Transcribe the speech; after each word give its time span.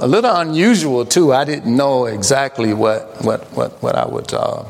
a 0.00 0.06
little 0.06 0.34
unusual 0.36 1.04
too. 1.04 1.32
I 1.32 1.44
didn't 1.44 1.74
know 1.74 2.06
exactly 2.06 2.72
what 2.72 3.22
what 3.22 3.44
what, 3.52 3.82
what 3.82 3.94
I 3.96 4.06
would 4.06 4.32
uh, 4.32 4.64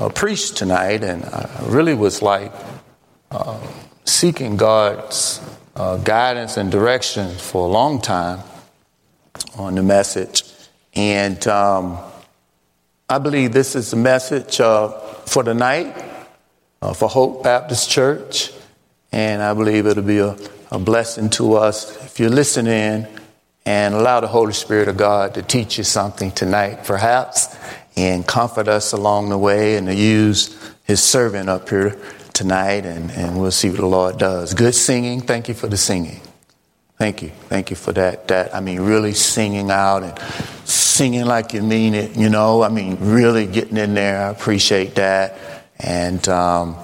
uh, 0.00 0.08
preach 0.10 0.52
tonight, 0.52 1.04
and 1.04 1.24
I 1.24 1.48
really 1.66 1.94
was 1.94 2.22
like 2.22 2.52
uh, 3.30 3.60
seeking 4.04 4.56
God's 4.56 5.40
uh, 5.76 5.98
guidance 5.98 6.56
and 6.56 6.70
direction 6.70 7.34
for 7.34 7.66
a 7.66 7.70
long 7.70 8.00
time 8.00 8.40
on 9.56 9.74
the 9.74 9.82
message, 9.82 10.44
and 10.94 11.46
um, 11.46 11.98
I 13.08 13.18
believe 13.18 13.52
this 13.52 13.76
is 13.76 13.90
the 13.90 13.96
message 13.96 14.60
uh, 14.60 14.88
for 15.26 15.42
tonight 15.42 15.94
uh, 16.80 16.94
for 16.94 17.08
Hope 17.08 17.42
Baptist 17.42 17.90
Church, 17.90 18.50
and 19.12 19.42
I 19.42 19.52
believe 19.52 19.86
it'll 19.86 20.02
be 20.02 20.18
a, 20.18 20.36
a 20.70 20.78
blessing 20.78 21.28
to 21.30 21.56
us. 21.56 22.02
If 22.04 22.18
you're 22.18 22.30
listening 22.30 23.06
and 23.68 23.94
allow 23.94 24.18
the 24.18 24.26
Holy 24.26 24.54
Spirit 24.54 24.88
of 24.88 24.96
God 24.96 25.34
to 25.34 25.42
teach 25.42 25.76
you 25.76 25.84
something 25.84 26.30
tonight, 26.30 26.84
perhaps, 26.84 27.54
and 27.98 28.26
comfort 28.26 28.66
us 28.66 28.94
along 28.94 29.28
the 29.28 29.36
way 29.36 29.76
and 29.76 29.88
to 29.88 29.94
use 29.94 30.58
his 30.84 31.02
servant 31.02 31.50
up 31.50 31.68
here 31.68 31.98
tonight, 32.32 32.86
and, 32.86 33.10
and 33.10 33.38
we'll 33.38 33.50
see 33.50 33.68
what 33.68 33.80
the 33.80 33.86
Lord 33.86 34.16
does. 34.16 34.54
Good 34.54 34.74
singing. 34.74 35.20
Thank 35.20 35.48
you 35.48 35.54
for 35.54 35.66
the 35.66 35.76
singing. 35.76 36.18
Thank 36.96 37.20
you. 37.20 37.28
Thank 37.50 37.68
you 37.68 37.76
for 37.76 37.92
that. 37.92 38.28
That 38.28 38.54
I 38.54 38.60
mean, 38.60 38.80
really 38.80 39.12
singing 39.12 39.70
out 39.70 40.02
and 40.02 40.18
singing 40.66 41.26
like 41.26 41.52
you 41.52 41.60
mean 41.62 41.92
it. 41.92 42.16
You 42.16 42.30
know, 42.30 42.62
I 42.62 42.70
mean, 42.70 42.96
really 42.98 43.44
getting 43.44 43.76
in 43.76 43.92
there. 43.92 44.22
I 44.22 44.30
appreciate 44.30 44.94
that, 44.94 45.36
and 45.78 46.26
um, 46.26 46.74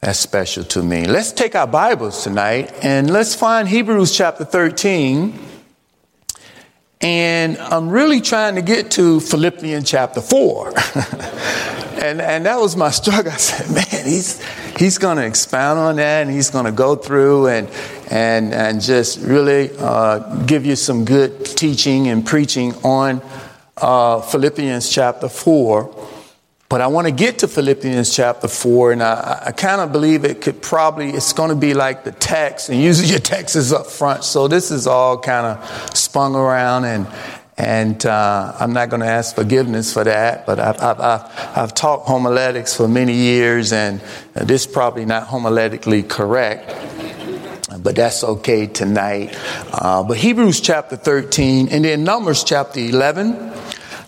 that's 0.00 0.18
special 0.18 0.64
to 0.64 0.82
me. 0.82 1.06
Let's 1.06 1.30
take 1.30 1.54
our 1.54 1.68
Bibles 1.68 2.24
tonight 2.24 2.74
and 2.82 3.10
let's 3.10 3.36
find 3.36 3.68
Hebrews 3.68 4.10
chapter 4.16 4.44
thirteen. 4.44 5.38
And 7.00 7.58
I'm 7.58 7.90
really 7.90 8.20
trying 8.20 8.54
to 8.54 8.62
get 8.62 8.92
to 8.92 9.20
Philippians 9.20 9.88
chapter 9.88 10.22
4. 10.22 10.68
and, 11.98 12.20
and 12.20 12.46
that 12.46 12.58
was 12.58 12.74
my 12.76 12.90
struggle. 12.90 13.32
I 13.32 13.36
said, 13.36 13.74
man, 13.74 14.06
he's, 14.06 14.42
he's 14.76 14.98
going 14.98 15.18
to 15.18 15.26
expound 15.26 15.78
on 15.78 15.96
that 15.96 16.22
and 16.22 16.30
he's 16.30 16.50
going 16.50 16.64
to 16.64 16.72
go 16.72 16.96
through 16.96 17.48
and, 17.48 17.68
and, 18.10 18.54
and 18.54 18.80
just 18.80 19.20
really 19.20 19.70
uh, 19.78 20.44
give 20.44 20.64
you 20.64 20.76
some 20.76 21.04
good 21.04 21.44
teaching 21.44 22.08
and 22.08 22.24
preaching 22.24 22.74
on 22.82 23.20
uh, 23.76 24.22
Philippians 24.22 24.88
chapter 24.88 25.28
4. 25.28 26.15
But 26.76 26.82
I 26.82 26.88
want 26.88 27.06
to 27.06 27.10
get 27.10 27.38
to 27.38 27.48
Philippians 27.48 28.14
chapter 28.14 28.48
4, 28.48 28.92
and 28.92 29.02
I, 29.02 29.44
I 29.46 29.52
kind 29.52 29.80
of 29.80 29.92
believe 29.92 30.26
it 30.26 30.42
could 30.42 30.60
probably, 30.60 31.08
it's 31.08 31.32
going 31.32 31.48
to 31.48 31.56
be 31.56 31.72
like 31.72 32.04
the 32.04 32.12
text, 32.12 32.68
and 32.68 32.78
usually 32.78 33.08
your 33.08 33.18
text 33.18 33.56
is 33.56 33.72
up 33.72 33.86
front. 33.86 34.24
So 34.24 34.46
this 34.46 34.70
is 34.70 34.86
all 34.86 35.18
kind 35.18 35.46
of 35.46 35.96
spun 35.96 36.36
around, 36.36 36.84
and, 36.84 37.06
and 37.56 38.04
uh, 38.04 38.54
I'm 38.60 38.74
not 38.74 38.90
going 38.90 39.00
to 39.00 39.06
ask 39.06 39.34
forgiveness 39.34 39.90
for 39.90 40.04
that, 40.04 40.44
but 40.44 40.60
I've, 40.60 40.78
I've, 40.82 41.00
I've, 41.00 41.56
I've 41.56 41.72
taught 41.72 42.02
homiletics 42.02 42.76
for 42.76 42.86
many 42.86 43.14
years, 43.14 43.72
and 43.72 44.02
this 44.34 44.66
is 44.66 44.70
probably 44.70 45.06
not 45.06 45.28
homiletically 45.28 46.06
correct 46.06 46.74
but 47.82 47.94
that's 47.96 48.24
okay 48.24 48.66
tonight. 48.66 49.36
Uh, 49.72 50.02
but 50.02 50.16
Hebrews 50.16 50.60
chapter 50.60 50.96
13 50.96 51.68
and 51.68 51.84
then 51.84 52.04
Numbers 52.04 52.42
chapter 52.42 52.80
11 52.80 53.52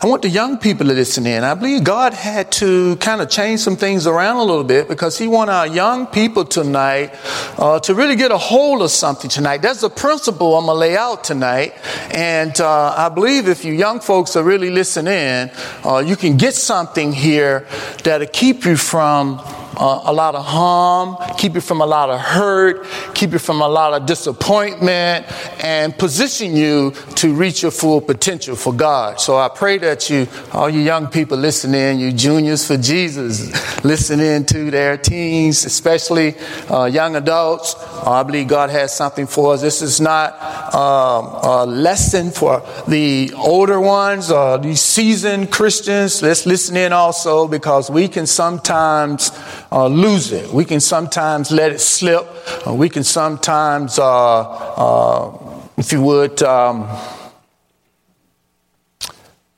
I 0.00 0.06
want 0.06 0.22
the 0.22 0.28
young 0.28 0.58
people 0.58 0.86
to 0.86 0.92
listen 0.92 1.26
in. 1.26 1.42
I 1.42 1.54
believe 1.54 1.82
God 1.82 2.14
had 2.14 2.52
to 2.52 2.94
kind 2.96 3.20
of 3.20 3.28
change 3.28 3.58
some 3.58 3.74
things 3.74 4.06
around 4.06 4.36
a 4.36 4.44
little 4.44 4.62
bit 4.62 4.86
because 4.86 5.18
He 5.18 5.26
want 5.26 5.50
our 5.50 5.66
young 5.66 6.06
people 6.06 6.44
tonight 6.44 7.12
uh, 7.58 7.80
to 7.80 7.94
really 7.94 8.14
get 8.14 8.30
a 8.30 8.38
hold 8.38 8.80
of 8.82 8.92
something 8.92 9.28
tonight. 9.28 9.56
That's 9.60 9.80
the 9.80 9.90
principle 9.90 10.56
I'm 10.56 10.66
gonna 10.66 10.78
lay 10.78 10.96
out 10.96 11.24
tonight, 11.24 11.74
and 12.12 12.60
uh, 12.60 12.94
I 12.96 13.08
believe 13.08 13.48
if 13.48 13.64
you 13.64 13.72
young 13.72 13.98
folks 13.98 14.36
are 14.36 14.44
really 14.44 14.70
listening, 14.70 15.50
uh, 15.84 15.98
you 15.98 16.14
can 16.14 16.36
get 16.36 16.54
something 16.54 17.12
here 17.12 17.66
that'll 18.04 18.28
keep 18.28 18.66
you 18.66 18.76
from 18.76 19.42
uh, 19.78 20.02
a 20.04 20.12
lot 20.12 20.34
of 20.34 20.44
harm, 20.44 21.16
keep 21.38 21.54
you 21.54 21.60
from 21.60 21.80
a 21.80 21.86
lot 21.86 22.10
of 22.10 22.20
hurt, 22.20 22.86
keep 23.14 23.32
you 23.32 23.38
from 23.38 23.60
a 23.60 23.68
lot 23.68 23.92
of 23.92 24.06
disappointment, 24.06 25.26
and 25.62 25.96
position 25.96 26.56
you 26.56 26.92
to 27.14 27.34
reach 27.34 27.62
your 27.62 27.70
full 27.70 28.00
potential 28.00 28.56
for 28.56 28.72
God. 28.72 29.20
So 29.20 29.36
I 29.36 29.48
pray 29.48 29.78
that 29.78 30.10
you, 30.10 30.26
all 30.52 30.68
you 30.68 30.80
young 30.80 31.06
people 31.06 31.38
listening, 31.38 32.00
you 32.00 32.12
juniors 32.12 32.66
for 32.66 32.76
Jesus, 32.76 33.84
listening 33.84 34.44
to 34.46 34.70
their 34.70 34.96
teens, 34.96 35.64
especially 35.64 36.34
uh, 36.70 36.84
young 36.84 37.16
adults. 37.16 37.74
I 38.04 38.22
believe 38.22 38.48
God 38.48 38.70
has 38.70 38.94
something 38.94 39.26
for 39.26 39.54
us. 39.54 39.60
This 39.60 39.82
is 39.82 40.00
not 40.00 40.34
um, 40.74 41.26
a 41.42 41.66
lesson 41.66 42.30
for 42.30 42.62
the 42.88 43.32
older 43.36 43.80
ones 43.80 44.30
or 44.30 44.58
these 44.58 44.80
seasoned 44.80 45.50
Christians. 45.50 46.22
Let's 46.22 46.46
listen 46.46 46.76
in 46.76 46.92
also 46.92 47.46
because 47.48 47.90
we 47.90 48.08
can 48.08 48.26
sometimes 48.26 49.30
uh, 49.70 49.86
lose 49.86 50.32
it. 50.32 50.52
We 50.52 50.64
can 50.64 50.80
sometimes 50.80 51.50
let 51.50 51.72
it 51.72 51.80
slip. 51.80 52.26
Uh, 52.66 52.74
we 52.74 52.88
can 52.88 53.04
sometimes, 53.04 53.98
uh, 53.98 54.40
uh, 54.40 55.60
if 55.76 55.92
you 55.92 56.02
would, 56.02 56.42
um, 56.42 56.88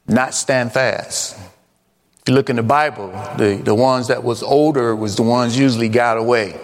not 0.06 0.34
stand 0.34 0.72
fast. 0.72 1.36
If 2.20 2.28
you 2.28 2.34
look 2.34 2.50
in 2.50 2.56
the 2.56 2.62
Bible, 2.62 3.08
the, 3.38 3.60
the 3.62 3.74
ones 3.74 4.08
that 4.08 4.24
was 4.24 4.42
older 4.42 4.94
was 4.94 5.16
the 5.16 5.22
ones 5.22 5.58
usually 5.58 5.88
got 5.88 6.18
away 6.18 6.58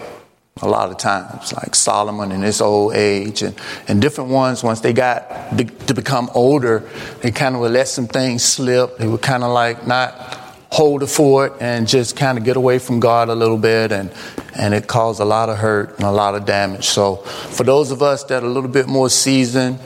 a 0.62 0.68
lot 0.68 0.90
of 0.90 0.96
times, 0.96 1.52
like 1.52 1.74
Solomon 1.74 2.32
in 2.32 2.40
his 2.40 2.60
old 2.60 2.94
age, 2.94 3.42
and, 3.42 3.54
and 3.88 4.00
different 4.00 4.30
ones, 4.30 4.62
once 4.62 4.80
they 4.80 4.94
got 4.94 5.56
to 5.58 5.94
become 5.94 6.30
older, 6.34 6.82
they 7.20 7.30
kind 7.30 7.54
of 7.54 7.60
would 7.60 7.72
let 7.72 7.88
some 7.88 8.06
things 8.06 8.42
slip. 8.42 8.96
They 8.96 9.06
would 9.06 9.20
kind 9.20 9.44
of 9.44 9.52
like 9.52 9.86
not 9.86 10.45
hold 10.70 11.02
the 11.02 11.06
fort 11.06 11.54
and 11.60 11.86
just 11.86 12.16
kind 12.16 12.38
of 12.38 12.44
get 12.44 12.56
away 12.56 12.78
from 12.78 13.00
God 13.00 13.28
a 13.28 13.34
little 13.34 13.58
bit, 13.58 13.92
and, 13.92 14.12
and 14.56 14.74
it 14.74 14.86
caused 14.86 15.20
a 15.20 15.24
lot 15.24 15.48
of 15.48 15.58
hurt 15.58 15.96
and 15.96 16.04
a 16.04 16.10
lot 16.10 16.34
of 16.34 16.44
damage. 16.44 16.86
So, 16.86 17.16
for 17.16 17.64
those 17.64 17.90
of 17.90 18.02
us 18.02 18.24
that 18.24 18.42
are 18.42 18.46
a 18.46 18.50
little 18.50 18.70
bit 18.70 18.86
more 18.86 19.08
seasoned, 19.08 19.78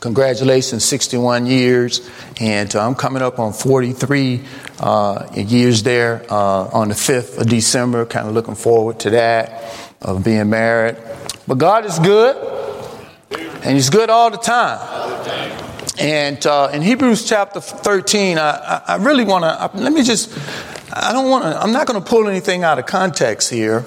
congratulations, 0.00 0.84
61 0.84 1.46
years, 1.46 2.08
and 2.40 2.74
uh, 2.74 2.86
I'm 2.86 2.94
coming 2.94 3.22
up 3.22 3.38
on 3.38 3.52
43 3.52 4.40
uh, 4.80 5.26
years 5.34 5.82
there 5.82 6.24
uh, 6.30 6.68
on 6.68 6.88
the 6.88 6.94
5th 6.94 7.38
of 7.38 7.48
December. 7.48 8.06
Kind 8.06 8.28
of 8.28 8.34
looking 8.34 8.54
forward 8.54 9.00
to 9.00 9.10
that 9.10 9.64
of 10.00 10.24
being 10.24 10.48
married. 10.48 10.96
But 11.46 11.58
God 11.58 11.84
is 11.84 11.98
good, 11.98 12.36
and 13.62 13.74
He's 13.74 13.90
good 13.90 14.10
all 14.10 14.30
the 14.30 14.38
time. 14.38 15.57
And 15.98 16.46
uh, 16.46 16.70
in 16.72 16.80
Hebrews 16.80 17.28
chapter 17.28 17.60
13, 17.60 18.38
I, 18.38 18.82
I 18.86 18.96
really 18.96 19.24
want 19.24 19.42
to, 19.42 19.82
let 19.82 19.92
me 19.92 20.04
just, 20.04 20.32
I 20.92 21.12
don't 21.12 21.28
want 21.28 21.42
to, 21.42 21.60
I'm 21.60 21.72
not 21.72 21.88
going 21.88 22.00
to 22.00 22.08
pull 22.08 22.28
anything 22.28 22.62
out 22.62 22.78
of 22.78 22.86
context 22.86 23.50
here, 23.50 23.84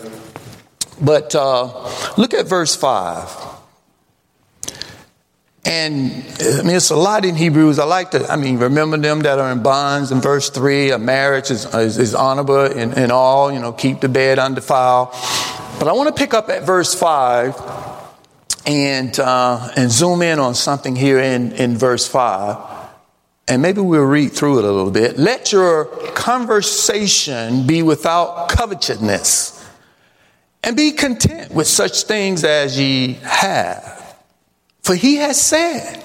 but 1.02 1.34
uh, 1.36 1.90
look 2.18 2.34
at 2.34 2.48
verse 2.48 2.76
5. 2.76 3.52
And 5.64 6.12
I 6.42 6.64
mean, 6.64 6.76
it's 6.76 6.90
a 6.90 6.98
lot 6.98 7.24
in 7.24 7.36
Hebrews. 7.36 7.80
I 7.80 7.86
like 7.86 8.12
to, 8.12 8.30
I 8.30 8.36
mean, 8.36 8.58
remember 8.58 8.98
them 8.98 9.22
that 9.22 9.40
are 9.40 9.50
in 9.50 9.64
bonds 9.64 10.12
in 10.12 10.20
verse 10.20 10.50
3. 10.50 10.92
A 10.92 11.00
marriage 11.00 11.50
is, 11.50 11.66
is, 11.74 11.98
is 11.98 12.14
honorable 12.14 12.66
in 12.66 13.10
all, 13.10 13.54
you 13.54 13.60
know, 13.60 13.72
keep 13.72 14.02
the 14.02 14.10
bed 14.10 14.38
undefiled. 14.38 15.12
But 15.80 15.88
I 15.88 15.94
want 15.94 16.14
to 16.14 16.20
pick 16.20 16.34
up 16.34 16.50
at 16.50 16.64
verse 16.64 16.94
5 16.94 17.91
and, 18.66 19.20
uh, 19.20 19.72
and 19.76 19.92
zoom 19.92 20.22
in 20.22 20.40
on 20.40 20.56
something 20.56 20.96
here 20.96 21.20
in, 21.20 21.52
in 21.54 21.78
verse 21.78 22.08
5. 22.08 22.58
And 23.48 23.62
maybe 23.62 23.82
we'll 23.82 24.04
read 24.04 24.32
through 24.32 24.60
it 24.60 24.66
a 24.66 24.72
little 24.72 24.92
bit. 24.92 25.18
Let 25.18 25.52
your 25.52 25.86
conversation 26.14 27.66
be 27.66 27.82
without 27.82 28.50
covetousness, 28.50 29.58
and 30.64 30.78
be 30.78 30.92
content 30.92 31.54
with 31.54 31.68
such 31.68 32.04
things 32.04 32.44
as 32.44 32.80
ye 32.80 33.14
have. 33.24 34.16
For 34.84 34.96
he 34.96 35.16
has 35.18 35.42
said, 35.42 36.04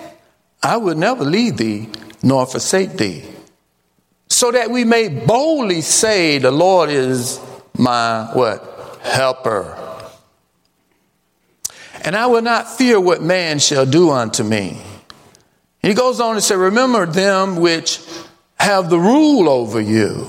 I 0.62 0.78
will 0.78 0.96
never 0.96 1.24
leave 1.24 1.58
thee 1.58 1.90
nor 2.22 2.46
forsake 2.46 2.96
thee. 2.96 3.24
So 4.28 4.50
that 4.50 4.70
we 4.70 4.84
may 4.84 5.08
boldly 5.08 5.82
say, 5.82 6.38
The 6.38 6.50
Lord 6.50 6.90
is 6.90 7.38
my 7.76 8.30
what? 8.32 8.98
Helper 9.02 9.85
and 12.06 12.14
I 12.14 12.26
will 12.28 12.40
not 12.40 12.70
fear 12.70 13.00
what 13.00 13.20
man 13.20 13.58
shall 13.58 13.84
do 13.84 14.10
unto 14.10 14.44
me. 14.44 14.80
he 15.82 15.92
goes 15.92 16.20
on 16.20 16.36
to 16.36 16.40
say, 16.40 16.54
Remember 16.54 17.04
them 17.04 17.56
which 17.56 18.00
have 18.60 18.88
the 18.88 18.98
rule 18.98 19.48
over 19.48 19.80
you, 19.80 20.28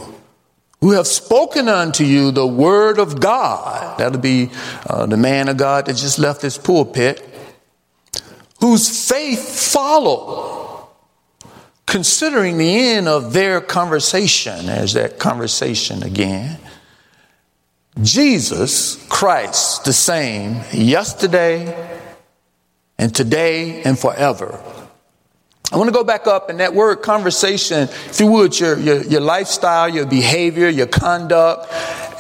who 0.82 0.92
have 0.92 1.06
spoken 1.06 1.70
unto 1.70 2.04
you 2.04 2.32
the 2.32 2.48
word 2.48 2.98
of 2.98 3.20
God. 3.20 4.00
That'll 4.00 4.20
be 4.20 4.50
uh, 4.88 5.06
the 5.06 5.18
man 5.18 5.50
of 5.50 5.58
God 5.58 5.86
that 5.86 5.96
just 5.96 6.18
left 6.18 6.42
his 6.42 6.58
pulpit, 6.58 7.24
whose 8.60 9.08
faith 9.08 9.72
follow, 9.72 10.90
considering 11.86 12.58
the 12.58 12.76
end 12.76 13.08
of 13.08 13.34
their 13.34 13.62
conversation. 13.62 14.66
There's 14.66 14.94
that 14.94 15.20
conversation 15.20 16.02
again. 16.02 16.58
Jesus 18.02 19.04
Christ, 19.10 19.86
the 19.86 19.94
same 19.94 20.62
yesterday 20.72 21.76
and 22.98 23.14
today 23.14 23.82
and 23.84 23.98
forever. 23.98 24.62
I 25.72 25.78
want 25.78 25.90
to 25.90 25.94
go 25.94 26.04
back 26.04 26.28
up 26.28 26.50
and 26.50 26.60
that 26.60 26.74
word 26.74 26.98
conversation, 26.98 27.90
if 27.90 28.20
you 28.20 28.28
would, 28.28 28.58
your, 28.60 28.78
your, 28.80 29.04
your 29.04 29.22
lifestyle, 29.22 29.90
your 29.90 30.06
behavior, 30.06 30.70
your 30.70 30.88
conduct, 30.88 31.72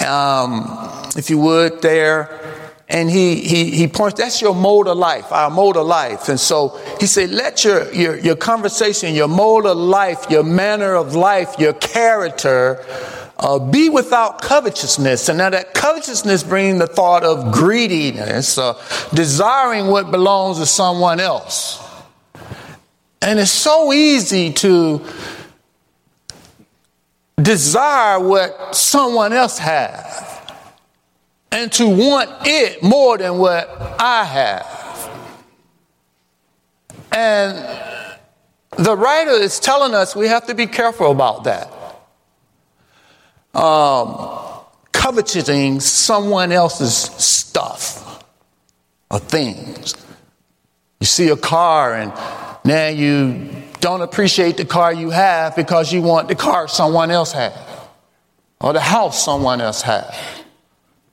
um, 0.03 1.09
if 1.15 1.29
you 1.29 1.37
would, 1.37 1.81
there. 1.81 2.46
And 2.89 3.09
he, 3.09 3.41
he, 3.41 3.71
he 3.71 3.87
points, 3.87 4.17
that's 4.17 4.41
your 4.41 4.55
mode 4.55 4.87
of 4.87 4.97
life, 4.97 5.29
our 5.31 5.49
mode 5.49 5.75
of 5.75 5.85
life. 5.85 6.29
And 6.29 6.39
so 6.39 6.79
he 7.01 7.05
said, 7.05 7.31
let 7.31 7.65
your, 7.65 7.91
your, 7.93 8.17
your 8.17 8.37
conversation, 8.37 9.13
your 9.13 9.27
mode 9.27 9.65
of 9.65 9.75
life, 9.75 10.27
your 10.29 10.43
manner 10.43 10.95
of 10.95 11.13
life, 11.13 11.55
your 11.59 11.73
character, 11.73 12.85
uh, 13.39 13.59
be 13.59 13.89
without 13.89 14.41
covetousness. 14.41 15.27
And 15.27 15.37
now 15.37 15.49
that 15.49 15.73
covetousness 15.73 16.43
brings 16.43 16.79
the 16.79 16.87
thought 16.87 17.23
of 17.23 17.51
greediness, 17.51 18.57
uh, 18.57 18.81
desiring 19.13 19.87
what 19.87 20.09
belongs 20.09 20.59
to 20.59 20.65
someone 20.65 21.19
else. 21.19 21.83
And 23.21 23.37
it's 23.37 23.51
so 23.51 23.91
easy 23.91 24.53
to 24.53 25.05
desire 27.35 28.19
what 28.19 28.75
someone 28.75 29.33
else 29.33 29.57
has 29.59 30.36
and 31.57 31.71
to 31.71 31.87
want 31.87 32.29
it 32.45 32.83
more 32.83 33.17
than 33.17 33.39
what 33.39 33.67
I 33.99 34.23
have. 34.23 35.09
And 37.11 37.57
the 38.77 38.95
writer 38.95 39.31
is 39.31 39.59
telling 39.59 39.95
us 39.95 40.15
we 40.15 40.27
have 40.27 40.45
to 40.47 40.53
be 40.53 40.67
careful 40.67 41.09
about 41.09 41.45
that. 41.45 41.73
Um, 43.59 44.37
coveting 44.91 45.79
someone 45.79 46.51
else's 46.51 46.93
stuff 46.95 48.23
or 49.09 49.17
things. 49.17 49.95
You 50.99 51.07
see 51.07 51.29
a 51.29 51.37
car 51.37 51.95
and 51.95 52.13
now 52.65 52.89
you 52.89 53.49
don't 53.79 54.01
appreciate 54.01 54.57
the 54.57 54.65
car 54.65 54.93
you 54.93 55.09
have 55.09 55.55
because 55.55 55.91
you 55.91 56.03
want 56.03 56.27
the 56.27 56.35
car 56.35 56.67
someone 56.67 57.09
else 57.09 57.31
has, 57.31 57.53
or 58.61 58.73
the 58.73 58.79
house 58.79 59.23
someone 59.25 59.59
else 59.59 59.81
has, 59.81 60.13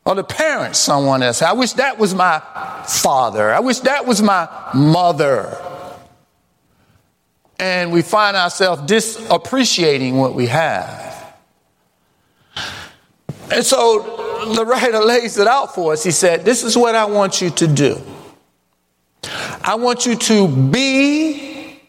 or 0.05 0.15
the 0.15 0.25
parents 0.25 0.79
someone 0.79 1.23
else. 1.23 1.43
I 1.43 1.53
wish 1.53 1.73
that 1.75 1.99
was 1.99 2.15
my 2.15 2.41
father. 2.87 3.53
I 3.53 3.61
wish 3.61 3.81
that 3.81 4.07
was 4.07 4.21
my 4.21 4.49
mother. 4.75 5.61
And 7.59 7.93
we 7.93 8.03
find 8.03 8.37
ourselves 8.37 8.83
disappreciating 8.83 10.19
what 10.19 10.35
we 10.35 10.47
have. 10.47 11.15
And 13.51 13.65
so 13.65 14.45
the 14.55 14.65
writer 14.65 14.99
lays 14.99 15.39
it 15.39 15.47
out 15.47 15.75
for 15.75 15.93
us. 15.93 16.03
He 16.03 16.11
said, 16.11 16.45
This 16.45 16.63
is 16.63 16.77
what 16.77 16.95
I 16.95 17.05
want 17.05 17.41
you 17.41 17.51
to 17.51 17.67
do. 17.67 18.01
I 19.63 19.77
want 19.77 20.05
you 20.05 20.17
to 20.17 20.49
be, 20.49 21.81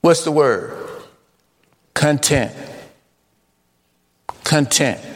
what's 0.00 0.24
the 0.24 0.30
word? 0.30 0.76
Content. 1.92 2.54
Content. 4.44 5.09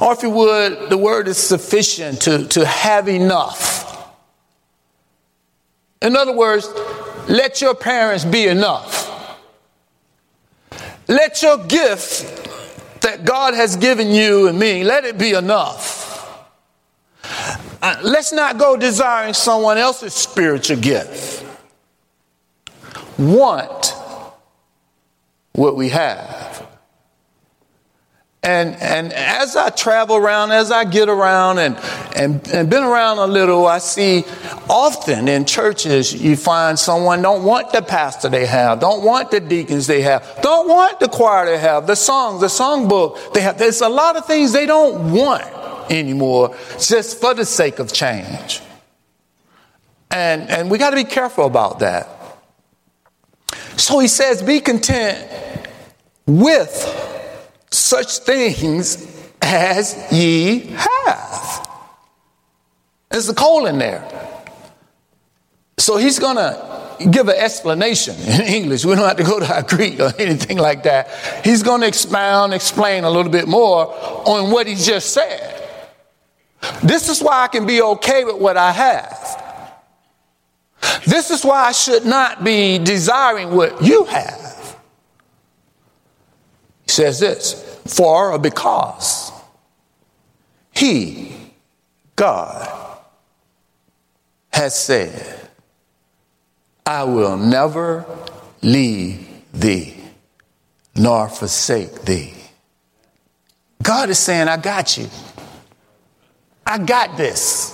Or 0.00 0.12
if 0.14 0.22
you 0.22 0.30
would, 0.30 0.88
the 0.88 0.96
word 0.96 1.28
is 1.28 1.36
sufficient 1.36 2.22
to, 2.22 2.46
to 2.48 2.64
have 2.64 3.08
enough. 3.08 3.86
In 6.00 6.16
other 6.16 6.34
words, 6.34 6.66
let 7.28 7.60
your 7.60 7.74
parents 7.74 8.24
be 8.24 8.46
enough. 8.46 9.08
Let 11.06 11.42
your 11.42 11.58
gift 11.58 13.02
that 13.02 13.24
God 13.24 13.54
has 13.54 13.76
given 13.76 14.10
you 14.10 14.48
and 14.48 14.58
me, 14.58 14.84
let 14.84 15.04
it 15.04 15.18
be 15.18 15.32
enough. 15.32 16.08
Uh, 17.82 17.96
let's 18.02 18.32
not 18.32 18.58
go 18.58 18.76
desiring 18.76 19.34
someone 19.34 19.78
else's 19.78 20.14
spiritual 20.14 20.76
gift. 20.76 21.44
Want 23.18 23.94
what 25.52 25.76
we 25.76 25.90
have. 25.90 26.66
And, 28.42 28.74
and 28.76 29.12
as 29.12 29.54
I 29.54 29.68
travel 29.68 30.16
around, 30.16 30.52
as 30.52 30.70
I 30.70 30.84
get 30.84 31.10
around 31.10 31.58
and, 31.58 31.76
and, 32.16 32.46
and 32.48 32.70
been 32.70 32.82
around 32.82 33.18
a 33.18 33.26
little, 33.26 33.66
I 33.66 33.78
see 33.78 34.24
often 34.68 35.28
in 35.28 35.44
churches 35.44 36.14
you 36.14 36.36
find 36.36 36.78
someone 36.78 37.20
don't 37.20 37.44
want 37.44 37.70
the 37.72 37.82
pastor 37.82 38.30
they 38.30 38.46
have, 38.46 38.80
don't 38.80 39.04
want 39.04 39.30
the 39.30 39.40
deacons 39.40 39.86
they 39.86 40.00
have, 40.00 40.38
don't 40.40 40.68
want 40.68 41.00
the 41.00 41.08
choir 41.08 41.44
they 41.44 41.58
have, 41.58 41.86
the 41.86 41.94
songs, 41.94 42.40
the 42.40 42.46
songbook 42.46 43.34
they 43.34 43.42
have. 43.42 43.58
There's 43.58 43.82
a 43.82 43.90
lot 43.90 44.16
of 44.16 44.24
things 44.26 44.52
they 44.52 44.64
don't 44.64 45.12
want 45.12 45.44
anymore 45.90 46.56
just 46.78 47.20
for 47.20 47.34
the 47.34 47.44
sake 47.44 47.78
of 47.78 47.92
change. 47.92 48.62
And, 50.10 50.48
and 50.48 50.70
we 50.70 50.78
got 50.78 50.90
to 50.90 50.96
be 50.96 51.04
careful 51.04 51.44
about 51.44 51.80
that. 51.80 52.08
So 53.76 53.98
he 53.98 54.08
says, 54.08 54.42
Be 54.42 54.60
content 54.60 55.28
with 56.26 57.09
such 57.70 58.18
things 58.18 59.06
as 59.42 60.12
ye 60.12 60.66
have. 60.76 61.68
There's 63.10 63.28
a 63.28 63.34
colon 63.34 63.78
there. 63.78 64.06
So 65.78 65.96
he's 65.96 66.18
going 66.18 66.36
to 66.36 67.08
give 67.10 67.28
an 67.28 67.36
explanation 67.36 68.14
in 68.16 68.42
English. 68.42 68.84
We 68.84 68.94
don't 68.94 69.08
have 69.08 69.16
to 69.16 69.24
go 69.24 69.40
to 69.40 69.54
our 69.54 69.62
Greek 69.62 69.98
or 69.98 70.12
anything 70.18 70.58
like 70.58 70.82
that. 70.82 71.08
He's 71.44 71.62
going 71.62 71.80
to 71.80 71.86
expound, 71.86 72.52
explain 72.52 73.04
a 73.04 73.10
little 73.10 73.32
bit 73.32 73.48
more 73.48 73.86
on 74.28 74.50
what 74.50 74.66
he 74.66 74.74
just 74.74 75.12
said. 75.12 75.56
This 76.82 77.08
is 77.08 77.22
why 77.22 77.44
I 77.44 77.48
can 77.48 77.66
be 77.66 77.80
okay 77.80 78.24
with 78.24 78.36
what 78.36 78.56
I 78.56 78.72
have. 78.72 79.42
This 81.06 81.30
is 81.30 81.44
why 81.44 81.64
I 81.64 81.72
should 81.72 82.04
not 82.04 82.44
be 82.44 82.78
desiring 82.78 83.54
what 83.54 83.82
you 83.82 84.04
have. 84.04 84.59
Says 86.90 87.20
this 87.20 87.80
for 87.86 88.32
or 88.32 88.38
because 88.38 89.30
He, 90.72 91.32
God, 92.16 92.98
has 94.52 94.74
said, 94.74 95.48
I 96.84 97.04
will 97.04 97.36
never 97.36 98.04
leave 98.60 99.24
thee 99.52 100.02
nor 100.96 101.28
forsake 101.28 102.02
thee. 102.02 102.34
God 103.80 104.10
is 104.10 104.18
saying, 104.18 104.48
I 104.48 104.56
got 104.56 104.98
you. 104.98 105.08
I 106.66 106.78
got 106.78 107.16
this. 107.16 107.72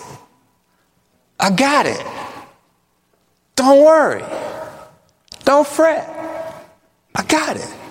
I 1.40 1.50
got 1.50 1.86
it. 1.86 2.06
Don't 3.54 3.82
worry. 3.82 4.24
Don't 5.44 5.66
fret. 5.66 6.06
I 7.14 7.22
got 7.24 7.56
it. 7.56 7.85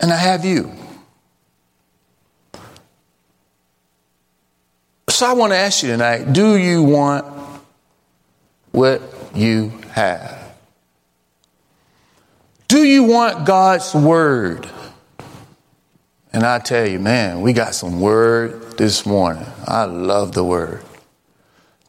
And 0.00 0.12
I 0.12 0.16
have 0.16 0.44
you. 0.44 0.72
So 5.08 5.26
I 5.26 5.32
want 5.32 5.52
to 5.52 5.56
ask 5.56 5.82
you 5.82 5.88
tonight 5.88 6.32
do 6.32 6.56
you 6.56 6.82
want 6.82 7.24
what 8.72 9.00
you 9.34 9.72
have? 9.92 10.54
Do 12.68 12.84
you 12.84 13.04
want 13.04 13.46
God's 13.46 13.94
word? 13.94 14.68
And 16.32 16.44
I 16.44 16.58
tell 16.58 16.86
you, 16.86 16.98
man, 16.98 17.40
we 17.40 17.54
got 17.54 17.74
some 17.74 17.98
word 17.98 18.76
this 18.76 19.06
morning. 19.06 19.46
I 19.66 19.84
love 19.84 20.32
the 20.32 20.44
word. 20.44 20.82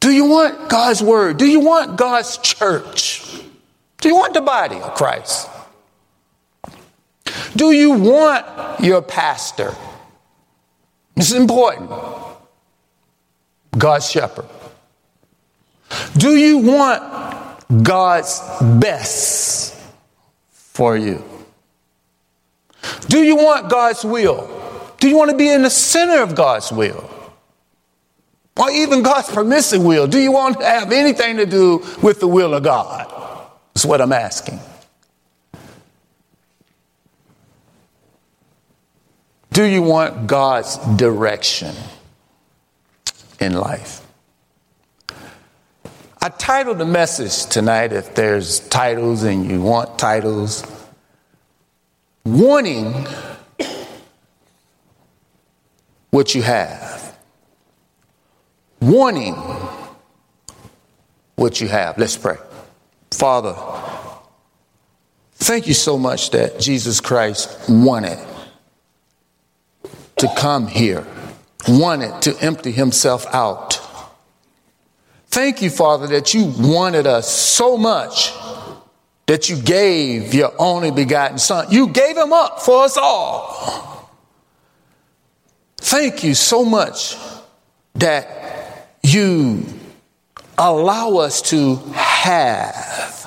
Do 0.00 0.10
you 0.10 0.24
want 0.24 0.70
God's 0.70 1.02
word? 1.02 1.36
Do 1.36 1.44
you 1.44 1.60
want 1.60 1.98
God's 1.98 2.38
church? 2.38 3.42
Do 4.00 4.08
you 4.08 4.16
want 4.16 4.32
the 4.32 4.40
body 4.40 4.76
of 4.76 4.94
Christ? 4.94 5.50
Do 7.56 7.72
you 7.72 7.92
want 7.92 8.80
your 8.80 9.02
pastor? 9.02 9.74
This 11.14 11.30
is 11.30 11.36
important. 11.36 11.90
God's 13.76 14.10
shepherd. 14.10 14.46
Do 16.16 16.36
you 16.36 16.58
want 16.58 17.82
God's 17.82 18.40
best 18.80 19.74
for 20.50 20.96
you? 20.96 21.24
Do 23.08 23.22
you 23.22 23.36
want 23.36 23.70
God's 23.70 24.04
will? 24.04 24.54
Do 24.98 25.08
you 25.08 25.16
want 25.16 25.30
to 25.30 25.36
be 25.36 25.48
in 25.48 25.62
the 25.62 25.70
center 25.70 26.22
of 26.22 26.34
God's 26.34 26.70
will? 26.70 27.08
Or 28.56 28.70
even 28.70 29.02
God's 29.02 29.30
permissive 29.30 29.82
will? 29.82 30.06
Do 30.06 30.18
you 30.18 30.32
want 30.32 30.58
to 30.58 30.64
have 30.64 30.92
anything 30.92 31.36
to 31.36 31.46
do 31.46 31.84
with 32.02 32.20
the 32.20 32.28
will 32.28 32.54
of 32.54 32.64
God? 32.64 33.06
That's 33.72 33.86
what 33.86 34.00
I'm 34.00 34.12
asking. 34.12 34.58
Do 39.52 39.64
you 39.64 39.82
want 39.82 40.26
God's 40.26 40.76
direction 40.96 41.74
in 43.40 43.54
life? 43.54 44.04
I 46.20 46.28
titled 46.30 46.78
the 46.78 46.84
message 46.84 47.46
tonight, 47.46 47.92
if 47.92 48.14
there's 48.14 48.60
titles 48.68 49.22
and 49.22 49.48
you 49.48 49.62
want 49.62 49.98
titles, 49.98 50.64
wanting 52.24 53.06
what 56.10 56.34
you 56.34 56.42
have. 56.42 57.16
Wanting 58.80 59.34
what 61.36 61.60
you 61.60 61.68
have. 61.68 61.98
Let's 61.98 62.16
pray. 62.16 62.36
Father, 63.12 63.54
thank 65.34 65.66
you 65.66 65.74
so 65.74 65.96
much 65.96 66.30
that 66.30 66.60
Jesus 66.60 67.00
Christ 67.00 67.68
wanted 67.68 68.18
to 70.18 70.32
come 70.36 70.66
here, 70.66 71.06
wanted 71.66 72.22
to 72.22 72.36
empty 72.40 72.72
himself 72.72 73.26
out. 73.34 73.80
Thank 75.28 75.62
you, 75.62 75.70
Father, 75.70 76.06
that 76.08 76.34
you 76.34 76.52
wanted 76.58 77.06
us 77.06 77.30
so 77.30 77.76
much 77.76 78.32
that 79.26 79.50
you 79.50 79.60
gave 79.60 80.32
your 80.32 80.52
only 80.58 80.90
begotten 80.90 81.38
Son. 81.38 81.66
You 81.70 81.88
gave 81.88 82.16
him 82.16 82.32
up 82.32 82.62
for 82.62 82.84
us 82.84 82.96
all. 82.96 84.10
Thank 85.76 86.24
you 86.24 86.34
so 86.34 86.64
much 86.64 87.16
that 87.94 88.88
you 89.02 89.64
allow 90.56 91.18
us 91.18 91.42
to 91.42 91.76
have. 91.94 93.18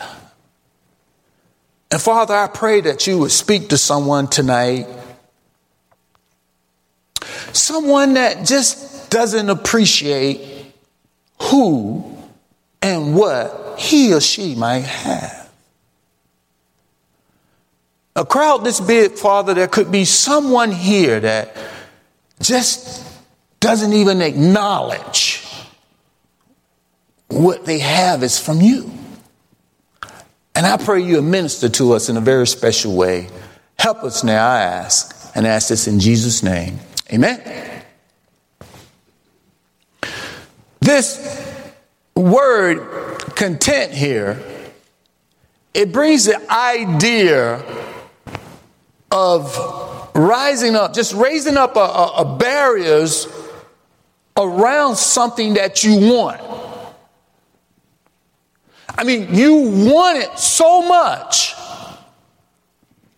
And 1.91 2.01
Father, 2.01 2.33
I 2.33 2.47
pray 2.47 2.81
that 2.81 3.05
you 3.05 3.19
would 3.19 3.31
speak 3.31 3.69
to 3.69 3.77
someone 3.77 4.27
tonight, 4.27 4.87
someone 7.53 8.13
that 8.15 8.45
just 8.45 9.09
doesn't 9.09 9.49
appreciate 9.49 10.73
who 11.39 12.17
and 12.81 13.15
what 13.15 13.79
he 13.79 14.13
or 14.13 14.21
she 14.21 14.55
might 14.55 14.83
have. 14.83 15.49
A 18.15 18.25
crowd 18.25 18.63
this 18.63 18.79
big, 18.79 19.13
Father, 19.13 19.53
there 19.53 19.67
could 19.67 19.91
be 19.91 20.05
someone 20.05 20.71
here 20.71 21.19
that 21.19 21.55
just 22.41 23.05
doesn't 23.59 23.93
even 23.93 24.21
acknowledge 24.21 25.47
what 27.29 27.65
they 27.65 27.79
have 27.79 28.23
is 28.23 28.37
from 28.37 28.59
you. 28.59 28.91
And 30.53 30.65
I 30.65 30.77
pray 30.77 31.01
you 31.01 31.21
minister 31.21 31.69
to 31.69 31.93
us 31.93 32.09
in 32.09 32.17
a 32.17 32.21
very 32.21 32.45
special 32.45 32.95
way. 32.95 33.29
Help 33.79 34.03
us 34.03 34.23
now, 34.23 34.45
I 34.45 34.61
ask, 34.61 35.31
and 35.33 35.47
ask 35.47 35.69
this 35.69 35.87
in 35.87 35.99
Jesus' 35.99 36.43
name. 36.43 36.79
Amen. 37.13 37.83
This 40.79 41.63
word 42.15 43.19
content 43.35 43.93
here, 43.93 44.41
it 45.73 45.91
brings 45.91 46.25
the 46.25 46.39
idea 46.51 47.63
of 49.11 50.11
rising 50.15 50.75
up, 50.75 50.93
just 50.93 51.13
raising 51.13 51.57
up 51.57 51.75
a, 51.75 51.79
a, 51.79 52.13
a 52.19 52.37
barriers 52.37 53.27
around 54.37 54.95
something 54.95 55.55
that 55.55 55.83
you 55.83 56.13
want. 56.13 56.41
I 58.97 59.03
mean, 59.03 59.33
you 59.33 59.55
want 59.93 60.19
it 60.19 60.37
so 60.37 60.81
much 60.81 61.55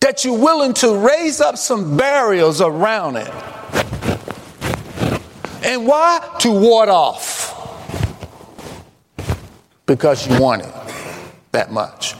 that 0.00 0.24
you're 0.24 0.38
willing 0.38 0.74
to 0.74 0.96
raise 0.98 1.40
up 1.40 1.56
some 1.56 1.96
barriers 1.96 2.60
around 2.60 3.16
it. 3.16 3.32
And 5.64 5.86
why? 5.86 6.36
To 6.40 6.52
ward 6.52 6.88
off. 6.88 7.52
Because 9.86 10.26
you 10.28 10.40
want 10.40 10.62
it 10.62 10.72
that 11.52 11.72
much. 11.72 12.14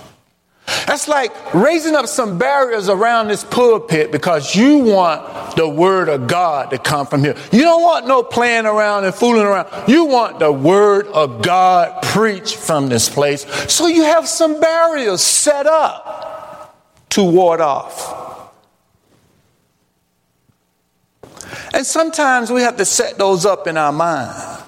That's 0.86 1.08
like 1.08 1.54
raising 1.54 1.94
up 1.94 2.06
some 2.06 2.38
barriers 2.38 2.88
around 2.88 3.28
this 3.28 3.42
pulpit 3.44 4.12
because 4.12 4.54
you 4.54 4.78
want 4.78 5.56
the 5.56 5.68
word 5.68 6.08
of 6.08 6.26
God 6.26 6.70
to 6.70 6.78
come 6.78 7.06
from 7.06 7.22
here. 7.22 7.36
You 7.52 7.62
don't 7.62 7.82
want 7.82 8.06
no 8.06 8.22
playing 8.22 8.66
around 8.66 9.04
and 9.04 9.14
fooling 9.14 9.44
around. 9.44 9.68
You 9.88 10.04
want 10.04 10.38
the 10.38 10.52
word 10.52 11.06
of 11.08 11.42
God 11.42 12.02
preached 12.02 12.56
from 12.56 12.88
this 12.88 13.08
place. 13.08 13.46
So 13.72 13.86
you 13.86 14.04
have 14.04 14.28
some 14.28 14.60
barriers 14.60 15.20
set 15.20 15.66
up 15.66 16.76
to 17.10 17.22
ward 17.22 17.60
off. 17.60 18.33
And 21.74 21.84
sometimes 21.84 22.52
we 22.52 22.62
have 22.62 22.76
to 22.76 22.84
set 22.84 23.18
those 23.18 23.44
up 23.44 23.66
in 23.66 23.76
our 23.76 23.90
mind. 23.90 24.62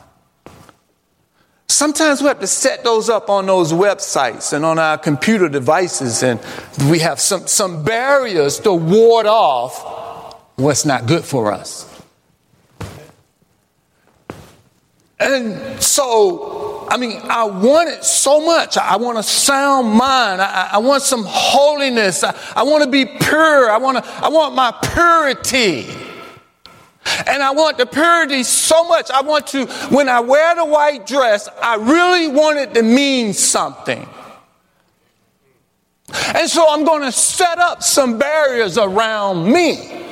Sometimes 1.69 2.21
we 2.21 2.27
have 2.27 2.41
to 2.41 2.49
set 2.49 2.83
those 2.83 3.09
up 3.09 3.31
on 3.31 3.47
those 3.47 3.73
websites 3.73 4.53
and 4.53 4.65
on 4.65 4.81
our 4.81 4.99
computer 4.99 5.49
devices, 5.49 6.25
and 6.25 6.41
we 6.91 6.99
have 6.99 7.21
some, 7.21 7.47
some 7.47 7.85
barriers 7.85 8.59
to 8.61 8.73
ward 8.73 9.27
off 9.27 10.43
what's 10.57 10.85
not 10.85 11.07
good 11.07 11.25
for 11.25 11.53
us. 11.53 11.89
And 15.21 15.81
so, 15.81 16.89
I 16.91 16.97
mean, 16.97 17.21
I 17.23 17.45
want 17.45 17.89
it 17.89 18.03
so 18.03 18.45
much. 18.45 18.77
I 18.77 18.97
want 18.97 19.17
a 19.17 19.23
sound 19.23 19.93
mind. 19.93 20.43
I, 20.43 20.71
I 20.73 20.79
want 20.79 21.05
some 21.05 21.25
holiness. 21.25 22.25
I, 22.25 22.37
I 22.57 22.65
want 22.65 22.83
to 22.83 22.91
be 22.91 23.05
pure. 23.05 23.71
I 23.71 23.77
want, 23.77 23.99
I 23.99 24.29
want 24.29 24.57
my 24.57 24.73
purity. 24.93 26.06
And 27.27 27.43
I 27.43 27.53
want 27.53 27.79
the 27.79 27.87
purity 27.87 28.43
so 28.43 28.85
much. 28.85 29.11
I 29.11 29.23
want 29.23 29.47
to, 29.49 29.67
when 29.91 30.09
I 30.09 30.21
wear 30.21 30.55
the 30.55 30.65
white 30.65 31.07
dress, 31.07 31.49
I 31.63 31.77
really 31.77 32.29
want 32.29 32.59
it 32.59 32.75
to 32.75 32.83
mean 32.83 33.33
something. 33.33 34.09
And 36.35 36.49
so 36.49 36.67
I'm 36.69 36.85
going 36.85 37.03
to 37.03 37.13
set 37.13 37.59
up 37.59 37.83
some 37.83 38.19
barriers 38.19 38.79
around 38.79 39.53
me 39.53 40.05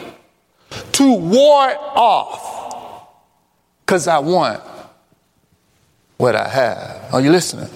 to 0.92 1.14
ward 1.14 1.76
off 1.78 3.08
because 3.84 4.08
I 4.08 4.18
want 4.18 4.62
what 6.16 6.34
I 6.34 6.49
have. 6.49 7.14
Are 7.14 7.20
you 7.20 7.30
listening? 7.30 7.68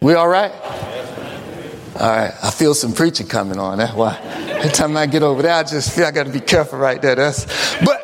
We 0.00 0.14
all 0.14 0.28
right? 0.28 0.52
All 1.98 2.08
right. 2.08 2.32
I 2.42 2.50
feel 2.50 2.74
some 2.74 2.92
preaching 2.92 3.26
coming 3.26 3.58
on. 3.58 3.78
That's 3.78 3.94
why. 3.94 4.18
Every 4.60 4.70
time 4.70 4.96
I 4.96 5.06
get 5.06 5.22
over 5.22 5.42
there, 5.42 5.54
I 5.54 5.62
just 5.62 5.94
feel 5.94 6.06
I 6.06 6.10
got 6.10 6.26
to 6.26 6.32
be 6.32 6.40
careful 6.40 6.78
right 6.78 7.00
there. 7.00 7.14
That's, 7.14 7.46
but 7.84 7.99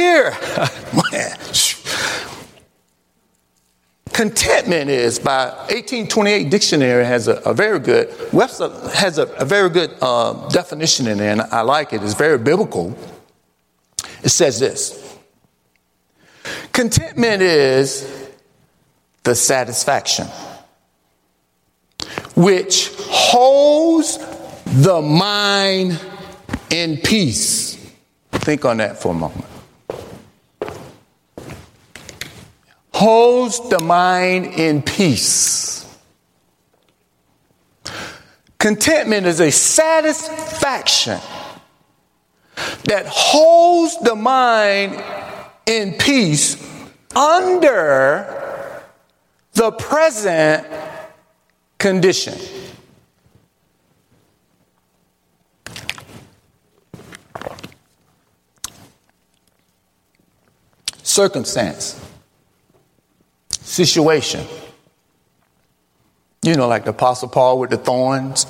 here, 0.00 0.30
man, 1.12 1.36
contentment 4.12 4.90
is 4.90 5.18
by 5.18 5.46
1828 5.68 6.50
dictionary 6.50 7.04
has 7.04 7.28
a, 7.28 7.36
a 7.46 7.54
very 7.54 7.78
good 7.78 8.14
Webster 8.32 8.68
has 8.94 9.18
a, 9.18 9.26
a 9.36 9.44
very 9.44 9.70
good 9.70 9.94
uh, 10.02 10.48
definition 10.48 11.06
in 11.06 11.18
there, 11.18 11.32
and 11.32 11.42
I 11.42 11.62
like 11.62 11.92
it. 11.92 12.02
It's 12.02 12.14
very 12.14 12.38
biblical. 12.38 12.96
It 14.22 14.30
says 14.30 14.58
this: 14.58 15.18
contentment 16.72 17.42
is 17.42 18.28
the 19.22 19.34
satisfaction 19.34 20.26
which 22.34 22.90
holds 23.08 24.18
the 24.66 25.00
mind 25.00 26.00
in 26.70 26.96
peace. 26.98 27.76
Think 28.32 28.64
on 28.64 28.78
that 28.78 29.00
for 29.00 29.12
a 29.12 29.14
moment. 29.14 29.44
Holds 33.00 33.66
the 33.70 33.82
mind 33.82 34.44
in 34.44 34.82
peace. 34.82 35.86
Contentment 38.58 39.26
is 39.26 39.40
a 39.40 39.50
satisfaction 39.50 41.18
that 42.84 43.06
holds 43.06 43.98
the 44.00 44.14
mind 44.14 45.02
in 45.64 45.94
peace 45.94 46.62
under 47.16 48.82
the 49.54 49.70
present 49.72 50.66
condition. 51.78 52.38
Circumstance, 61.02 61.98
situation. 63.70 64.46
You 66.42 66.54
know, 66.56 66.68
like 66.68 66.84
the 66.84 66.90
Apostle 66.90 67.28
Paul 67.28 67.58
with 67.58 67.70
the 67.70 67.76
thorns, 67.76 68.46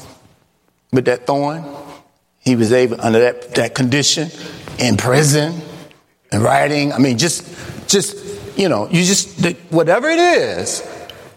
with 0.93 1.05
that 1.07 1.27
thorn. 1.27 1.65
He 2.39 2.57
was 2.57 2.73
able, 2.73 3.00
under 3.00 3.21
that, 3.21 3.55
that 3.57 3.75
condition, 3.75 4.31
in 4.79 4.97
prison, 4.97 5.61
and 6.33 6.43
writing. 6.43 6.93
I 6.93 6.99
mean, 6.99 7.19
just, 7.19 7.45
just, 7.87 8.17
you 8.57 8.69
know, 8.69 8.89
you 8.89 9.05
just, 9.05 9.45
whatever 9.71 10.09
it 10.09 10.19
is, 10.19 10.83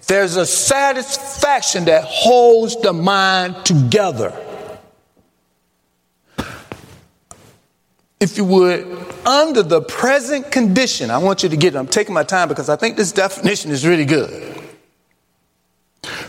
there's 0.08 0.38
a 0.38 0.46
satisfaction 0.46 1.86
that 1.86 2.06
holds 2.06 2.80
the 2.82 2.94
mind 2.94 3.66
together. 3.66 4.32
If 8.24 8.38
you 8.38 8.46
would, 8.46 8.88
under 9.26 9.64
the 9.64 9.82
present 9.82 10.50
condition, 10.50 11.12
I 11.12 11.18
want 11.18 11.44
you 11.44 11.50
to 11.50 11.58
get 11.58 11.76
it. 11.76 11.78
I'm 11.78 11.88
taking 11.88 12.14
my 12.14 12.24
time 12.24 12.48
because 12.48 12.70
I 12.70 12.78
think 12.78 12.96
this 12.96 13.12
definition 13.12 13.70
is 13.70 13.86
really 13.86 14.06
good. 14.06 14.62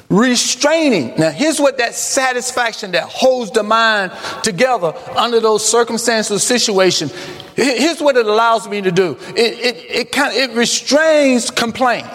Restraining. 0.09 1.15
Now, 1.17 1.31
here's 1.31 1.61
what 1.61 1.79
that 1.79 1.95
satisfaction 1.95 2.91
that 2.93 3.05
holds 3.05 3.53
the 3.53 3.63
mind 3.63 4.11
together 4.43 4.93
under 5.15 5.39
those 5.39 5.65
circumstances, 5.65 6.43
situation. 6.43 7.11
Here's 7.55 8.01
what 8.01 8.17
it 8.17 8.27
allows 8.27 8.69
me 8.69 8.81
to 8.81 8.91
do. 8.91 9.17
It, 9.29 9.39
it, 9.39 9.77
it, 9.89 10.11
kind 10.11 10.33
of, 10.33 10.51
it 10.51 10.57
restrains 10.57 11.49
complaint. 11.49 12.09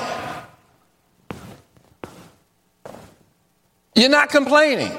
You're 3.96 4.10
not 4.10 4.28
complaining. 4.28 4.92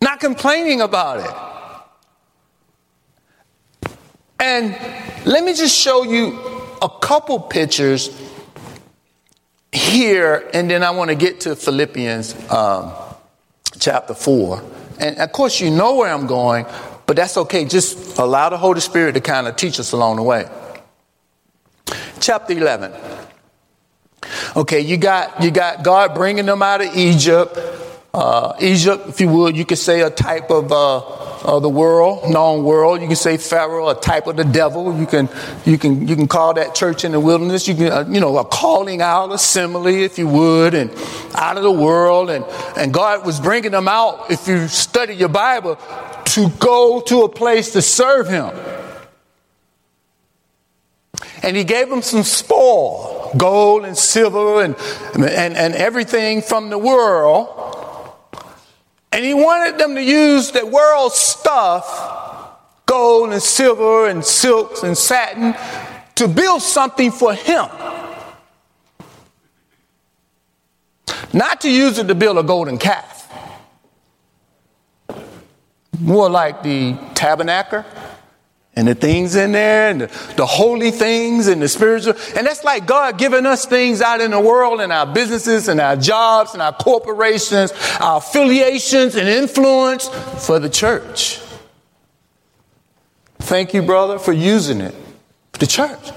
Not 0.00 0.18
complaining 0.18 0.80
about 0.80 1.20
it. 1.20 1.52
And 4.42 4.72
let 5.24 5.44
me 5.44 5.54
just 5.54 5.78
show 5.78 6.02
you 6.02 6.36
a 6.82 6.88
couple 6.88 7.38
pictures 7.38 8.10
here, 9.70 10.50
and 10.52 10.68
then 10.68 10.82
I 10.82 10.90
want 10.90 11.10
to 11.10 11.14
get 11.14 11.42
to 11.42 11.54
Philippians 11.54 12.50
um, 12.50 12.92
chapter 13.78 14.14
4. 14.14 14.60
And 14.98 15.18
of 15.18 15.30
course, 15.30 15.60
you 15.60 15.70
know 15.70 15.94
where 15.94 16.12
I'm 16.12 16.26
going, 16.26 16.66
but 17.06 17.14
that's 17.14 17.36
okay. 17.36 17.64
Just 17.66 18.18
allow 18.18 18.48
the 18.48 18.58
Holy 18.58 18.80
Spirit 18.80 19.12
to 19.12 19.20
kind 19.20 19.46
of 19.46 19.54
teach 19.54 19.78
us 19.78 19.92
along 19.92 20.16
the 20.16 20.24
way. 20.24 20.50
Chapter 22.18 22.52
11. 22.52 22.92
Okay, 24.56 24.80
you 24.80 24.96
got 24.96 25.40
you 25.40 25.52
got 25.52 25.84
God 25.84 26.14
bringing 26.16 26.46
them 26.46 26.62
out 26.62 26.80
of 26.80 26.96
Egypt. 26.96 27.56
Uh, 28.14 28.52
Egypt, 28.60 29.08
if 29.08 29.22
you 29.22 29.28
would, 29.28 29.56
you 29.56 29.64
could 29.64 29.78
say 29.78 30.02
a 30.02 30.10
type 30.10 30.50
of 30.50 30.70
uh, 30.70 31.58
the 31.60 31.68
world, 31.68 32.30
known 32.30 32.62
world. 32.62 33.00
You 33.00 33.06
can 33.06 33.16
say 33.16 33.38
Pharaoh, 33.38 33.88
a 33.88 33.94
type 33.94 34.26
of 34.26 34.36
the 34.36 34.44
devil. 34.44 34.94
You 34.98 35.06
can 35.06 35.30
you 35.64 35.78
can 35.78 36.06
you 36.06 36.14
can 36.14 36.28
call 36.28 36.52
that 36.54 36.74
church 36.74 37.06
in 37.06 37.12
the 37.12 37.20
wilderness. 37.20 37.66
You 37.66 37.74
can 37.74 37.90
uh, 37.90 38.04
you 38.10 38.20
know 38.20 38.36
a 38.36 38.44
calling 38.44 39.00
out, 39.00 39.32
a 39.32 39.38
simile, 39.38 39.86
if 39.86 40.18
you 40.18 40.28
would, 40.28 40.74
and 40.74 40.90
out 41.34 41.56
of 41.56 41.62
the 41.62 41.72
world. 41.72 42.28
And 42.28 42.44
and 42.76 42.92
God 42.92 43.24
was 43.24 43.40
bringing 43.40 43.70
them 43.70 43.88
out. 43.88 44.30
If 44.30 44.46
you 44.46 44.68
study 44.68 45.14
your 45.14 45.30
Bible, 45.30 45.78
to 46.26 46.50
go 46.58 47.00
to 47.06 47.22
a 47.22 47.30
place 47.30 47.72
to 47.72 47.80
serve 47.80 48.28
Him. 48.28 48.50
And 51.42 51.56
He 51.56 51.64
gave 51.64 51.88
them 51.88 52.02
some 52.02 52.24
spoil, 52.24 53.32
gold 53.38 53.86
and 53.86 53.96
silver, 53.96 54.62
and 54.62 54.76
and 55.14 55.56
and 55.56 55.74
everything 55.74 56.42
from 56.42 56.68
the 56.68 56.76
world 56.76 57.72
and 59.12 59.24
he 59.24 59.34
wanted 59.34 59.78
them 59.78 59.94
to 59.94 60.02
use 60.02 60.50
the 60.50 60.64
world 60.64 61.12
stuff, 61.12 62.56
gold 62.86 63.32
and 63.32 63.42
silver 63.42 64.08
and 64.08 64.24
silks 64.24 64.82
and 64.82 64.96
satin, 64.96 65.54
to 66.14 66.26
build 66.26 66.62
something 66.62 67.10
for 67.10 67.34
him. 67.34 67.66
Not 71.32 71.60
to 71.62 71.70
use 71.70 71.98
it 71.98 72.08
to 72.08 72.14
build 72.14 72.38
a 72.38 72.42
golden 72.42 72.78
calf. 72.78 73.30
More 75.98 76.28
like 76.28 76.62
the 76.62 76.96
tabernacle 77.14 77.84
and 78.74 78.88
the 78.88 78.94
things 78.94 79.36
in 79.36 79.52
there 79.52 79.90
and 79.90 80.02
the, 80.02 80.34
the, 80.36 80.46
holy 80.46 80.90
things 80.90 81.46
and 81.46 81.60
the 81.60 81.68
spiritual. 81.68 82.14
And 82.36 82.46
that's 82.46 82.64
like 82.64 82.86
God 82.86 83.18
giving 83.18 83.44
us 83.44 83.66
things 83.66 84.00
out 84.00 84.20
in 84.20 84.30
the 84.30 84.40
world 84.40 84.80
and 84.80 84.90
our 84.92 85.06
businesses 85.06 85.68
and 85.68 85.80
our 85.80 85.96
jobs 85.96 86.54
and 86.54 86.62
our 86.62 86.72
corporations, 86.72 87.72
our 88.00 88.18
affiliations 88.18 89.14
and 89.14 89.28
influence 89.28 90.08
for 90.46 90.58
the 90.58 90.70
church. 90.70 91.38
Thank 93.40 93.74
you, 93.74 93.82
brother, 93.82 94.18
for 94.18 94.32
using 94.32 94.80
it. 94.80 94.94
The 95.58 95.66
church. 95.66 96.10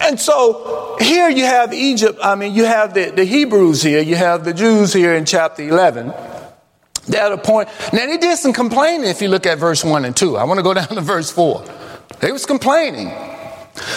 And 0.00 0.20
so 0.20 0.96
here 1.00 1.28
you 1.28 1.44
have 1.44 1.74
Egypt, 1.74 2.18
I 2.22 2.34
mean, 2.34 2.54
you 2.54 2.64
have 2.64 2.94
the, 2.94 3.10
the 3.10 3.24
Hebrews 3.24 3.82
here, 3.82 4.00
you 4.00 4.16
have 4.16 4.44
the 4.44 4.54
Jews 4.54 4.92
here 4.92 5.14
in 5.14 5.24
chapter 5.24 5.62
11. 5.62 6.12
They're 7.06 7.22
at 7.22 7.32
a 7.32 7.38
point. 7.38 7.68
Now 7.92 8.06
they 8.06 8.18
did 8.18 8.36
some 8.36 8.52
complaining 8.52 9.08
if 9.08 9.22
you 9.22 9.28
look 9.28 9.46
at 9.46 9.58
verse 9.58 9.84
1 9.84 10.04
and 10.04 10.16
2. 10.16 10.36
I 10.36 10.44
want 10.44 10.58
to 10.58 10.62
go 10.62 10.74
down 10.80 10.88
to 10.88 11.00
verse 11.00 11.30
4. 11.30 11.64
They 12.20 12.32
was 12.32 12.46
complaining. 12.46 13.12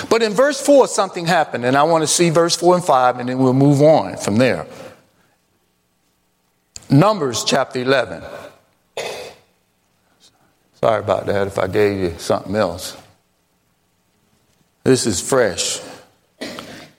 But 0.10 0.22
in 0.22 0.34
verse 0.34 0.64
4, 0.66 0.88
something 0.88 1.26
happened, 1.26 1.66
and 1.66 1.76
I 1.76 1.84
want 1.84 2.04
to 2.04 2.08
see 2.08 2.30
verse 2.30 2.56
4 2.56 2.76
and 2.76 2.86
5, 2.86 3.20
and 3.20 3.30
then 3.30 3.40
we'll 3.40 3.54
move 3.54 3.82
on 3.82 4.18
from 4.18 4.38
there. 4.38 4.68
Numbers 6.90 7.44
chapter 7.44 7.80
11. 7.80 8.24
Sorry 10.80 11.00
about 11.00 11.26
that 11.26 11.48
if 11.48 11.58
I 11.58 11.68
gave 11.68 12.00
you 12.00 12.16
something 12.18 12.56
else. 12.56 12.96
This 14.84 15.06
is 15.06 15.20
fresh. 15.20 15.82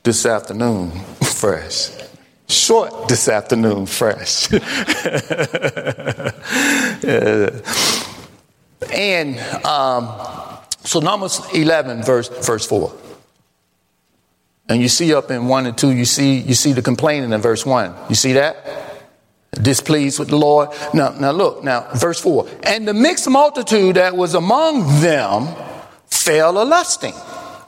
This 0.03 0.27
afternoon, 0.27 0.91
fresh 1.23 2.04
short 2.49 3.09
this 3.09 3.29
afternoon, 3.29 3.87
fresh. 3.87 4.49
And 8.93 9.39
um, 9.65 10.09
so 10.85 11.01
Numbers 11.01 11.41
11, 11.53 12.03
verse, 12.03 12.29
verse 12.47 12.67
4. 12.67 12.93
And 14.69 14.81
you 14.81 14.89
see 14.89 15.15
up 15.15 15.31
in 15.31 15.47
1 15.47 15.67
and 15.67 15.77
2, 15.77 15.93
you 15.93 16.05
see, 16.05 16.39
you 16.39 16.55
see 16.55 16.73
the 16.73 16.83
complaining 16.83 17.33
in 17.33 17.41
verse 17.41 17.67
1. 17.67 17.95
You 18.09 18.15
see 18.15 18.33
that? 18.35 18.57
Displeased 19.53 20.19
with 20.19 20.29
the 20.29 20.37
Lord. 20.37 20.71
Now, 20.95 21.11
now 21.11 21.33
look, 21.33 21.63
now, 21.63 21.89
verse 21.95 22.21
4. 22.21 22.49
And 22.63 22.89
the 22.89 22.95
mixed 22.95 23.29
multitude 23.29 23.97
that 23.97 24.17
was 24.17 24.35
among 24.35 25.01
them 25.01 25.55
fell 26.07 26.63
a 26.63 26.65
lusting. 26.65 27.15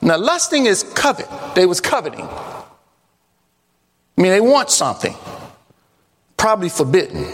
Now, 0.01 0.17
lusting 0.17 0.65
is 0.65 0.83
covet. 0.83 1.27
They 1.55 1.65
was 1.65 1.81
coveting. 1.81 2.27
I 4.17 4.21
mean, 4.21 4.31
they 4.31 4.41
want 4.41 4.69
something, 4.71 5.15
probably 6.37 6.69
forbidden 6.69 7.27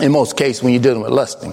in 0.00 0.12
most 0.12 0.36
cases 0.36 0.62
when 0.62 0.72
you're 0.72 0.82
dealing 0.82 1.02
with 1.02 1.12
lusting. 1.12 1.52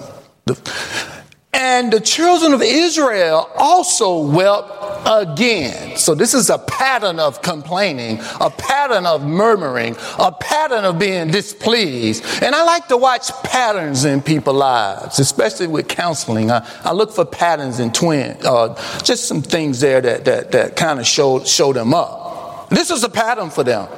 And 1.52 1.92
the 1.92 2.00
children 2.00 2.54
of 2.54 2.62
Israel 2.62 3.50
also 3.56 4.20
wept 4.20 4.72
again. 5.06 5.96
So 5.96 6.14
this 6.14 6.32
is 6.32 6.50
a 6.50 6.58
pattern 6.58 7.18
of 7.18 7.42
complaining, 7.42 8.20
a 8.40 8.48
pattern 8.48 9.06
of 9.06 9.24
murmuring, 9.26 9.96
a 10.18 10.32
pattern 10.32 10.84
of 10.84 10.98
being 10.98 11.30
displeased. 11.30 12.24
And 12.42 12.54
I 12.54 12.64
like 12.64 12.88
to 12.88 12.96
watch 12.96 13.30
patterns 13.42 14.04
in 14.04 14.22
people's 14.22 14.56
lives, 14.56 15.18
especially 15.18 15.66
with 15.66 15.88
counseling. 15.88 16.50
I, 16.50 16.66
I 16.84 16.92
look 16.92 17.12
for 17.12 17.24
patterns 17.24 17.80
in 17.80 17.92
twin, 17.92 18.36
uh, 18.44 18.74
just 19.02 19.26
some 19.26 19.42
things 19.42 19.80
there 19.80 20.00
that, 20.00 20.24
that, 20.24 20.52
that 20.52 20.76
kind 20.76 20.98
of 20.98 21.06
show, 21.06 21.44
show 21.44 21.72
them 21.72 21.92
up. 21.92 22.27
This 22.70 22.90
is 22.90 23.02
a 23.04 23.08
pattern 23.08 23.50
for 23.50 23.64
them. 23.64 23.88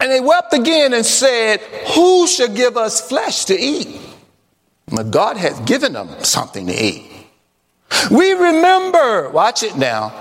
And 0.00 0.10
they 0.10 0.20
wept 0.20 0.52
again 0.52 0.92
and 0.92 1.06
said, 1.06 1.60
Who 1.94 2.26
shall 2.26 2.48
give 2.48 2.76
us 2.76 3.00
flesh 3.00 3.46
to 3.46 3.58
eat? 3.58 4.00
But 4.86 5.10
God 5.10 5.36
has 5.38 5.58
given 5.60 5.94
them 5.94 6.10
something 6.22 6.66
to 6.66 6.74
eat. 6.74 7.10
We 8.10 8.32
remember, 8.32 9.30
watch 9.30 9.62
it 9.62 9.76
now, 9.76 10.12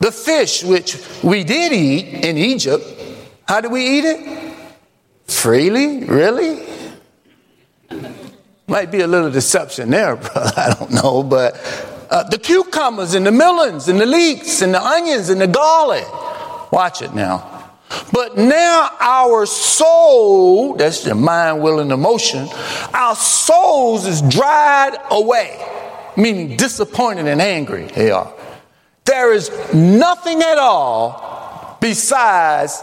the 0.00 0.10
fish 0.10 0.64
which 0.64 1.00
we 1.22 1.44
did 1.44 1.72
eat 1.72 2.24
in 2.24 2.36
Egypt. 2.36 2.84
How 3.46 3.60
did 3.60 3.70
we 3.70 3.98
eat 3.98 4.04
it? 4.04 4.54
Freely? 5.26 6.04
Really? 6.04 6.66
Might 8.66 8.90
be 8.90 9.00
a 9.00 9.06
little 9.06 9.30
deception 9.30 9.90
there, 9.90 10.16
brother. 10.16 10.52
I 10.56 10.74
don't 10.74 10.90
know, 10.90 11.22
but 11.22 11.56
uh, 12.10 12.22
the 12.24 12.38
cucumbers 12.38 13.14
and 13.14 13.26
the 13.26 13.32
melons 13.32 13.88
and 13.88 14.00
the 14.00 14.06
leeks 14.06 14.62
and 14.62 14.74
the 14.74 14.82
onions 14.82 15.28
and 15.28 15.40
the 15.40 15.46
garlic. 15.46 16.06
Watch 16.72 17.02
it 17.02 17.14
now. 17.14 17.54
But 18.12 18.36
now 18.36 18.90
our 19.00 19.46
soul, 19.46 20.74
that's 20.74 21.06
your 21.06 21.14
mind, 21.14 21.62
will, 21.62 21.80
and 21.80 21.90
emotion, 21.90 22.48
our 22.92 23.16
souls 23.16 24.06
is 24.06 24.20
dried 24.22 24.96
away, 25.10 25.58
meaning 26.16 26.56
disappointed 26.56 27.26
and 27.26 27.40
angry 27.40 27.84
they 27.86 28.10
are. 28.10 28.32
There 29.04 29.32
is 29.32 29.50
nothing 29.72 30.42
at 30.42 30.58
all 30.58 31.78
besides 31.80 32.82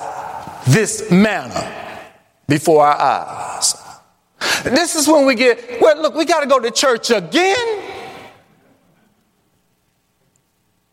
this 0.68 1.12
manna 1.12 2.02
before 2.48 2.86
our 2.86 3.58
eyes. 3.58 3.76
This 4.64 4.96
is 4.96 5.08
when 5.08 5.26
we 5.26 5.36
get, 5.36 5.80
well, 5.80 6.02
look, 6.02 6.16
we 6.16 6.26
got 6.26 6.42
to 6.42 6.48
go 6.48 6.60
to 6.60 6.72
church 6.72 7.12
again. 7.12 7.95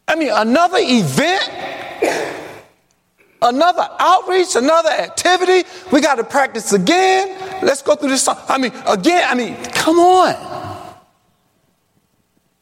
I 0.08 0.16
mean, 0.16 0.30
another 0.32 0.78
event, 0.80 1.50
another 3.40 3.88
outreach, 3.98 4.56
another 4.56 4.90
activity. 4.90 5.68
We 5.90 6.00
got 6.00 6.16
to 6.16 6.24
practice 6.24 6.72
again. 6.72 7.62
Let's 7.62 7.82
go 7.82 7.94
through 7.94 8.10
this. 8.10 8.28
I 8.28 8.58
mean, 8.58 8.72
again, 8.86 9.24
I 9.28 9.34
mean, 9.34 9.56
come 9.72 9.98
on. 9.98 10.52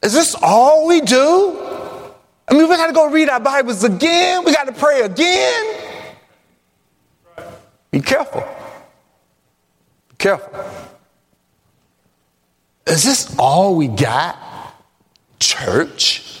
Is 0.01 0.13
this 0.13 0.35
all 0.41 0.87
we 0.87 1.01
do? 1.01 1.57
I 2.47 2.53
mean, 2.53 2.67
we 2.67 2.75
got 2.75 2.87
to 2.87 2.93
go 2.93 3.09
read 3.09 3.29
our 3.29 3.39
Bibles 3.39 3.83
again. 3.83 4.43
We 4.43 4.53
got 4.53 4.65
to 4.65 4.73
pray 4.73 5.01
again. 5.01 5.79
Be 7.91 8.01
careful. 8.01 8.43
Be 10.09 10.15
careful. 10.17 10.65
Is 12.87 13.03
this 13.03 13.35
all 13.37 13.75
we 13.75 13.87
got? 13.87 14.37
Church? 15.39 16.40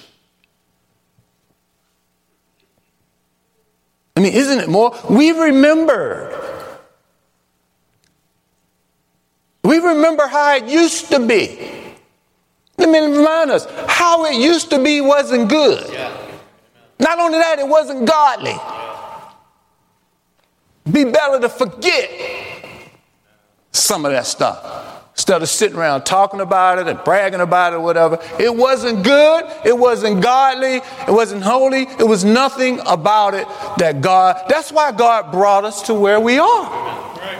I 4.21 4.23
mean, 4.23 4.33
isn't 4.33 4.59
it 4.59 4.69
more? 4.69 4.95
We 5.09 5.31
remember. 5.31 6.29
We 9.63 9.79
remember 9.79 10.27
how 10.27 10.57
it 10.57 10.65
used 10.65 11.09
to 11.09 11.25
be. 11.25 11.57
Let 12.77 12.89
me 12.89 12.99
remind 12.99 13.49
us 13.49 13.65
how 13.87 14.25
it 14.25 14.35
used 14.35 14.69
to 14.69 14.83
be 14.83 15.01
wasn't 15.01 15.49
good. 15.49 15.89
Not 16.99 17.17
only 17.17 17.39
that, 17.39 17.57
it 17.57 17.67
wasn't 17.67 18.05
godly. 18.05 18.55
Be 20.91 21.05
better 21.05 21.39
to 21.39 21.49
forget 21.49 22.11
some 23.71 24.05
of 24.05 24.11
that 24.11 24.27
stuff 24.27 25.00
instead 25.21 25.43
of 25.43 25.49
sitting 25.49 25.77
around 25.77 26.01
talking 26.03 26.41
about 26.41 26.79
it 26.79 26.87
and 26.87 26.97
bragging 27.03 27.41
about 27.41 27.73
it 27.73 27.75
or 27.75 27.79
whatever. 27.79 28.17
It 28.39 28.55
wasn't 28.55 29.03
good, 29.03 29.45
it 29.63 29.77
wasn't 29.77 30.23
godly, 30.23 30.77
it 30.77 31.11
wasn't 31.11 31.43
holy, 31.43 31.83
it 31.83 32.07
was 32.07 32.25
nothing 32.25 32.79
about 32.87 33.35
it 33.35 33.47
that 33.77 34.01
God, 34.01 34.41
that's 34.49 34.71
why 34.71 34.91
God 34.91 35.31
brought 35.31 35.63
us 35.63 35.83
to 35.83 35.93
where 35.93 36.19
we 36.19 36.39
are. 36.39 37.37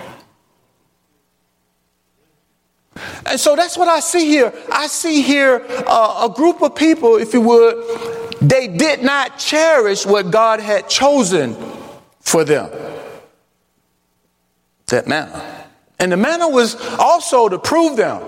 And 3.25 3.39
so 3.39 3.55
that's 3.55 3.75
what 3.75 3.87
I 3.87 3.99
see 3.99 4.27
here. 4.27 4.53
I 4.71 4.85
see 4.85 5.23
here 5.23 5.65
uh, 5.87 6.29
a 6.29 6.33
group 6.35 6.61
of 6.61 6.75
people, 6.75 7.15
if 7.15 7.33
you 7.33 7.41
would, 7.41 7.83
they 8.41 8.67
did 8.67 9.01
not 9.01 9.39
cherish 9.39 10.05
what 10.05 10.29
God 10.29 10.59
had 10.59 10.87
chosen 10.87 11.55
for 12.19 12.43
them. 12.43 12.69
That 14.85 15.07
manna. 15.07 15.60
And 16.01 16.11
the 16.11 16.17
manna 16.17 16.49
was 16.49 16.75
also 16.97 17.47
to 17.47 17.59
prove 17.59 17.95
them, 17.95 18.27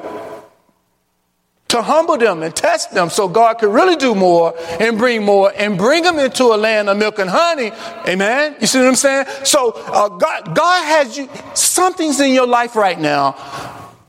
to 1.69 1.81
humble 1.81 2.17
them 2.17 2.43
and 2.43 2.55
test 2.55 2.91
them 2.91 3.09
so 3.09 3.27
God 3.27 3.55
could 3.55 3.73
really 3.73 3.95
do 3.95 4.13
more 4.13 4.53
and 4.79 4.95
bring 4.95 5.25
more 5.25 5.51
and 5.57 5.75
bring 5.75 6.03
them 6.03 6.19
into 6.19 6.43
a 6.43 6.55
land 6.55 6.87
of 6.87 6.97
milk 6.97 7.17
and 7.17 7.31
honey. 7.31 7.71
Amen. 8.07 8.55
You 8.61 8.67
see 8.67 8.77
what 8.77 8.87
I'm 8.89 8.95
saying? 8.95 9.25
So 9.43 9.71
uh, 9.71 10.07
God, 10.09 10.55
God 10.55 10.85
has 10.85 11.17
you, 11.17 11.27
something's 11.55 12.19
in 12.19 12.31
your 12.31 12.45
life 12.45 12.75
right 12.75 12.99
now. 12.99 13.35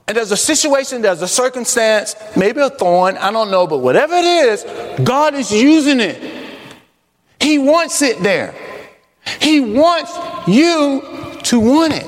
And 0.06 0.14
there's 0.14 0.30
a 0.30 0.36
situation, 0.36 1.00
there's 1.00 1.22
a 1.22 1.28
circumstance, 1.28 2.14
maybe 2.36 2.60
a 2.60 2.68
thorn, 2.68 3.16
I 3.16 3.30
don't 3.30 3.50
know, 3.50 3.66
but 3.66 3.78
whatever 3.78 4.14
it 4.14 4.26
is, 4.26 4.62
God 5.02 5.32
is 5.32 5.50
using 5.50 6.00
it. 6.00 6.22
He 7.40 7.56
wants 7.56 8.02
it 8.02 8.22
there. 8.22 8.54
He 9.40 9.60
wants 9.60 10.14
you 10.46 11.02
to 11.44 11.60
want 11.60 11.94
it. 11.94 12.06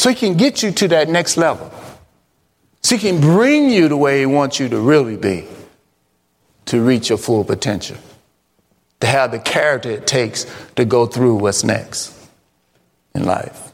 So 0.00 0.08
he 0.08 0.14
can 0.14 0.38
get 0.38 0.62
you 0.62 0.70
to 0.72 0.88
that 0.88 1.10
next 1.10 1.36
level. 1.36 1.70
So 2.80 2.96
he 2.96 3.02
can 3.02 3.20
bring 3.20 3.68
you 3.68 3.86
the 3.86 3.98
way 3.98 4.20
he 4.20 4.24
wants 4.24 4.58
you 4.58 4.66
to 4.70 4.80
really 4.80 5.18
be 5.18 5.46
to 6.64 6.80
reach 6.80 7.10
your 7.10 7.18
full 7.18 7.44
potential, 7.44 7.98
to 9.00 9.06
have 9.06 9.30
the 9.30 9.38
character 9.38 9.90
it 9.90 10.06
takes 10.06 10.46
to 10.76 10.86
go 10.86 11.04
through 11.04 11.34
what's 11.34 11.64
next 11.64 12.16
in 13.14 13.26
life. 13.26 13.72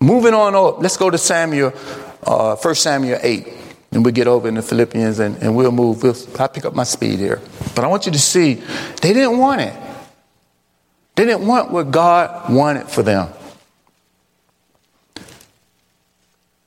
Moving 0.00 0.32
on 0.32 0.54
up, 0.54 0.80
let's 0.80 0.96
go 0.96 1.10
to 1.10 1.18
Samuel, 1.18 1.74
uh, 2.22 2.56
1 2.56 2.74
Samuel 2.74 3.18
8, 3.22 3.48
and 3.92 4.02
we'll 4.02 4.14
get 4.14 4.28
over 4.28 4.48
into 4.48 4.62
Philippians 4.62 5.18
and, 5.18 5.36
and 5.42 5.54
we'll 5.54 5.72
move. 5.72 6.02
We'll, 6.02 6.16
I'll 6.38 6.48
pick 6.48 6.64
up 6.64 6.74
my 6.74 6.84
speed 6.84 7.18
here. 7.18 7.42
But 7.74 7.84
I 7.84 7.88
want 7.88 8.06
you 8.06 8.12
to 8.12 8.18
see, 8.18 8.62
they 9.02 9.12
didn't 9.12 9.36
want 9.36 9.60
it. 9.60 9.74
They 11.16 11.26
didn't 11.26 11.46
want 11.46 11.70
what 11.70 11.90
God 11.90 12.50
wanted 12.50 12.88
for 12.88 13.02
them. 13.02 13.34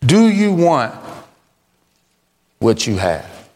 Do 0.06 0.28
you 0.28 0.52
want 0.52 0.96
what 2.60 2.86
you 2.88 2.98
have? 2.98 3.50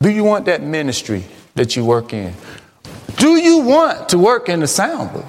Do 0.00 0.10
you 0.10 0.24
want 0.24 0.44
that 0.46 0.62
ministry 0.62 1.24
that 1.54 1.76
you 1.76 1.84
work 1.84 2.12
in? 2.12 2.34
Do 3.16 3.36
you 3.36 3.60
want 3.60 4.10
to 4.10 4.18
work 4.18 4.48
in 4.48 4.60
the 4.60 4.66
sound 4.66 5.12
booth? 5.12 5.24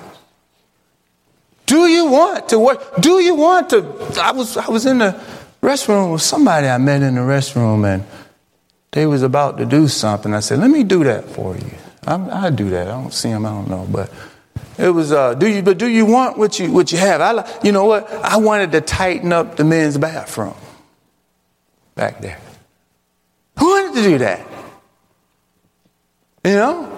Do 1.65 1.87
you 1.87 2.05
want 2.07 2.49
to 2.49 2.59
work? 2.59 3.01
Do 3.01 3.19
you 3.19 3.35
want 3.35 3.69
to? 3.71 3.83
I 4.21 4.31
was 4.31 4.55
I 4.55 4.69
was 4.69 4.85
in 4.85 4.99
the 4.99 5.19
restroom 5.61 6.13
with 6.13 6.21
somebody 6.21 6.67
I 6.67 6.77
met 6.77 7.01
in 7.01 7.15
the 7.15 7.21
restroom, 7.21 7.85
and 7.85 8.05
they 8.91 9.05
was 9.05 9.23
about 9.23 9.57
to 9.57 9.65
do 9.65 9.87
something. 9.87 10.33
I 10.33 10.39
said, 10.39 10.59
"Let 10.59 10.69
me 10.69 10.83
do 10.83 11.03
that 11.03 11.25
for 11.25 11.55
you." 11.55 11.71
I, 12.05 12.45
I 12.45 12.49
do 12.49 12.69
that. 12.69 12.87
I 12.87 12.91
don't 12.91 13.13
see 13.13 13.29
them. 13.29 13.45
I 13.45 13.49
don't 13.49 13.69
know, 13.69 13.85
but 13.91 14.09
it 14.77 14.89
was, 14.89 15.11
uh, 15.11 15.33
do 15.33 15.47
you, 15.47 15.61
but 15.61 15.77
do 15.77 15.87
you 15.87 16.05
want 16.05 16.37
what 16.37 16.59
you, 16.59 16.71
what 16.71 16.91
you 16.91 16.97
have? 16.97 17.21
I, 17.21 17.59
you 17.63 17.71
know 17.71 17.85
what? 17.85 18.11
I 18.11 18.37
wanted 18.37 18.71
to 18.73 18.81
tighten 18.81 19.33
up 19.33 19.55
the 19.55 19.63
men's 19.63 19.97
bathroom 19.97 20.55
back 21.95 22.21
there. 22.21 22.39
Who 23.57 23.65
wanted 23.65 23.95
to 23.95 24.03
do 24.03 24.17
that? 24.19 24.47
You 26.43 26.53
know? 26.53 26.93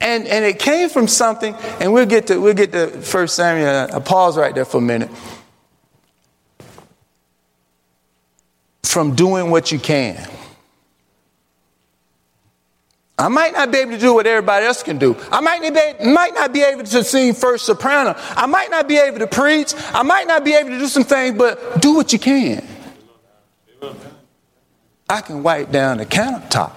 And, 0.00 0.26
and 0.26 0.44
it 0.44 0.58
came 0.58 0.88
from 0.88 1.08
something, 1.08 1.54
and 1.78 1.92
we'll 1.92 2.06
get 2.06 2.28
to, 2.28 2.40
we'll 2.40 2.54
get 2.54 2.72
to 2.72 2.88
First 2.88 3.36
Samuel. 3.36 3.92
I'll 3.92 4.00
pause 4.00 4.36
right 4.36 4.54
there 4.54 4.64
for 4.64 4.78
a 4.78 4.80
minute. 4.80 5.10
From 8.82 9.14
doing 9.14 9.50
what 9.50 9.70
you 9.70 9.78
can. 9.78 10.26
I 13.20 13.28
might 13.28 13.52
not 13.52 13.70
be 13.70 13.76
able 13.76 13.92
to 13.92 13.98
do 13.98 14.14
what 14.14 14.26
everybody 14.26 14.64
else 14.64 14.82
can 14.82 14.96
do. 14.96 15.14
I 15.30 15.42
might 15.42 15.60
not, 15.60 15.74
be, 15.74 16.10
might 16.10 16.32
not 16.32 16.54
be 16.54 16.62
able 16.62 16.84
to 16.84 17.04
sing 17.04 17.34
first 17.34 17.66
soprano. 17.66 18.14
I 18.30 18.46
might 18.46 18.70
not 18.70 18.88
be 18.88 18.96
able 18.96 19.18
to 19.18 19.26
preach. 19.26 19.74
I 19.92 20.02
might 20.02 20.26
not 20.26 20.42
be 20.42 20.54
able 20.54 20.70
to 20.70 20.78
do 20.78 20.86
some 20.86 21.04
things, 21.04 21.36
but 21.36 21.82
do 21.82 21.94
what 21.94 22.14
you 22.14 22.18
can. 22.18 22.66
I 25.06 25.20
can 25.20 25.42
wipe 25.42 25.70
down 25.70 25.98
the 25.98 26.06
countertop, 26.06 26.72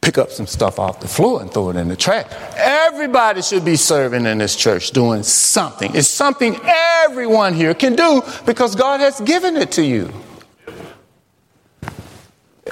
pick 0.00 0.16
up 0.16 0.30
some 0.30 0.46
stuff 0.46 0.78
off 0.78 1.00
the 1.00 1.08
floor 1.08 1.42
and 1.42 1.50
throw 1.50 1.70
it 1.70 1.76
in 1.76 1.88
the 1.88 1.96
trash. 1.96 2.30
Everybody 2.56 3.42
should 3.42 3.64
be 3.64 3.74
serving 3.74 4.26
in 4.26 4.38
this 4.38 4.54
church, 4.54 4.92
doing 4.92 5.24
something. 5.24 5.92
It's 5.96 6.06
something 6.06 6.56
everyone 6.62 7.54
here 7.54 7.74
can 7.74 7.96
do 7.96 8.22
because 8.44 8.76
God 8.76 9.00
has 9.00 9.20
given 9.22 9.56
it 9.56 9.72
to 9.72 9.84
you. 9.84 10.12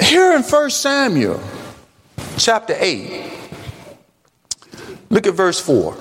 Here 0.00 0.36
in 0.36 0.42
1 0.44 0.70
Samuel, 0.70 1.40
chapter 2.38 2.74
8, 2.78 3.32
look 5.10 5.26
at 5.26 5.34
verse 5.34 5.60
4. 5.60 5.96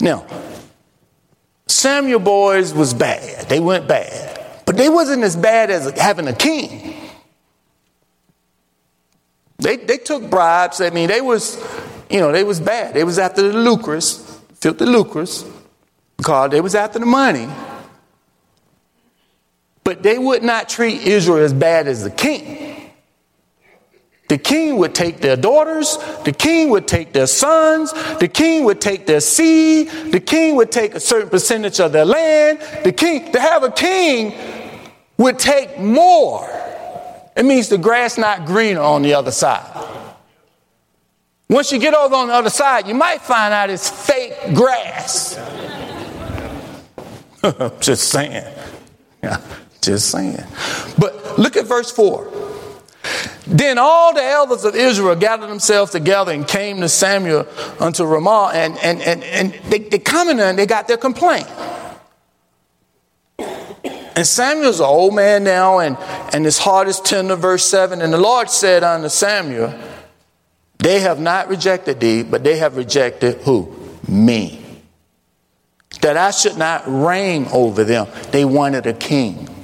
Now, 0.00 0.26
Samuel 1.66 2.20
boys 2.20 2.72
was 2.72 2.94
bad. 2.94 3.48
They 3.48 3.60
went 3.60 3.86
bad. 3.88 4.62
But 4.64 4.76
they 4.76 4.88
wasn't 4.88 5.22
as 5.22 5.36
bad 5.36 5.70
as 5.70 5.90
having 5.98 6.28
a 6.28 6.32
king. 6.32 6.94
They, 9.58 9.76
they 9.76 9.98
took 9.98 10.28
bribes. 10.30 10.80
I 10.80 10.90
mean, 10.90 11.08
they 11.08 11.20
was, 11.20 11.56
you 12.10 12.20
know, 12.20 12.32
they 12.32 12.44
was 12.44 12.60
bad. 12.60 12.94
They 12.94 13.04
was 13.04 13.18
after 13.18 13.42
the 13.42 13.58
lucres, 13.58 14.40
filthy 14.54 14.84
lucres, 14.84 15.44
because 16.16 16.50
they 16.50 16.60
was 16.60 16.74
after 16.74 16.98
the 16.98 17.06
money. 17.06 17.48
But 19.84 20.02
they 20.02 20.18
would 20.18 20.42
not 20.42 20.68
treat 20.68 21.02
Israel 21.02 21.38
as 21.38 21.52
bad 21.52 21.88
as 21.88 22.04
the 22.04 22.10
king. 22.10 22.67
The 24.28 24.36
king 24.36 24.76
would 24.76 24.94
take 24.94 25.20
their 25.20 25.36
daughters, 25.36 25.96
the 26.24 26.32
king 26.32 26.68
would 26.68 26.86
take 26.86 27.14
their 27.14 27.26
sons, 27.26 27.92
the 28.18 28.28
king 28.28 28.64
would 28.64 28.78
take 28.78 29.06
their 29.06 29.20
seed, 29.20 29.88
the 30.12 30.20
king 30.20 30.56
would 30.56 30.70
take 30.70 30.94
a 30.94 31.00
certain 31.00 31.30
percentage 31.30 31.80
of 31.80 31.92
their 31.92 32.04
land. 32.04 32.60
The 32.84 32.92
king, 32.92 33.32
to 33.32 33.40
have 33.40 33.64
a 33.64 33.70
king 33.70 34.34
would 35.16 35.38
take 35.38 35.80
more. 35.80 36.46
It 37.34 37.44
means 37.44 37.70
the 37.70 37.78
grass 37.78 38.18
not 38.18 38.44
greener 38.44 38.82
on 38.82 39.00
the 39.00 39.14
other 39.14 39.30
side. 39.30 39.64
Once 41.48 41.72
you 41.72 41.78
get 41.78 41.94
over 41.94 42.14
on 42.14 42.28
the 42.28 42.34
other 42.34 42.50
side, 42.50 42.86
you 42.86 42.94
might 42.94 43.22
find 43.22 43.54
out 43.54 43.70
it's 43.70 43.88
fake 43.88 44.54
grass. 44.54 45.36
just 47.80 48.10
saying. 48.10 48.44
Yeah, 49.22 49.40
just 49.80 50.10
saying. 50.10 50.44
But 50.98 51.38
look 51.38 51.56
at 51.56 51.64
verse 51.64 51.90
4. 51.90 52.57
Then 53.46 53.78
all 53.78 54.12
the 54.12 54.22
elders 54.22 54.64
of 54.64 54.74
Israel 54.74 55.16
gathered 55.16 55.48
themselves 55.48 55.92
together 55.92 56.32
and 56.32 56.46
came 56.46 56.80
to 56.80 56.88
Samuel 56.88 57.46
unto 57.80 58.04
Ramah, 58.04 58.50
and, 58.54 58.76
and, 58.78 59.00
and, 59.00 59.24
and 59.24 59.52
they, 59.70 59.78
they 59.78 59.98
come 59.98 60.28
in 60.28 60.38
and 60.38 60.58
they 60.58 60.66
got 60.66 60.86
their 60.86 60.98
complaint. 60.98 61.48
And 63.38 64.26
Samuel's 64.26 64.80
an 64.80 64.86
old 64.86 65.14
man 65.14 65.44
now, 65.44 65.78
and, 65.78 65.96
and 66.34 66.44
his 66.44 66.58
heart 66.58 66.88
is 66.88 67.00
tender, 67.00 67.36
verse 67.36 67.64
7. 67.64 68.02
And 68.02 68.12
the 68.12 68.18
Lord 68.18 68.50
said 68.50 68.82
unto 68.82 69.08
Samuel, 69.08 69.72
They 70.78 71.00
have 71.00 71.20
not 71.20 71.48
rejected 71.48 72.00
thee, 72.00 72.24
but 72.24 72.42
they 72.42 72.56
have 72.56 72.76
rejected 72.76 73.36
who? 73.42 73.72
Me. 74.08 74.82
That 76.00 76.16
I 76.16 76.32
should 76.32 76.58
not 76.58 76.82
reign 76.86 77.46
over 77.52 77.84
them. 77.84 78.08
They 78.32 78.44
wanted 78.44 78.86
a 78.86 78.92
king. 78.92 79.57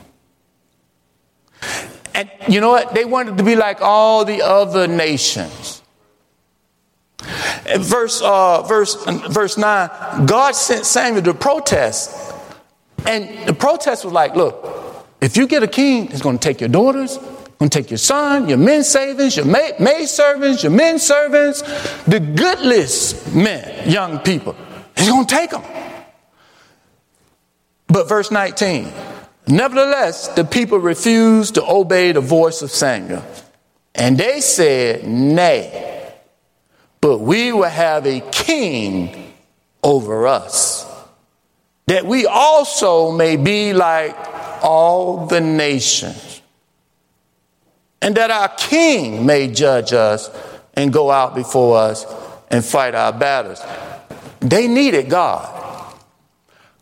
And 2.15 2.31
you 2.49 2.61
know 2.61 2.71
what? 2.71 2.95
They 2.95 3.05
wanted 3.05 3.39
to 3.39 3.45
be 3.45 3.57
like 3.57 3.81
all 3.81 4.25
the 4.25 4.43
other 4.43 4.87
nations. 4.87 5.83
verse, 7.77 8.23
uh, 8.23 8.63
verse, 8.63 9.05
verse 9.05 9.59
9, 9.59 10.27
God 10.27 10.55
sent 10.55 10.87
Samuel 10.87 11.23
to 11.25 11.35
protest. 11.35 12.33
And 13.07 13.47
the 13.47 13.55
protest 13.55 14.05
was 14.05 14.13
like, 14.13 14.37
look, 14.37 15.05
if 15.21 15.37
you 15.37 15.47
get 15.47 15.63
a 15.63 15.69
king, 15.69 16.09
he's 16.09 16.23
going 16.23 16.39
to 16.39 16.43
take 16.43 16.61
your 16.61 16.69
daughters, 16.69 17.19
going 17.59 17.71
to 17.71 17.83
take 17.83 17.91
your 17.91 17.99
son, 17.99 18.49
your 18.49 18.59
men 18.59 18.85
savings, 18.85 19.37
your 19.37 19.47
maid, 19.47 19.81
maid 19.81 20.07
servants, 20.07 20.63
your 20.63 20.73
men 20.73 20.99
servants, 20.99 21.63
the 22.05 22.21
goodless 22.21 23.35
men, 23.35 23.89
young 23.89 24.19
people. 24.21 24.57
He's 24.97 25.09
going 25.09 25.27
to 25.27 25.35
take 25.35 25.51
them. 25.51 25.63
But 27.87 28.09
verse 28.09 28.31
19, 28.31 28.93
Nevertheless, 29.47 30.29
the 30.29 30.45
people 30.45 30.79
refused 30.79 31.55
to 31.55 31.65
obey 31.65 32.13
the 32.13 32.21
voice 32.21 32.63
of 32.63 32.71
Samuel. 32.71 33.23
And 33.95 34.19
they 34.19 34.41
said, 34.41 35.07
Nay, 35.07 36.13
but 37.01 37.19
we 37.19 37.53
will 37.53 37.65
have 37.65 38.07
a 38.07 38.21
king 38.33 39.35
over 39.83 40.27
us, 40.27 40.87
that 41.87 42.07
we 42.07 42.27
also 42.27 43.13
may 43.13 43.37
be 43.37 43.75
like 43.75 44.17
all 44.63 45.27
the 45.27 45.41
nations, 45.41 46.41
and 48.01 48.17
that 48.17 48.31
our 48.31 48.49
king 48.49 49.27
may 49.27 49.49
judge 49.49 49.93
us 49.93 50.31
and 50.73 50.93
go 50.93 51.11
out 51.11 51.35
before 51.35 51.77
us 51.77 52.07
and 52.51 52.65
fight 52.65 52.95
our 52.95 53.13
battles. 53.13 53.63
They 54.41 54.67
needed 54.67 55.11
God. 55.11 55.95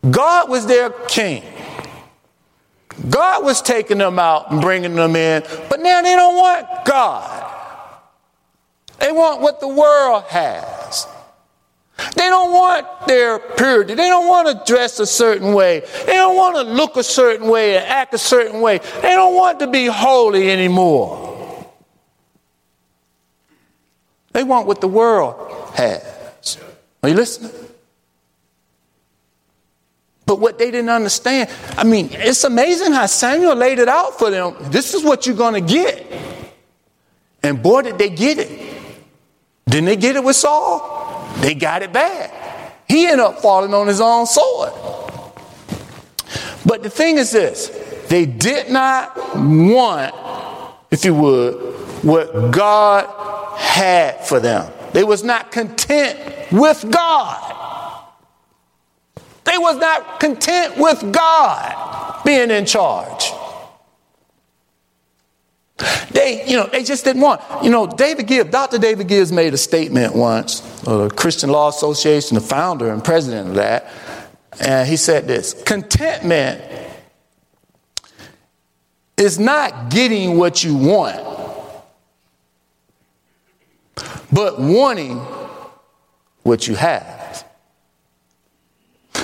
God 0.09 0.49
was 0.49 0.67
their 0.67 0.91
king. 0.91 1.45
God 3.09 3.45
was 3.45 3.63
taking 3.63 3.99
them 3.99 4.19
out 4.19 4.51
and 4.51 4.61
bringing 4.61 4.95
them 4.95 5.17
in, 5.17 5.43
but 5.69 5.81
now 5.81 6.03
they 6.03 6.15
don't 6.15 6.37
want 6.37 6.85
God. 6.85 7.51
They 8.99 9.11
want 9.11 9.41
what 9.41 9.61
the 9.61 9.69
world 9.69 10.25
has. 10.29 11.07
They 12.15 12.29
don't 12.29 12.53
want 12.53 12.87
their 13.07 13.39
purity. 13.39 13.95
They 13.95 14.09
don't 14.09 14.29
want 14.29 14.49
to 14.49 14.73
dress 14.73 14.99
a 15.01 15.07
certain 15.07 15.53
way. 15.53 15.81
They 16.07 16.15
don't 16.15 16.37
want 16.37 16.57
to 16.57 16.63
look 16.63 16.97
a 16.97 17.03
certain 17.03 17.49
way 17.49 17.77
and 17.77 17.85
act 17.85 18.15
a 18.15 18.19
certain 18.19 18.61
way. 18.61 18.79
They 18.79 19.11
don't 19.11 19.35
want 19.35 19.61
to 19.61 19.67
be 19.67 19.87
holy 19.87 20.51
anymore. 20.51 21.31
They 24.33 24.45
want 24.45 24.67
what 24.67 24.81
the 24.81 24.89
world 24.89 25.75
has. 25.75 26.59
Are 27.03 27.09
you 27.09 27.15
listening? 27.15 27.62
But 30.25 30.39
what 30.39 30.59
they 30.59 30.71
didn't 30.71 30.91
understand, 30.91 31.51
I 31.77 31.85
mean, 31.85 32.09
it's 32.13 32.45
amazing 32.45 32.93
how 32.93 33.07
Samuel 33.07 33.57
laid 33.57 33.79
it 33.79 33.89
out 33.89 34.19
for 34.19 34.31
them. 34.31 34.55
This 34.61 34.95
is 34.95 35.03
what 35.03 35.27
you're 35.27 35.37
going 35.37 35.55
to 35.55 35.73
get. 35.73 36.07
And 37.43 37.63
boy, 37.63 37.83
did 37.83 37.99
they 37.99 38.11
get 38.11 38.39
it. 38.39 38.73
Didn't 39.69 39.87
they 39.87 39.97
get 39.97 40.17
it 40.17 40.23
with 40.23 40.37
Saul? 40.37 41.29
They 41.41 41.55
got 41.55 41.83
it 41.83 41.93
bad. 41.93 42.31
He 42.89 43.07
ended 43.07 43.21
up 43.21 43.41
falling 43.41 43.75
on 43.75 43.89
his 43.89 44.01
own 44.01 44.27
sword. 44.27 44.73
But 46.65 46.83
the 46.83 46.91
thing 46.91 47.19
is 47.19 47.33
this 47.33 47.69
they 48.09 48.27
did 48.27 48.71
not 48.71 49.17
want, 49.37 50.15
if 50.91 51.05
you 51.05 51.15
would, 51.15 51.55
what 52.05 52.51
God 52.51 53.09
had 53.59 54.25
for 54.27 54.39
them. 54.39 54.71
They 54.93 55.05
was 55.05 55.25
not 55.25 55.51
content 55.51 56.53
with 56.53 56.91
God. 56.91 57.82
They 59.45 59.59
was 59.59 59.77
not 59.77 60.21
content 60.21 60.77
with 60.79 61.13
God 61.13 62.23
being 62.25 62.51
in 62.51 62.67
charge. 62.67 63.33
They, 66.13 66.47
you 66.47 66.57
know, 66.57 66.67
they 66.67 66.85
just 66.85 67.05
didn't 67.05 67.23
want. 67.23 67.41
You 67.65 67.71
know, 67.71 67.87
David 67.87 68.27
Gibbs, 68.27 68.51
Dr. 68.51 68.79
David 68.79 69.09
Gibbs 69.09 69.33
made 69.33 69.55
a 69.55 69.59
statement 69.59 70.15
once, 70.15 70.61
the 70.83 71.09
Christian 71.11 71.51
Law 71.51 71.69
Association, 71.69 72.37
the 72.37 72.41
founder 72.41 72.93
and 72.93 73.03
president 73.03 73.49
of 73.51 73.55
that, 73.57 73.91
and 74.61 74.89
he 74.89 74.97
said 74.97 75.27
this 75.27 75.61
contentment 75.65 76.63
is 79.17 79.39
not 79.39 79.91
getting 79.91 80.37
what 80.37 80.63
you 80.63 80.77
want, 80.77 81.21
but 84.31 84.61
wanting 84.61 85.19
what 86.43 86.69
you 86.69 86.75
have. 86.75 87.45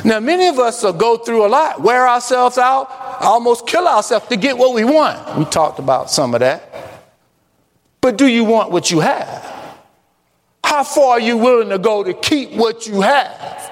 Now, 0.09 0.21
many 0.21 0.47
of 0.47 0.59
us 0.59 0.83
will 0.83 0.94
go 0.94 1.18
through 1.18 1.44
a 1.44 1.49
lot, 1.49 1.83
wear 1.83 2.09
ourselves 2.09 2.57
out, 2.57 2.88
almost 3.21 3.66
kill 3.66 3.87
ourselves 3.87 4.27
to 4.29 4.38
get 4.38 4.57
what 4.57 4.73
we 4.73 4.83
want. 4.83 5.37
We 5.37 5.44
talked 5.44 5.79
about 5.79 6.11
some 6.11 6.33
of 6.33 6.40
that. 6.40 7.05
But 8.01 8.16
do 8.16 8.27
you 8.27 8.42
want 8.42 8.71
what 8.71 8.90
you 8.90 9.01
have? 9.01 9.77
How 10.64 10.83
far 10.83 11.11
are 11.11 11.21
you 11.21 11.37
willing 11.37 11.68
to 11.68 11.79
go 11.79 12.03
to 12.03 12.14
keep 12.14 12.53
what 12.53 12.87
you 12.87 13.03
have? 13.03 13.71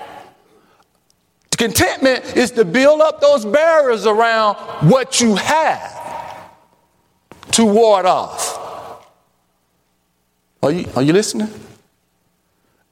Contentment 1.57 2.37
is 2.37 2.51
to 2.51 2.67
build 2.67 3.01
up 3.01 3.23
those 3.23 3.47
barriers 3.47 4.05
around 4.05 4.57
what 4.91 5.23
you 5.23 5.37
have 5.37 6.51
to 7.53 7.65
ward 7.65 8.05
off. 8.05 9.09
Are 10.63 10.71
you, 10.71 10.87
are 10.97 11.03
you 11.03 11.15
listening? 11.15 11.49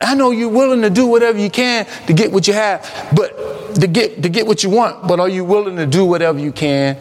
I 0.00 0.14
know 0.14 0.30
you're 0.30 0.48
willing 0.48 0.82
to 0.82 0.90
do 0.90 1.06
whatever 1.06 1.38
you 1.38 1.50
can 1.50 1.86
to 2.06 2.12
get 2.12 2.32
what 2.32 2.46
you 2.46 2.54
have, 2.54 2.82
but 3.14 3.74
to 3.76 3.86
get 3.86 4.22
to 4.22 4.28
get 4.28 4.46
what 4.46 4.62
you 4.62 4.70
want, 4.70 5.06
but 5.06 5.20
are 5.20 5.28
you 5.28 5.44
willing 5.44 5.76
to 5.76 5.86
do 5.86 6.04
whatever 6.04 6.38
you 6.38 6.52
can 6.52 6.98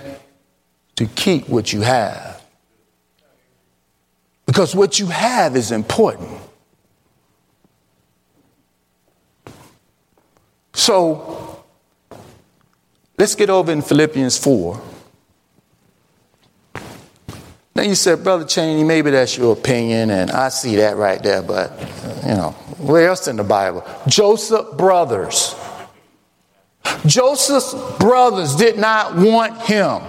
to 0.95 1.05
keep 1.05 1.49
what 1.49 1.73
you 1.73 1.81
have? 1.81 2.41
Because 4.45 4.75
what 4.75 4.99
you 4.99 5.07
have 5.07 5.55
is 5.55 5.71
important. 5.71 6.29
So 10.73 11.63
let's 13.17 13.35
get 13.35 13.49
over 13.49 13.71
in 13.71 13.81
Philippians 13.81 14.37
4. 14.37 14.81
Then 17.73 17.89
you 17.89 17.95
said, 17.95 18.23
Brother 18.23 18.45
Cheney, 18.45 18.83
maybe 18.83 19.09
that's 19.09 19.35
your 19.37 19.53
opinion, 19.53 20.11
and 20.11 20.29
I 20.29 20.49
see 20.49 20.75
that 20.75 20.95
right 20.95 21.21
there, 21.23 21.41
but, 21.41 21.71
you 22.21 22.35
know, 22.35 22.51
where 22.77 23.07
else 23.07 23.27
in 23.27 23.35
the 23.35 23.43
Bible? 23.43 23.83
Joseph 24.07 24.77
brothers. 24.77 25.55
Joseph's 27.05 27.73
brothers 27.97 28.55
did 28.55 28.77
not 28.77 29.15
want 29.15 29.59
him. 29.63 30.01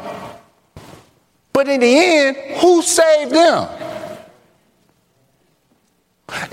But 1.52 1.68
in 1.68 1.80
the 1.80 1.86
end, 1.86 2.36
who 2.58 2.82
saved 2.82 3.32
them? 3.32 3.68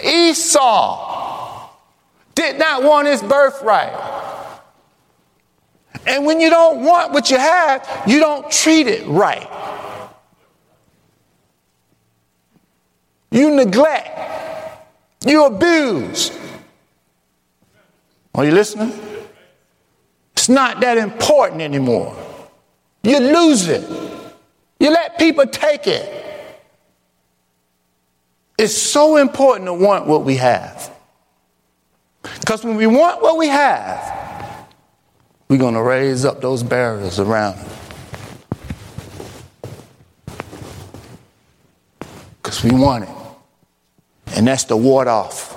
Esau 0.03 1.69
did 2.35 2.59
not 2.59 2.83
want 2.83 3.07
his 3.07 3.21
birthright. 3.21 3.93
And 6.07 6.25
when 6.25 6.39
you 6.39 6.49
don't 6.49 6.83
want 6.83 7.11
what 7.11 7.29
you 7.29 7.37
have, 7.37 7.87
you 8.07 8.19
don't 8.19 8.49
treat 8.51 8.87
it 8.87 9.05
right. 9.07 9.47
You 13.31 13.55
neglect. 13.55 14.19
You 15.25 15.45
abuse. 15.45 16.37
Are 18.35 18.45
you 18.45 18.51
listening? 18.51 18.91
It's 20.33 20.49
not 20.49 20.79
that 20.81 20.97
important 20.97 21.61
anymore. 21.61 22.15
You 23.03 23.19
lose 23.19 23.67
it. 23.67 23.87
You 24.79 24.91
let 24.91 25.17
people 25.17 25.45
take 25.45 25.87
it. 25.87 26.17
It's 28.57 28.75
so 28.75 29.17
important 29.17 29.67
to 29.67 29.73
want 29.73 30.07
what 30.07 30.23
we 30.23 30.35
have. 30.35 30.91
Because 32.39 32.63
when 32.63 32.75
we 32.75 32.87
want 32.87 33.21
what 33.21 33.37
we 33.37 33.47
have, 33.47 34.67
we're 35.47 35.57
going 35.57 35.73
to 35.73 35.81
raise 35.81 36.25
up 36.25 36.41
those 36.41 36.63
barriers 36.63 37.19
around 37.19 37.59
it. 37.59 37.67
Because 42.41 42.63
we 42.63 42.71
want 42.71 43.03
it. 43.03 43.20
And 44.35 44.47
that's 44.47 44.63
the 44.65 44.77
ward 44.77 45.07
off. 45.07 45.55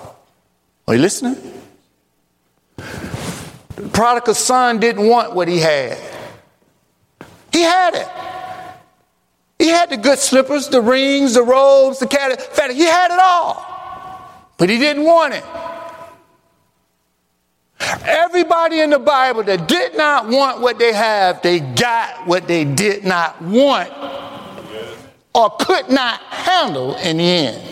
Are 0.86 0.94
you 0.94 1.00
listening? 1.00 1.36
The 2.76 3.88
prodigal 3.92 4.34
son 4.34 4.80
didn't 4.80 5.06
want 5.06 5.34
what 5.34 5.48
he 5.48 5.58
had. 5.58 5.98
He 7.52 7.62
had 7.62 7.94
it. 7.94 8.08
He 9.58 9.68
had 9.68 9.90
the 9.90 9.96
good 9.96 10.18
slippers, 10.18 10.68
the 10.68 10.80
rings, 10.80 11.34
the 11.34 11.42
robes, 11.42 12.00
the 12.00 12.06
cat. 12.06 12.40
He 12.72 12.84
had 12.84 13.12
it 13.12 13.18
all. 13.22 13.64
But 14.58 14.68
he 14.68 14.78
didn't 14.78 15.04
want 15.04 15.34
it. 15.34 15.44
Everybody 18.04 18.80
in 18.80 18.90
the 18.90 18.98
Bible 18.98 19.42
that 19.44 19.68
did 19.68 19.96
not 19.96 20.28
want 20.28 20.60
what 20.60 20.78
they 20.78 20.92
have, 20.92 21.42
they 21.42 21.60
got 21.60 22.26
what 22.26 22.48
they 22.48 22.64
did 22.64 23.04
not 23.04 23.40
want 23.42 23.92
or 25.34 25.50
could 25.58 25.88
not 25.90 26.20
handle 26.20 26.94
in 26.96 27.18
the 27.18 27.24
end. 27.24 27.62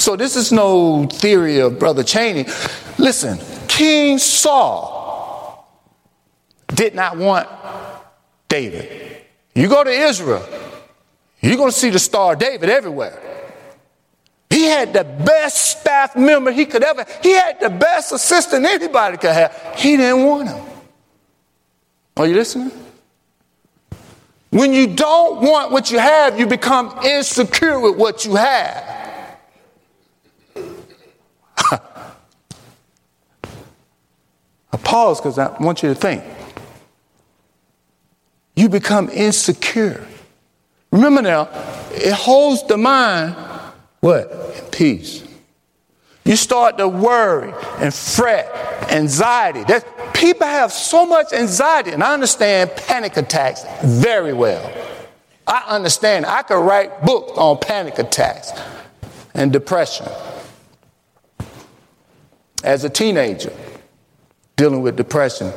So 0.00 0.16
this 0.16 0.34
is 0.34 0.50
no 0.50 1.04
theory 1.06 1.58
of 1.58 1.78
Brother 1.78 2.02
Cheney. 2.02 2.46
Listen, 2.96 3.38
King 3.68 4.16
Saul 4.16 5.68
did 6.68 6.94
not 6.94 7.18
want 7.18 7.46
David. 8.48 9.26
You 9.54 9.68
go 9.68 9.84
to 9.84 9.90
Israel, 9.90 10.42
you're 11.42 11.58
going 11.58 11.70
to 11.70 11.76
see 11.76 11.90
the 11.90 11.98
star 11.98 12.34
David 12.34 12.70
everywhere. 12.70 13.20
He 14.48 14.64
had 14.64 14.94
the 14.94 15.04
best 15.04 15.80
staff 15.80 16.16
member 16.16 16.50
he 16.50 16.64
could 16.64 16.82
ever. 16.82 17.04
He 17.22 17.32
had 17.32 17.60
the 17.60 17.68
best 17.68 18.10
assistant 18.12 18.64
anybody 18.64 19.18
could 19.18 19.32
have. 19.32 19.74
He 19.76 19.98
didn't 19.98 20.24
want 20.24 20.48
him. 20.48 20.64
Are 22.16 22.26
you 22.26 22.34
listening? 22.34 22.72
When 24.48 24.72
you 24.72 24.86
don't 24.94 25.42
want 25.42 25.72
what 25.72 25.90
you 25.90 25.98
have, 25.98 26.40
you 26.40 26.46
become 26.46 26.98
insecure 27.04 27.78
with 27.78 27.98
what 27.98 28.24
you 28.24 28.36
have. 28.36 28.99
pause 34.90 35.20
because 35.20 35.38
I 35.38 35.56
want 35.62 35.82
you 35.82 35.90
to 35.90 35.94
think. 35.94 36.24
You 38.56 38.68
become 38.68 39.08
insecure. 39.10 40.04
Remember 40.90 41.22
now, 41.22 41.48
it 41.92 42.12
holds 42.12 42.66
the 42.66 42.76
mind, 42.76 43.36
what? 44.00 44.30
In 44.58 44.64
peace. 44.70 45.24
You 46.24 46.34
start 46.36 46.78
to 46.78 46.88
worry 46.88 47.54
and 47.78 47.94
fret, 47.94 48.48
anxiety. 48.90 49.62
That, 49.64 49.84
people 50.12 50.46
have 50.46 50.72
so 50.72 51.06
much 51.06 51.32
anxiety, 51.32 51.92
and 51.92 52.02
I 52.02 52.12
understand 52.12 52.72
panic 52.74 53.16
attacks 53.16 53.64
very 53.84 54.32
well. 54.32 54.72
I 55.46 55.64
understand. 55.68 56.26
I 56.26 56.42
could 56.42 56.60
write 56.60 57.04
books 57.04 57.32
on 57.36 57.58
panic 57.58 57.98
attacks 57.98 58.52
and 59.34 59.52
depression. 59.52 60.06
As 62.62 62.84
a 62.84 62.90
teenager, 62.90 63.52
dealing 64.56 64.82
with 64.82 64.96
depression 64.96 65.52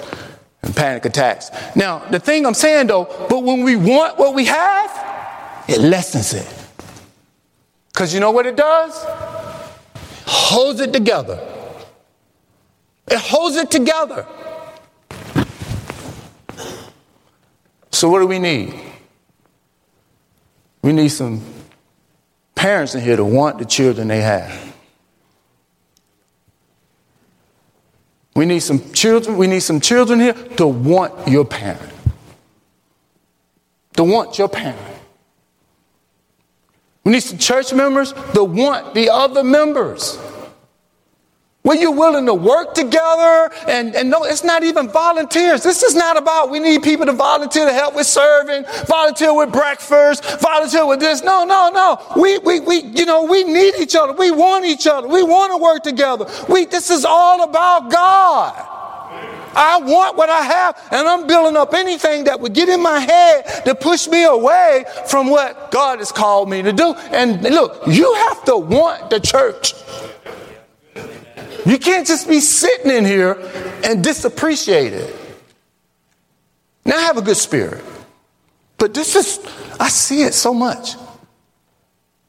and 0.62 0.76
panic 0.76 1.06
attacks. 1.06 1.52
Now, 1.76 2.00
the 2.10 2.20
thing 2.20 2.46
I'm 2.46 2.54
saying 2.54 2.88
though, 2.88 3.06
but 3.30 3.40
when 3.44 3.64
we 3.64 3.76
want 3.76 4.18
what 4.18 4.34
we 4.34 4.46
have, 4.46 5.66
it 5.68 5.80
lessens 5.80 6.34
it. 6.34 6.48
Because 7.92 8.14
you 8.14 8.20
know 8.20 8.32
what 8.32 8.46
it 8.46 8.56
does? 8.56 9.06
holds 10.26 10.80
it 10.80 10.94
together. 10.94 11.40
It 13.08 13.20
holds 13.20 13.56
it 13.56 13.70
together. 13.70 14.26
So, 17.92 18.10
what 18.10 18.20
do 18.20 18.28
we 18.28 18.40
need? 18.40 18.74
We 20.82 20.94
need 20.94 21.10
some 21.10 21.42
parents 22.56 22.96
in 22.96 23.02
here 23.02 23.16
to 23.16 23.26
want 23.26 23.60
the 23.60 23.66
children 23.66 24.08
they 24.08 24.22
have. 24.22 24.73
We 28.36 28.46
need 28.46 28.62
some 28.62 28.92
children, 28.94 29.38
we 29.38 29.48
need 29.48 29.62
some 29.62 29.80
children 29.80 30.20
here 30.20 30.34
to 30.34 30.68
want 30.68 31.28
your 31.28 31.46
parent. 31.46 31.92
To 33.98 34.04
want 34.04 34.38
your 34.38 34.50
parent. 34.50 34.80
We 37.04 37.12
need 37.12 37.22
some 37.22 37.38
church 37.38 37.74
members 37.74 38.14
to 38.34 38.44
want 38.44 38.94
the 38.94 39.10
other 39.10 39.44
members. 39.44 40.18
When 41.64 41.80
you're 41.80 41.96
willing 41.96 42.26
to 42.26 42.34
work 42.34 42.74
together, 42.74 43.50
and, 43.70 43.96
and 43.96 44.10
no, 44.10 44.26
it's 44.26 44.44
not 44.44 44.64
even 44.64 44.90
volunteers. 44.90 45.64
This 45.64 45.82
is 45.82 45.96
not 45.96 46.18
about 46.18 46.50
we 46.50 46.60
need 46.60 46.84
people 46.84 47.06
to 47.06 47.14
volunteer 47.14 47.66
to 47.66 47.72
help 47.72 47.96
with 47.96 48.06
serving, 48.06 48.66
volunteer 48.86 49.34
with 49.34 49.54
breakfast, 49.54 50.42
volunteer 50.42 50.86
with 50.86 51.00
this. 51.00 51.24
No, 51.24 51.46
no, 51.46 51.72
no. 51.74 52.22
We, 52.22 52.38
we, 52.40 52.60
we, 52.60 52.82
you 52.82 53.06
know, 53.06 53.24
we 53.24 53.46
need 53.46 53.76
each 53.80 53.96
other. 53.96 54.12
We 54.12 54.30
want 54.30 54.66
each 54.66 54.88
other. 54.88 55.08
We 55.08 55.24
want 55.24 55.54
to 55.54 55.58
work 55.58 55.84
together. 55.84 56.26
We, 56.50 56.66
this 56.66 56.90
is 56.90 57.06
all 57.06 57.44
about 57.44 57.90
God. 57.90 58.54
I 59.56 59.80
want 59.82 60.18
what 60.18 60.30
I 60.30 60.42
have, 60.42 60.88
and 60.92 61.08
I'm 61.08 61.28
building 61.28 61.56
up 61.56 61.74
anything 61.74 62.26
that 62.26 62.42
would 62.42 62.54
get 62.54 62.68
in 62.68 62.82
my 62.82 63.00
head 63.00 63.64
to 63.66 63.76
push 63.76 64.08
me 64.08 64.26
away 64.26 64.84
from 65.08 65.30
what 65.30 65.72
God 65.72 66.00
has 66.00 66.12
called 66.12 66.50
me 66.50 66.62
to 66.62 66.74
do. 66.74 66.94
And 67.12 67.42
look, 67.42 67.88
you 67.88 68.14
have 68.16 68.44
to 68.46 68.58
want 68.58 69.12
the 69.12 69.20
church. 69.22 69.76
You 71.66 71.78
can't 71.78 72.06
just 72.06 72.28
be 72.28 72.40
sitting 72.40 72.92
in 72.92 73.06
here 73.06 73.38
and 73.84 74.04
disappreciate 74.04 74.94
it. 74.94 75.16
Now, 76.86 77.00
have 77.00 77.18
a 77.18 77.22
good 77.22 77.38
spirit, 77.38 77.84
but 78.78 78.94
this 78.94 79.16
is, 79.16 79.40
I 79.80 79.88
see 79.88 80.24
it 80.24 80.34
so 80.34 80.54
much. 80.54 80.96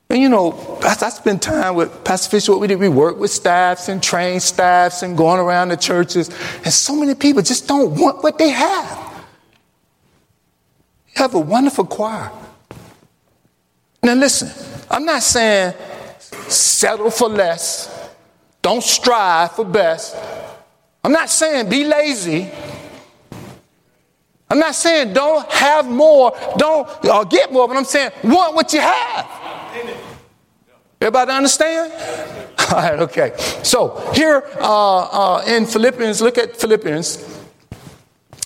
And 0.08 0.22
you 0.22 0.28
know, 0.28 0.78
I, 0.82 0.90
I 0.90 1.08
spend 1.08 1.42
time 1.42 1.74
with 1.74 2.04
Pastor 2.04 2.30
Fisher. 2.30 2.52
What 2.52 2.60
we 2.60 2.68
did, 2.68 2.78
we 2.78 2.88
work 2.88 3.18
with 3.18 3.32
staffs 3.32 3.88
and 3.88 4.00
train 4.00 4.38
staffs 4.38 5.02
and 5.02 5.16
going 5.16 5.40
around 5.40 5.70
the 5.70 5.76
churches. 5.76 6.28
And 6.62 6.72
so 6.72 6.94
many 6.94 7.16
people 7.16 7.42
just 7.42 7.66
don't 7.66 7.98
want 7.98 8.22
what 8.22 8.38
they 8.38 8.50
have. 8.50 9.26
You 11.08 11.22
have 11.22 11.34
a 11.34 11.40
wonderful 11.40 11.86
choir. 11.86 12.30
Now, 14.04 14.14
listen, 14.14 14.50
I'm 14.88 15.04
not 15.04 15.22
saying 15.22 15.74
settle 16.48 17.10
for 17.10 17.28
less. 17.28 18.03
Don't 18.64 18.82
strive 18.82 19.52
for 19.52 19.64
best. 19.66 20.16
I'm 21.04 21.12
not 21.12 21.28
saying 21.28 21.68
be 21.68 21.84
lazy. 21.84 22.50
I'm 24.48 24.58
not 24.58 24.74
saying 24.74 25.12
don't 25.12 25.46
have 25.52 25.86
more, 25.86 26.34
don't 26.56 26.88
or 27.04 27.26
get 27.26 27.52
more, 27.52 27.68
but 27.68 27.76
I'm 27.76 27.84
saying 27.84 28.12
want 28.24 28.54
what 28.54 28.72
you 28.72 28.80
have. 28.80 29.26
Everybody 30.98 31.30
understand? 31.32 31.92
All 32.72 32.80
right, 32.80 33.00
okay. 33.00 33.34
So 33.62 33.98
here 34.14 34.42
uh, 34.58 35.40
uh, 35.40 35.44
in 35.46 35.66
Philippians, 35.66 36.22
look 36.22 36.38
at 36.38 36.56
Philippians 36.56 37.18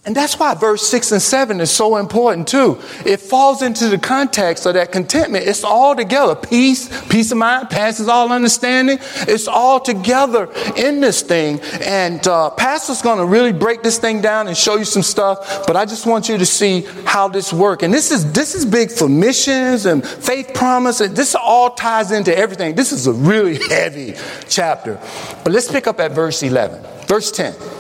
and 0.09 0.16
that's 0.16 0.38
why 0.38 0.55
verse 0.55 0.87
6 0.88 1.12
and 1.12 1.21
7 1.21 1.61
is 1.61 1.71
so 1.71 1.99
important 1.99 2.49
too. 2.49 2.79
It 3.05 3.21
falls 3.21 3.61
into 3.61 3.90
the 3.90 3.99
context 3.99 4.64
of 4.64 4.73
that 4.73 4.90
contentment. 4.90 5.47
It's 5.47 5.64
all 5.64 5.94
together. 5.94 6.35
Peace, 6.35 6.88
peace 7.09 7.31
of 7.31 7.37
mind, 7.37 7.68
passes 7.68 8.09
all 8.09 8.33
understanding. 8.33 9.01
It's 9.29 9.47
all 9.47 9.79
together 9.79 10.51
in 10.79 11.01
this 11.01 11.21
thing. 11.21 11.61
And 11.83 12.27
uh, 12.27 12.49
Pastor's 12.49 13.03
going 13.03 13.18
to 13.18 13.27
really 13.27 13.53
break 13.53 13.83
this 13.83 13.99
thing 13.99 14.23
down 14.23 14.49
and 14.49 14.57
show 14.57 14.77
you 14.77 14.87
some 14.87 15.03
stuff. 15.03 15.66
But 15.66 15.77
I 15.77 15.85
just 15.85 16.07
want 16.07 16.31
you 16.31 16.38
to 16.38 16.47
see 16.47 16.87
how 17.05 17.29
this 17.29 17.53
works. 17.53 17.83
And 17.83 17.92
this 17.92 18.11
is 18.11 18.33
this 18.33 18.55
is 18.55 18.64
big 18.64 18.90
for 18.90 19.11
missions 19.11 19.85
and 19.85 20.03
faith 20.03 20.55
promise. 20.55 21.03
And 21.03 21.14
this 21.14 21.35
all 21.35 21.73
ties 21.73 22.12
into 22.12 22.35
everything. 22.35 22.75
This 22.75 22.92
is 22.92 23.09
a 23.09 23.12
really 23.12 23.59
heavy 23.68 24.14
chapter. 24.49 24.99
But 25.44 25.53
let's 25.53 25.71
pick 25.71 25.87
up 25.87 26.01
at 26.01 26.12
verse 26.12 26.42
11. 26.42 26.83
Verse 27.07 27.31
10. 27.31 27.78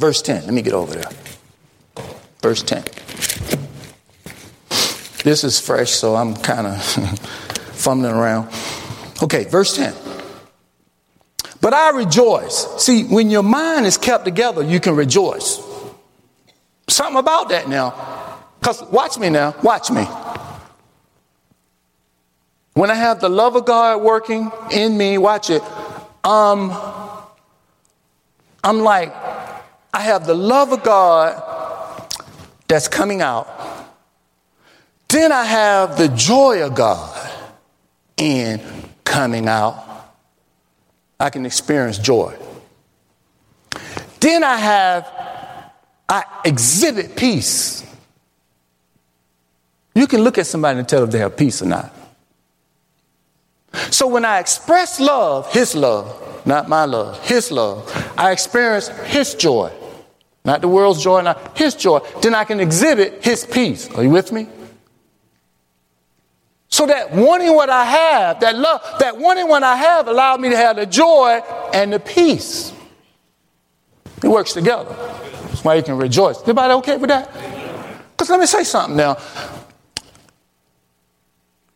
Verse 0.00 0.22
10. 0.22 0.44
Let 0.46 0.54
me 0.54 0.62
get 0.62 0.72
over 0.72 0.94
there. 0.94 1.10
Verse 2.40 2.62
10. 2.62 2.84
This 5.22 5.44
is 5.44 5.60
fresh, 5.60 5.90
so 5.90 6.16
I'm 6.16 6.34
kind 6.34 6.66
of 6.66 6.82
fumbling 7.74 8.14
around. 8.14 8.48
Okay, 9.22 9.44
verse 9.44 9.76
10. 9.76 9.92
But 11.60 11.74
I 11.74 11.90
rejoice. 11.90 12.82
See, 12.82 13.04
when 13.04 13.28
your 13.28 13.42
mind 13.42 13.84
is 13.84 13.98
kept 13.98 14.24
together, 14.24 14.62
you 14.64 14.80
can 14.80 14.96
rejoice. 14.96 15.60
Something 16.88 17.18
about 17.18 17.50
that 17.50 17.68
now. 17.68 17.90
Because 18.58 18.82
watch 18.84 19.18
me 19.18 19.28
now, 19.28 19.54
watch 19.62 19.90
me. 19.90 20.04
When 22.72 22.90
I 22.90 22.94
have 22.94 23.20
the 23.20 23.28
love 23.28 23.54
of 23.54 23.66
God 23.66 24.00
working 24.00 24.50
in 24.70 24.96
me, 24.96 25.18
watch 25.18 25.50
it. 25.50 25.62
Um, 26.24 26.72
I'm 28.64 28.80
like, 28.80 29.14
I 29.92 30.00
have 30.02 30.26
the 30.26 30.34
love 30.34 30.72
of 30.72 30.82
God 30.82 31.42
that's 32.68 32.88
coming 32.88 33.20
out. 33.20 33.48
Then 35.08 35.32
I 35.32 35.44
have 35.44 35.98
the 35.98 36.08
joy 36.08 36.64
of 36.64 36.74
God 36.74 37.30
in 38.16 38.60
coming 39.04 39.48
out. 39.48 39.84
I 41.18 41.30
can 41.30 41.44
experience 41.44 41.98
joy. 41.98 42.36
Then 44.20 44.44
I 44.44 44.56
have, 44.56 45.10
I 46.08 46.24
exhibit 46.44 47.16
peace. 47.16 47.84
You 49.94 50.06
can 50.06 50.22
look 50.22 50.38
at 50.38 50.46
somebody 50.46 50.78
and 50.78 50.88
tell 50.88 51.02
if 51.02 51.10
they 51.10 51.18
have 51.18 51.36
peace 51.36 51.60
or 51.60 51.66
not. 51.66 51.92
So 53.72 54.06
when 54.06 54.24
I 54.24 54.38
express 54.38 55.00
love, 55.00 55.52
His 55.52 55.74
love, 55.74 56.46
not 56.46 56.68
my 56.68 56.84
love, 56.84 57.22
His 57.26 57.50
love, 57.50 57.90
I 58.16 58.32
experience 58.32 58.88
His 58.88 59.34
joy. 59.34 59.72
Not 60.44 60.62
the 60.62 60.68
world's 60.68 61.02
joy, 61.02 61.20
not 61.20 61.56
his 61.56 61.74
joy. 61.74 62.00
Then 62.22 62.34
I 62.34 62.44
can 62.44 62.60
exhibit 62.60 63.22
his 63.22 63.44
peace. 63.44 63.90
Are 63.90 64.02
you 64.02 64.10
with 64.10 64.32
me? 64.32 64.48
So 66.68 66.86
that 66.86 67.12
wanting 67.12 67.54
what 67.54 67.68
I 67.68 67.84
have, 67.84 68.40
that 68.40 68.56
love, 68.56 68.80
that 69.00 69.18
wanting 69.18 69.48
what 69.48 69.62
I 69.62 69.76
have 69.76 70.08
allowed 70.08 70.40
me 70.40 70.48
to 70.50 70.56
have 70.56 70.76
the 70.76 70.86
joy 70.86 71.40
and 71.74 71.92
the 71.92 72.00
peace. 72.00 72.72
It 74.22 74.28
works 74.28 74.52
together. 74.52 74.94
That's 75.48 75.64
why 75.64 75.74
you 75.74 75.82
can 75.82 75.96
rejoice. 75.96 76.40
Everybody 76.40 76.74
okay 76.74 76.96
with 76.96 77.08
that? 77.08 77.32
Because 78.12 78.30
let 78.30 78.40
me 78.40 78.46
say 78.46 78.64
something 78.64 78.96
now. 78.96 79.16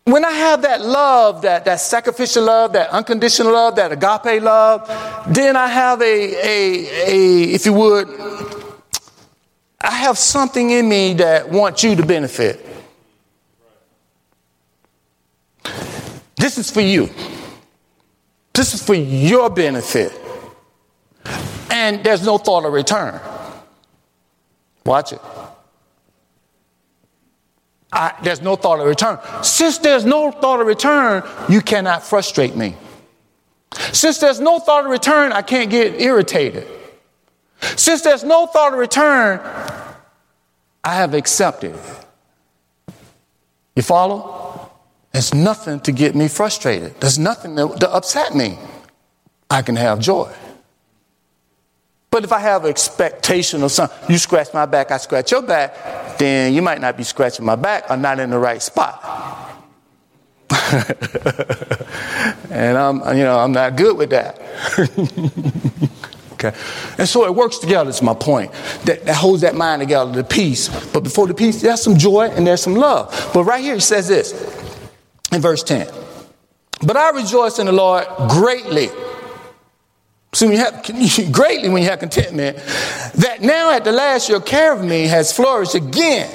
When 0.05 0.23
I 0.23 0.33
have 0.33 0.63
that 0.63 0.83
love, 0.83 1.43
that, 1.43 1.65
that 1.65 1.81
sacrificial 1.81 2.45
love, 2.45 2.75
that 2.75 2.91
unconditional 2.91 3.53
love, 3.53 3.77
that 3.77 3.91
agape 3.91 4.43
love, 4.43 4.87
then 5.33 5.57
I 5.57 5.67
have 5.67 6.03
a, 6.03 6.05
a, 6.05 6.87
a, 7.07 7.43
if 7.55 7.65
you 7.65 7.73
would, 7.73 8.09
I 9.81 9.91
have 9.91 10.19
something 10.19 10.71
in 10.71 10.89
me 10.89 11.15
that 11.15 11.49
wants 11.49 11.83
you 11.83 11.97
to 11.97 12.05
benefit. 12.05 12.67
This 16.37 16.59
is 16.59 16.71
for 16.71 16.83
you. 16.83 17.09
This 18.53 18.75
is 18.75 18.83
for 18.85 18.95
your 18.95 19.49
benefit. 19.49 20.13
And 21.71 22.05
there's 22.05 22.25
no 22.25 22.37
thought 22.37 22.67
of 22.67 22.73
return. 22.75 23.21
Watch 24.85 25.15
it. 25.15 25.21
I, 27.95 28.13
there's 28.23 28.43
no 28.43 28.57
thought 28.57 28.81
of 28.81 28.87
return. 28.87 29.19
Since 29.43 29.79
there's 29.79 30.05
no 30.05 30.33
thought 30.33 30.61
of 30.61 30.67
return, 30.67 31.23
you 31.49 31.61
cannot 31.61 32.03
frustrate 32.03 32.57
me. 32.57 32.75
Since 33.93 34.19
there's 34.19 34.41
no 34.41 34.59
thought 34.59 34.85
of 34.85 34.91
return, 34.91 35.33
I 35.33 35.43
can't 35.43 35.71
get 35.71 36.01
irritated. 36.01 36.67
Since 37.61 38.03
there's 38.03 38.25
no 38.25 38.47
thought 38.47 38.73
of 38.73 38.79
return, 38.79 39.41
I 40.83 40.95
have 40.95 41.15
accepted. 41.15 41.79
You 43.77 43.83
follow? 43.83 44.71
There's 45.13 45.33
nothing 45.33 45.79
to 45.81 45.93
get 45.93 46.17
me 46.17 46.27
frustrated. 46.27 47.01
There's 47.01 47.19
nothing 47.19 47.55
to, 47.57 47.77
to 47.79 47.91
upset 47.91 48.35
me. 48.35 48.59
I 49.49 49.63
can 49.63 49.77
have 49.77 50.01
joy. 50.01 50.33
But 52.11 52.25
if 52.25 52.33
I 52.33 52.41
have 52.41 52.65
expectation 52.65 53.63
of 53.63 53.73
something, 53.73 54.11
you 54.11 54.19
scratch 54.19 54.53
my 54.53 54.67
back, 54.67 54.91
I 54.91 54.99
scratch 54.99 55.33
your 55.33 55.43
back, 55.43 55.75
then 56.19 56.55
you 56.55 56.63
might 56.63 56.81
not 56.81 56.97
be 56.97 57.05
scratching 57.05 57.45
my 57.45 57.57
back 57.57 57.91
or 57.91 57.97
not 57.97 58.21
in 58.21 58.31
the 58.31 58.39
right 58.39 58.63
spot. 58.63 59.03
and 62.51 62.77
I'm, 62.77 62.99
you 63.17 63.25
know, 63.25 63.39
I'm 63.39 63.53
not 63.53 63.77
good 63.77 63.97
with 63.97 64.11
that. 64.11 64.41
okay. 66.33 66.53
And 66.99 67.09
so 67.09 67.25
it 67.25 67.35
works 67.35 67.59
together, 67.59 67.91
is 67.91 68.03
my 68.03 68.15
point. 68.15 68.53
That, 68.85 69.05
that 69.07 69.17
holds 69.17 69.43
that 69.43 69.55
mind 69.55 69.81
together, 69.81 70.13
the 70.13 70.25
peace. 70.25 70.69
But 70.93 71.03
before 71.03 71.27
the 71.27 71.35
peace, 71.35 71.63
there's 71.63 71.83
some 71.83 71.97
joy 71.97 72.29
and 72.29 72.47
there's 72.47 72.63
some 72.63 72.75
love. 72.75 73.31
But 73.35 73.45
right 73.45 73.63
here, 73.63 73.75
he 73.75 73.81
says 73.81 74.09
this 74.09 74.33
in 75.33 75.41
verse 75.41 75.63
10. 75.63 75.89
But 76.87 76.97
I 76.97 77.11
rejoice 77.11 77.59
in 77.59 77.67
the 77.67 77.73
Lord 77.73 78.07
greatly. 78.29 78.89
So 80.35 80.47
when 80.47 80.57
you 80.57 80.63
have 80.63 80.83
greatly 81.33 81.69
when 81.69 81.83
you 81.83 81.89
have 81.89 82.01
contentment, 82.01 82.57
that 83.15 83.39
now 83.41 83.71
at 83.71 83.85
the 83.85 83.93
last 83.93 84.29
your 84.29 84.41
care 84.41 84.73
of 84.73 84.85
me 84.85 85.07
has 85.07 85.33
flourished 85.33 85.77
again, 85.77 86.29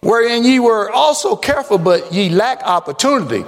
wherein 0.00 0.44
ye 0.44 0.58
were 0.58 0.90
also 0.90 1.36
careful, 1.36 1.78
but 1.78 2.12
ye 2.12 2.28
lack 2.28 2.62
opportunity. 2.64 3.44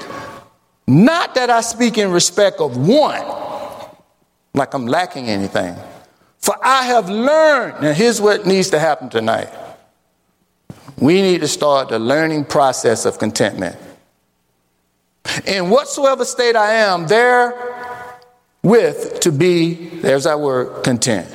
Not 0.87 1.35
that 1.35 1.51
I 1.51 1.61
speak 1.61 1.99
in 1.99 2.13
respect 2.13 2.61
of 2.61 2.77
one, 2.77 3.23
like 4.55 4.73
I'm 4.73 4.87
lacking 4.87 5.29
anything. 5.29 5.77
For 6.39 6.55
I 6.65 6.85
have 6.85 7.11
learned, 7.11 7.85
and 7.85 7.97
here's 7.97 8.21
what 8.21 8.47
needs 8.47 8.71
to 8.71 8.79
happen 8.79 9.11
tonight. 9.11 9.51
We 10.97 11.21
need 11.21 11.41
to 11.43 11.49
start 11.49 11.89
the 11.89 11.99
learning 11.99 12.47
process 12.47 13.05
of 13.05 13.19
contentment. 13.19 13.77
In 15.47 15.69
whatsoever 15.69 16.25
state 16.25 16.57
I 16.57 16.75
am, 16.75 17.07
there 17.07 17.68
with 18.63 19.21
to 19.21 19.33
be, 19.33 19.75
there's 19.75 20.27
our 20.27 20.39
word, 20.39 20.85
content. 20.85 21.35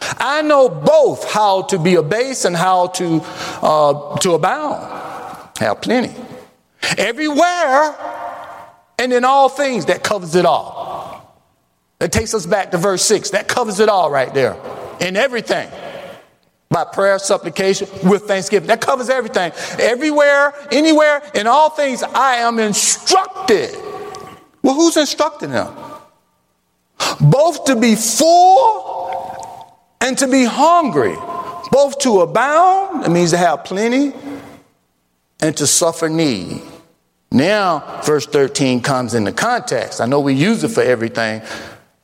I 0.00 0.42
know 0.42 0.68
both 0.68 1.30
how 1.30 1.62
to 1.62 1.78
be 1.78 1.96
abased 1.96 2.44
and 2.44 2.56
how 2.56 2.88
to, 2.88 3.20
uh, 3.62 4.16
to 4.18 4.32
abound. 4.32 5.50
Have 5.58 5.80
plenty. 5.80 6.14
Everywhere 6.96 7.96
and 8.98 9.12
in 9.12 9.24
all 9.24 9.48
things, 9.48 9.86
that 9.86 10.02
covers 10.02 10.34
it 10.34 10.44
all. 10.44 11.08
That 11.98 12.12
takes 12.12 12.34
us 12.34 12.46
back 12.46 12.70
to 12.72 12.78
verse 12.78 13.04
6. 13.04 13.30
That 13.30 13.48
covers 13.48 13.80
it 13.80 13.88
all 13.88 14.10
right 14.10 14.32
there. 14.32 14.56
In 15.00 15.16
everything. 15.16 15.68
By 16.70 16.84
prayer, 16.84 17.18
supplication, 17.18 17.88
with 18.08 18.24
thanksgiving. 18.24 18.68
That 18.68 18.80
covers 18.80 19.08
everything. 19.08 19.52
Everywhere, 19.80 20.52
anywhere, 20.70 21.22
in 21.34 21.46
all 21.46 21.70
things, 21.70 22.02
I 22.02 22.36
am 22.36 22.58
instructed. 22.58 23.74
Well, 24.62 24.74
who's 24.74 24.96
instructing 24.96 25.50
them? 25.50 25.74
Both 27.20 27.64
to 27.66 27.76
be 27.76 27.94
full 27.94 29.78
and 30.00 30.16
to 30.18 30.26
be 30.26 30.44
hungry. 30.44 31.16
Both 31.70 31.98
to 32.00 32.20
abound, 32.20 33.04
it 33.04 33.10
means 33.10 33.30
to 33.30 33.36
have 33.36 33.64
plenty, 33.64 34.12
and 35.40 35.56
to 35.56 35.66
suffer 35.66 36.08
need. 36.08 36.62
Now, 37.30 38.00
verse 38.04 38.26
13 38.26 38.80
comes 38.80 39.14
into 39.14 39.32
context. 39.32 40.00
I 40.00 40.06
know 40.06 40.20
we 40.20 40.32
use 40.34 40.64
it 40.64 40.68
for 40.68 40.82
everything. 40.82 41.42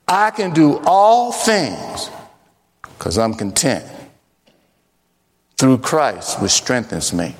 I 0.06 0.30
can 0.30 0.52
do 0.52 0.80
all 0.84 1.32
things 1.32 2.10
because 2.82 3.16
I'm 3.16 3.34
content 3.34 3.84
through 5.56 5.78
Christ, 5.78 6.42
which 6.42 6.52
strengthens 6.52 7.12
me. 7.12 7.34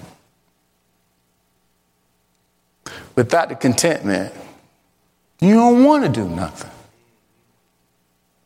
Without 3.16 3.50
the 3.50 3.54
contentment, 3.54 4.32
you 5.41 5.55
don't 5.55 5.85
want 5.85 6.05
to 6.05 6.09
do 6.09 6.28
nothing. 6.28 6.70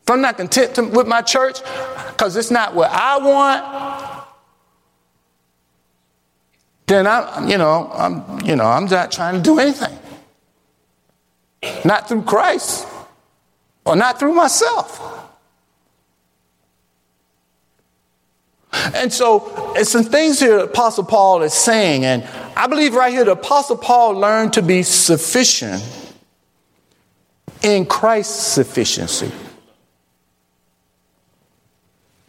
If 0.03 0.09
I'm 0.09 0.21
not 0.21 0.37
content 0.37 0.75
to, 0.75 0.83
with 0.83 1.07
my 1.07 1.21
church 1.21 1.59
because 2.07 2.35
it's 2.35 2.51
not 2.51 2.73
what 2.73 2.89
I 2.91 3.17
want, 3.19 4.25
then 6.87 7.05
I'm, 7.05 7.47
you 7.47 7.59
know, 7.59 7.91
I'm, 7.93 8.41
you 8.41 8.55
know, 8.55 8.65
I'm 8.65 8.85
not 8.85 9.11
trying 9.11 9.35
to 9.35 9.41
do 9.41 9.59
anything. 9.59 9.97
Not 11.85 12.07
through 12.07 12.23
Christ 12.23 12.87
or 13.85 13.95
not 13.95 14.17
through 14.17 14.33
myself. 14.33 15.29
And 18.95 19.13
so, 19.13 19.73
it's 19.75 19.91
some 19.91 20.03
things 20.03 20.39
here 20.39 20.59
Apostle 20.59 21.03
Paul 21.03 21.43
is 21.43 21.53
saying, 21.53 22.05
and 22.05 22.23
I 22.55 22.67
believe 22.67 22.93
right 22.95 23.11
here 23.11 23.25
the 23.25 23.31
Apostle 23.31 23.77
Paul 23.77 24.13
learned 24.13 24.53
to 24.53 24.61
be 24.61 24.83
sufficient 24.83 25.83
in 27.61 27.85
Christ's 27.85 28.47
sufficiency. 28.47 29.31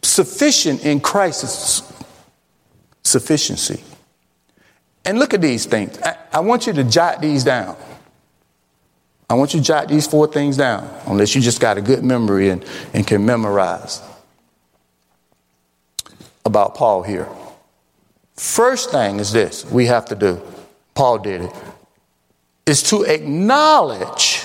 Sufficient 0.03 0.83
in 0.83 0.99
Christ's 0.99 1.83
sufficiency. 3.03 3.81
And 5.05 5.17
look 5.17 5.33
at 5.33 5.41
these 5.41 5.65
things. 5.65 5.97
I, 5.99 6.17
I, 6.33 6.39
want 6.41 6.67
you 6.67 6.73
to 6.73 6.83
jot 6.83 7.21
these 7.21 7.43
down. 7.43 7.75
I 9.29 9.33
want 9.33 9.53
you 9.53 9.59
to 9.59 9.65
jot 9.65 9.87
these 9.87 10.05
four 10.05 10.27
things 10.27 10.57
down, 10.57 10.87
unless 11.07 11.33
you 11.33 11.41
just 11.41 11.61
got 11.61 11.77
a 11.77 11.81
good 11.81 12.03
memory 12.03 12.49
and, 12.49 12.65
and 12.93 13.07
can 13.07 13.25
memorize 13.25 14.01
about 16.45 16.75
Paul 16.75 17.03
here. 17.03 17.29
First 18.35 18.91
thing 18.91 19.19
is 19.19 19.31
this 19.31 19.65
we 19.71 19.85
have 19.85 20.05
to 20.07 20.15
do, 20.15 20.41
Paul 20.93 21.19
did 21.19 21.41
it, 21.41 21.51
is 22.65 22.83
to 22.83 23.03
acknowledge 23.03 24.43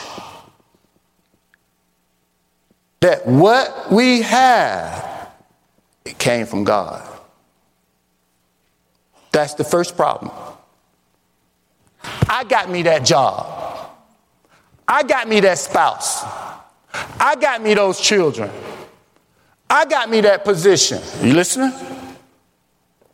that 3.07 3.25
what 3.25 3.93
we 3.93 4.23
have 4.23 5.31
it 6.05 6.19
came 6.19 6.45
from 6.45 6.65
God. 6.65 7.07
That's 9.31 9.55
the 9.55 9.63
first 9.63 9.97
problem. 9.97 10.33
I 12.29 12.43
got 12.45 12.69
me 12.69 12.83
that 12.83 13.05
job. 13.05 13.47
I 14.89 15.05
got 15.05 15.29
me 15.29 15.39
that 15.41 15.59
spouse. 15.59 16.25
I 17.21 17.37
got 17.41 17.63
me 17.63 17.75
those 17.75 18.01
children. 18.01 18.51
I 19.71 19.85
got 19.85 20.11
me 20.11 20.21
that 20.23 20.45
position. 20.45 21.01
You 21.23 21.35
listening? 21.35 21.73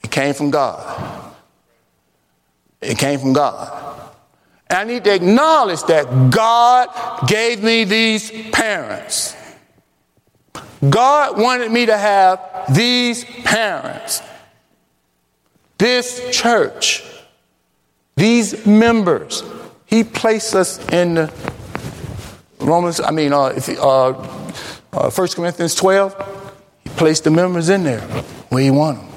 It 0.03 0.11
came 0.11 0.33
from 0.33 0.51
God. 0.51 1.35
It 2.81 2.97
came 2.97 3.19
from 3.19 3.35
God. 3.35 4.11
And 4.69 4.79
I 4.79 4.85
need 4.85 5.05
to 5.05 5.15
acknowledge 5.15 5.83
that 5.85 6.31
God 6.31 7.29
gave 7.29 7.63
me 7.63 7.85
these 7.85 8.31
parents. 8.53 9.37
God 10.89 11.39
wanted 11.39 11.71
me 11.71 11.87
to 11.87 11.97
have 11.97 12.41
these 12.75 13.25
parents, 13.25 14.21
this 15.79 16.31
church, 16.31 17.05
these 18.17 18.67
members. 18.67 19.43
He 19.87 20.05
placed 20.05 20.55
us 20.55 20.79
in 20.89 21.31
Romans, 22.59 23.01
I 23.01 23.11
mean, 23.11 23.33
uh, 23.33 23.47
if, 23.47 23.69
uh, 23.69 24.09
uh, 24.93 25.11
1 25.11 25.29
Corinthians 25.29 25.75
12, 25.75 26.61
he 26.85 26.91
placed 26.91 27.25
the 27.25 27.31
members 27.31 27.69
in 27.69 27.85
there 27.85 28.01
where 28.49 28.63
he 28.63 28.71
wanted 28.71 29.03
them. 29.03 29.13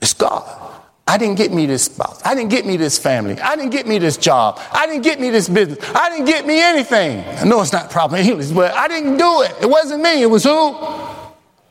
It's 0.00 0.12
God. 0.12 0.65
I 1.08 1.18
didn't 1.18 1.36
get 1.36 1.52
me 1.52 1.66
this 1.66 1.84
spouse. 1.84 2.20
I 2.24 2.34
didn't 2.34 2.50
get 2.50 2.66
me 2.66 2.76
this 2.76 2.98
family. 2.98 3.38
I 3.40 3.54
didn't 3.54 3.70
get 3.70 3.86
me 3.86 3.98
this 3.98 4.16
job. 4.16 4.60
I 4.72 4.86
didn't 4.86 5.02
get 5.02 5.20
me 5.20 5.30
this 5.30 5.48
business. 5.48 5.78
I 5.94 6.10
didn't 6.10 6.26
get 6.26 6.46
me 6.46 6.60
anything. 6.60 7.24
I 7.38 7.44
know 7.44 7.60
it's 7.60 7.72
not 7.72 7.90
proper 7.90 8.16
English, 8.16 8.50
but 8.50 8.72
I 8.72 8.88
didn't 8.88 9.16
do 9.16 9.42
it. 9.42 9.54
It 9.62 9.70
wasn't 9.70 10.02
me. 10.02 10.22
It 10.22 10.26
was 10.26 10.42
who? 10.42 10.76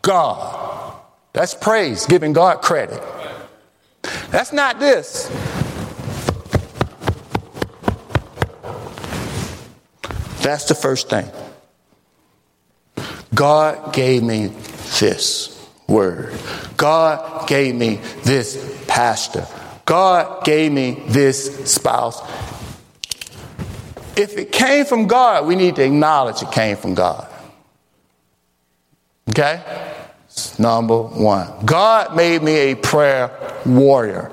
God. 0.01 1.01
That's 1.33 1.53
praise, 1.53 2.05
giving 2.05 2.31
God 2.31 2.61
credit. 2.61 3.03
That's 4.29 4.53
not 4.53 4.79
this. 4.79 5.27
That's 10.41 10.65
the 10.65 10.75
first 10.75 11.09
thing. 11.09 11.29
God 13.33 13.93
gave 13.93 14.23
me 14.23 14.47
this 14.99 15.51
word. 15.88 16.33
God 16.77 17.49
gave 17.49 17.75
me 17.75 17.95
this 18.23 18.84
pastor. 18.95 19.45
God 19.83 20.45
gave 20.45 20.71
me 20.71 21.03
this 21.07 21.69
spouse. 21.69 22.21
If 24.15 24.37
it 24.37 24.53
came 24.53 24.85
from 24.85 25.07
God, 25.07 25.45
we 25.45 25.57
need 25.57 25.75
to 25.75 25.83
acknowledge 25.83 26.41
it 26.41 26.49
came 26.53 26.77
from 26.77 26.93
God. 26.93 27.27
Okay? 29.29 29.61
Number 30.57 31.01
one. 31.01 31.65
God 31.65 32.15
made 32.15 32.41
me 32.41 32.53
a 32.71 32.75
prayer 32.75 33.37
warrior. 33.65 34.31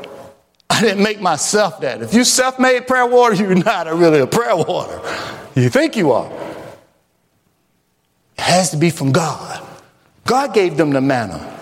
I 0.71 0.81
didn't 0.81 1.03
make 1.03 1.21
myself 1.21 1.81
that. 1.81 2.01
If 2.01 2.15
you 2.15 2.23
self 2.23 2.61
made 2.61 2.87
prayer 2.87 3.07
warrior, 3.07 3.35
you're 3.43 3.57
not 3.57 3.89
a 3.89 3.95
really 3.97 4.21
a 4.21 4.29
prayer 4.29 4.55
warrior. 4.55 5.01
You 5.57 5.71
think 5.71 5.97
you 5.97 6.13
are. 6.13 6.31
It 8.39 8.43
has 8.43 8.71
to 8.71 8.77
be 8.77 8.91
from 8.91 9.11
God. 9.11 9.67
God 10.25 10.55
gave 10.55 10.77
them 10.77 10.91
the 10.91 11.01
manna. 11.01 11.62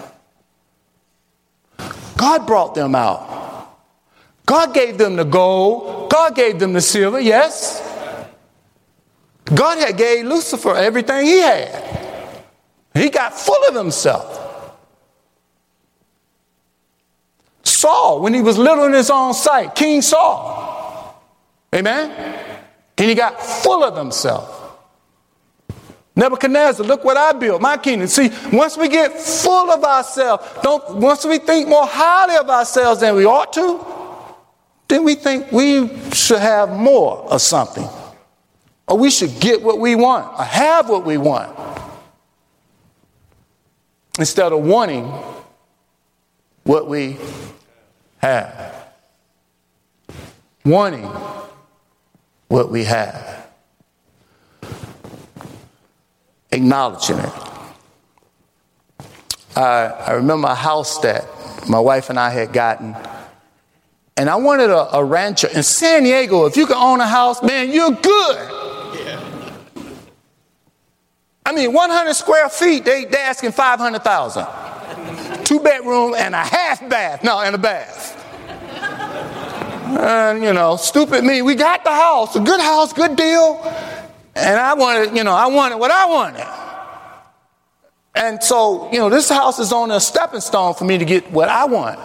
God 2.21 2.47
brought 2.47 2.75
them 2.75 2.95
out. 2.95 3.79
God 4.45 4.75
gave 4.75 4.99
them 4.99 5.17
the 5.17 5.25
gold. 5.25 6.11
God 6.11 6.35
gave 6.35 6.59
them 6.59 6.75
the 6.75 6.83
silver, 6.83 7.19
yes. 7.19 7.81
God 9.55 9.79
had 9.79 9.97
gave 9.97 10.27
Lucifer 10.27 10.77
everything 10.77 11.25
he 11.25 11.41
had. 11.41 12.45
He 12.93 13.09
got 13.09 13.33
full 13.33 13.65
of 13.71 13.75
himself. 13.75 14.37
Saul, 17.63 18.21
when 18.21 18.35
he 18.35 18.43
was 18.43 18.59
little 18.59 18.85
in 18.85 18.93
his 18.93 19.09
own 19.09 19.33
sight, 19.33 19.75
King 19.75 20.03
Saul. 20.03 21.25
Amen? 21.75 22.11
And 22.99 23.09
he 23.09 23.15
got 23.15 23.41
full 23.41 23.83
of 23.83 23.97
himself. 23.97 24.60
Nebuchadnezzar, 26.17 26.85
look 26.85 27.05
what 27.05 27.17
I 27.17 27.33
built, 27.33 27.63
my 27.63 27.77
kingdom. 27.77 28.09
See, 28.09 28.31
once 28.53 28.77
we 28.77 28.89
get 28.89 29.13
full 29.19 29.71
of 29.71 29.85
ourselves, 29.85 30.45
don't 30.63 30.97
once 30.97 31.25
we 31.25 31.39
think 31.39 31.69
more 31.69 31.87
highly 31.87 32.37
of 32.37 32.51
ourselves 32.51 33.01
than 33.01 33.15
we 33.15 33.25
ought 33.25 33.53
to, 33.55 33.85
then 34.89 35.05
we 35.05 35.15
think 35.15 35.53
we 35.53 35.89
should 36.13 36.41
have 36.41 36.71
more 36.71 37.19
of 37.31 37.41
something. 37.41 37.89
Or 38.89 38.99
we 38.99 39.11
should 39.11 39.39
get 39.39 39.63
what 39.63 39.79
we 39.79 39.95
want, 39.95 40.37
or 40.39 40.45
have 40.45 40.89
what 40.89 41.05
we 41.05 41.17
want. 41.17 41.57
Instead 44.19 44.53
of 44.53 44.61
wanting 44.61 45.05
what 46.65 46.89
we 46.89 47.17
have. 48.19 48.75
Wanting 50.65 51.09
what 52.49 52.71
we 52.71 52.85
have. 52.85 53.50
Acknowledging 56.53 57.19
it. 57.19 57.33
I, 59.57 59.87
I 60.07 60.13
remember 60.13 60.49
a 60.49 60.55
house 60.55 60.99
that 61.01 61.27
my 61.69 61.79
wife 61.79 62.11
and 62.11 62.19
I 62.19 62.31
had 62.31 62.53
gotten. 62.53 62.97
And 64.17 64.29
I 64.29 64.37
wanted 64.37 64.71
a, 64.71 64.97
a 64.97 65.05
rancher 65.05 65.49
in 65.49 65.63
San 65.63 66.03
Diego. 66.03 66.47
If 66.47 66.57
you 66.57 66.67
can 66.67 66.77
own 66.77 67.01
a 67.01 67.07
house, 67.07 67.43
man, 67.43 67.71
you're 67.71 67.91
good. 67.91 68.37
Yeah. 68.99 69.53
I 71.47 71.53
mean, 71.53 71.73
100 71.73 72.15
square 72.15 72.49
feet, 72.49 72.85
they, 72.85 73.05
they 73.05 73.19
asking 73.19 73.53
500,000 73.53 74.47
two 75.51 75.59
bedroom 75.59 76.15
and 76.17 76.33
a 76.33 76.45
half 76.45 76.89
bath. 76.89 77.25
No, 77.25 77.41
and 77.41 77.57
a 77.57 77.59
bath. 77.59 78.17
And, 79.99 80.45
you 80.45 80.53
know, 80.53 80.77
stupid 80.77 81.25
me. 81.25 81.43
We 81.43 81.57
got 81.57 81.83
the 81.83 81.91
house, 81.91 82.37
a 82.37 82.41
good 82.41 82.61
house, 82.61 82.93
good 82.93 83.17
deal. 83.17 83.61
And 84.35 84.59
I 84.59 84.75
wanted, 84.75 85.17
you 85.17 85.25
know, 85.25 85.33
I 85.33 85.47
wanted 85.47 85.79
what 85.79 85.91
I 85.91 86.07
wanted. 86.07 86.47
And 88.15 88.43
so, 88.43 88.91
you 88.93 88.99
know, 88.99 89.09
this 89.09 89.29
house 89.29 89.59
is 89.59 89.73
on 89.73 89.91
a 89.91 90.01
stepping 90.01 90.41
stone 90.41 90.75
for 90.75 90.85
me 90.85 90.99
to 90.99 91.05
get 91.05 91.31
what 91.31 91.49
I 91.49 91.65
want. 91.65 91.99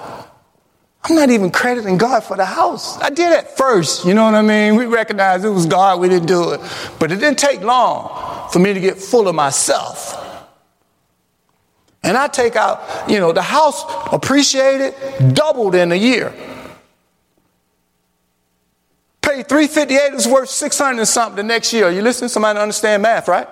I'm 1.04 1.16
not 1.16 1.30
even 1.30 1.52
crediting 1.52 1.98
God 1.98 2.24
for 2.24 2.36
the 2.36 2.46
house. 2.46 3.00
I 3.00 3.10
did 3.12 3.32
it 3.32 3.48
first, 3.50 4.06
you 4.06 4.16
know 4.16 4.26
what 4.26 4.34
I 4.34 4.42
mean? 4.42 4.76
We 4.76 4.86
recognized 4.86 5.46
it 5.46 5.50
was 5.50 5.68
God, 5.68 6.00
we 6.00 6.10
didn't 6.10 6.28
do 6.28 6.52
it. 6.52 6.62
But 7.00 7.12
it 7.12 7.18
didn't 7.18 7.38
take 7.38 7.62
long 7.62 8.50
for 8.50 8.58
me 8.58 8.74
to 8.74 8.80
get 8.80 8.98
full 8.98 9.28
of 9.28 9.36
myself. 9.36 10.22
And 12.02 12.18
I 12.18 12.28
take 12.28 12.56
out, 12.56 13.10
you 13.10 13.20
know, 13.20 13.32
the 13.32 13.42
house 13.42 13.84
appreciated, 14.12 14.94
doubled 15.34 15.76
in 15.76 15.92
a 15.92 15.96
year. 15.96 16.34
Pay 19.36 19.44
358 19.44 20.14
is 20.14 20.28
worth 20.28 20.50
600 20.50 20.98
and 20.98 21.08
something 21.08 21.36
the 21.36 21.44
next 21.44 21.74
year. 21.74 21.90
You 21.90 22.02
listen 22.02 22.28
to 22.28 22.30
somebody 22.30 22.58
understand 22.58 23.04
math, 23.04 23.28
right? 23.28 23.48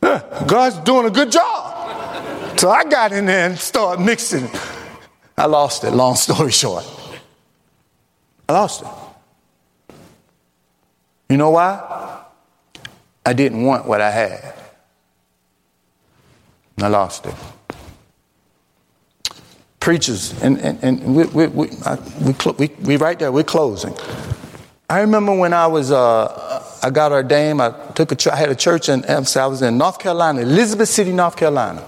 Yeah, 0.00 0.44
God's 0.46 0.78
doing 0.78 1.06
a 1.06 1.10
good 1.10 1.32
job. 1.32 2.58
So 2.58 2.70
I 2.70 2.84
got 2.84 3.10
in 3.10 3.26
there 3.26 3.48
and 3.48 3.58
started 3.58 4.00
mixing. 4.00 4.48
I 5.36 5.46
lost 5.46 5.82
it, 5.82 5.90
long 5.90 6.14
story 6.14 6.52
short. 6.52 6.86
I 8.48 8.52
lost 8.52 8.82
it. 8.82 9.94
You 11.28 11.36
know 11.36 11.50
why? 11.50 12.22
I 13.26 13.32
didn't 13.32 13.64
want 13.64 13.86
what 13.86 14.00
I 14.00 14.10
had. 14.10 14.54
I 16.80 16.86
lost 16.86 17.26
it. 17.26 17.34
Preachers, 19.80 20.40
and, 20.42 20.58
and, 20.58 20.78
and 20.84 21.16
we, 21.16 21.24
we, 21.24 21.46
we, 21.46 21.70
I, 21.86 21.96
we, 22.20 22.34
we, 22.58 22.66
we 22.82 22.96
right 22.96 23.18
there, 23.18 23.32
we're 23.32 23.42
closing. 23.42 23.96
I 24.90 25.00
remember 25.00 25.34
when 25.34 25.54
I 25.54 25.68
was, 25.68 25.90
uh, 25.90 26.62
I 26.82 26.90
got 26.90 27.12
ordained, 27.12 27.62
I 27.62 27.70
took 27.92 28.12
a, 28.12 28.32
I 28.32 28.36
had 28.36 28.50
a 28.50 28.54
church 28.54 28.88
in, 28.88 29.04
I 29.06 29.46
was 29.46 29.62
in 29.62 29.78
North 29.78 29.98
Carolina, 29.98 30.42
Elizabeth 30.42 30.88
City, 30.88 31.12
North 31.12 31.36
Carolina. 31.36 31.82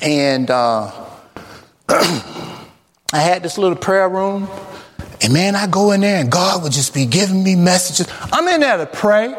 And 0.00 0.50
uh, 0.50 0.90
I 1.88 2.58
had 3.12 3.42
this 3.42 3.56
little 3.58 3.76
prayer 3.76 4.08
room. 4.08 4.48
And 5.20 5.32
man, 5.32 5.56
I 5.56 5.66
go 5.66 5.92
in 5.92 6.02
there 6.02 6.20
and 6.20 6.30
God 6.30 6.62
would 6.62 6.72
just 6.72 6.94
be 6.94 7.06
giving 7.06 7.42
me 7.42 7.56
messages. 7.56 8.06
I'm 8.32 8.46
in 8.48 8.60
there 8.60 8.76
to 8.76 8.86
pray. 8.86 9.34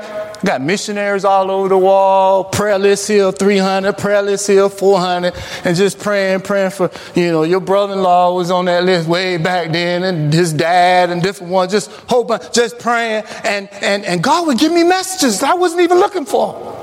Got 0.45 0.61
missionaries 0.61 1.25
all 1.25 1.51
over 1.51 1.67
the 1.67 1.77
wall, 1.77 2.45
prayer 2.45 2.79
list 2.79 3.07
here 3.07 3.31
300, 3.31 3.97
prayer 3.97 4.21
list 4.21 4.47
here 4.47 4.69
400, 4.69 5.33
and 5.65 5.75
just 5.75 5.99
praying, 5.99 6.41
praying 6.41 6.71
for, 6.71 6.89
you 7.13 7.31
know, 7.31 7.43
your 7.43 7.59
brother 7.59 7.93
in 7.93 8.01
law 8.01 8.33
was 8.33 8.49
on 8.49 8.65
that 8.65 8.85
list 8.85 9.09
way 9.09 9.35
back 9.37 9.71
then, 9.71 10.03
and 10.03 10.33
his 10.33 10.53
dad, 10.53 11.09
and 11.09 11.21
different 11.21 11.51
ones, 11.51 11.71
just 11.73 11.91
hoping, 12.07 12.39
just 12.53 12.79
praying. 12.79 13.23
And, 13.43 13.67
and, 13.81 14.05
and 14.05 14.23
God 14.23 14.47
would 14.47 14.57
give 14.57 14.71
me 14.71 14.83
messages 14.83 15.43
I 15.43 15.55
wasn't 15.55 15.81
even 15.81 15.97
looking 15.97 16.25
for. 16.25 16.75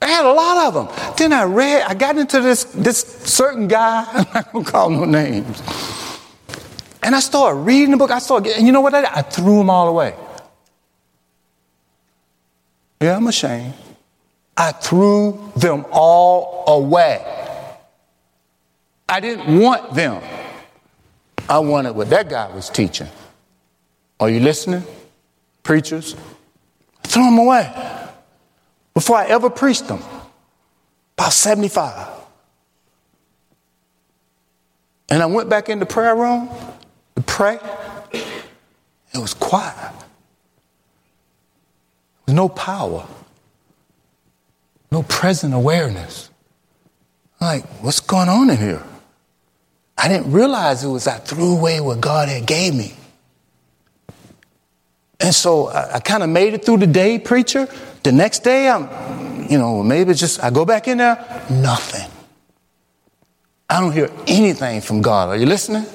I 0.00 0.08
had 0.08 0.24
a 0.24 0.32
lot 0.32 0.66
of 0.66 0.74
them. 0.74 1.14
Then 1.16 1.32
I 1.32 1.44
read, 1.44 1.82
I 1.82 1.94
got 1.94 2.18
into 2.18 2.40
this, 2.40 2.64
this 2.64 3.00
certain 3.00 3.68
guy, 3.68 4.04
I'm 4.12 4.26
not 4.34 4.52
to 4.52 4.64
call 4.64 4.90
no 4.90 5.04
names. 5.04 5.60
And 7.02 7.16
I 7.16 7.20
started 7.20 7.60
reading 7.60 7.90
the 7.90 7.96
book. 7.96 8.10
I 8.10 8.20
started, 8.20 8.52
and 8.56 8.66
you 8.66 8.72
know 8.72 8.80
what 8.80 8.94
I 8.94 9.00
did? 9.00 9.10
I 9.10 9.22
threw 9.22 9.58
them 9.58 9.70
all 9.70 9.88
away. 9.88 10.14
Yeah, 13.02 13.16
I'm 13.16 13.26
ashamed. 13.26 13.74
I 14.56 14.70
threw 14.70 15.50
them 15.56 15.84
all 15.90 16.62
away. 16.68 17.20
I 19.08 19.18
didn't 19.18 19.58
want 19.58 19.92
them. 19.92 20.22
I 21.48 21.58
wanted 21.58 21.96
what 21.96 22.10
that 22.10 22.30
guy 22.30 22.48
was 22.54 22.70
teaching. 22.70 23.08
Are 24.20 24.30
you 24.30 24.38
listening? 24.38 24.84
Preachers? 25.64 26.14
I 27.04 27.08
threw 27.08 27.24
them 27.24 27.38
away 27.38 27.74
before 28.94 29.16
I 29.16 29.26
ever 29.26 29.50
preached 29.50 29.88
them. 29.88 30.00
About 31.18 31.32
75. 31.32 32.08
And 35.10 35.22
I 35.22 35.26
went 35.26 35.48
back 35.48 35.68
in 35.68 35.80
the 35.80 35.86
prayer 35.86 36.14
room 36.14 36.48
to 37.16 37.22
pray. 37.22 37.58
It 38.12 39.18
was 39.18 39.34
quiet 39.34 40.01
no 42.32 42.48
power, 42.48 43.06
no 44.90 45.02
present 45.02 45.54
awareness. 45.54 46.30
Like, 47.40 47.64
what's 47.82 48.00
going 48.00 48.28
on 48.28 48.50
in 48.50 48.56
here? 48.56 48.82
I 49.98 50.08
didn't 50.08 50.32
realize 50.32 50.84
it 50.84 50.88
was 50.88 51.06
I 51.06 51.18
threw 51.18 51.56
away 51.56 51.80
what 51.80 52.00
God 52.00 52.28
had 52.28 52.46
gave 52.46 52.74
me. 52.74 52.94
And 55.20 55.34
so 55.34 55.68
I, 55.68 55.94
I 55.94 56.00
kind 56.00 56.22
of 56.22 56.28
made 56.28 56.54
it 56.54 56.64
through 56.64 56.78
the 56.78 56.86
day, 56.86 57.18
preacher. 57.18 57.68
The 58.02 58.12
next 58.12 58.40
day, 58.40 58.68
I'm, 58.68 59.48
you 59.48 59.58
know, 59.58 59.82
maybe 59.82 60.14
just 60.14 60.42
I 60.42 60.50
go 60.50 60.64
back 60.64 60.88
in 60.88 60.98
there, 60.98 61.44
nothing. 61.50 62.10
I 63.70 63.80
don't 63.80 63.92
hear 63.92 64.10
anything 64.26 64.80
from 64.80 65.00
God. 65.00 65.28
Are 65.30 65.36
you 65.36 65.46
listening? 65.46 65.86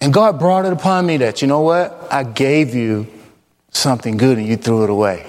And 0.00 0.12
God 0.12 0.38
brought 0.38 0.64
it 0.64 0.72
upon 0.72 1.06
me 1.06 1.18
that, 1.18 1.42
you 1.42 1.48
know 1.48 1.60
what? 1.60 2.08
I 2.10 2.24
gave 2.24 2.74
you 2.74 3.06
something 3.72 4.16
good 4.16 4.38
and 4.38 4.46
you 4.46 4.56
threw 4.56 4.84
it 4.84 4.90
away. 4.90 5.26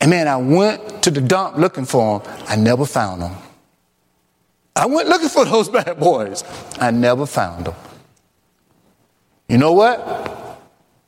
And 0.00 0.10
man, 0.10 0.28
I 0.28 0.36
went 0.36 1.02
to 1.02 1.10
the 1.10 1.20
dump 1.20 1.56
looking 1.56 1.84
for 1.84 2.20
them. 2.20 2.44
I 2.46 2.56
never 2.56 2.86
found 2.86 3.22
them. 3.22 3.34
I 4.76 4.86
went 4.86 5.08
looking 5.08 5.28
for 5.28 5.44
those 5.44 5.68
bad 5.78 5.98
boys. 5.98 6.44
I 6.78 6.90
never 6.90 7.26
found 7.26 7.66
them. 7.66 7.74
You 9.48 9.58
know 9.58 9.72
what? 9.72 10.58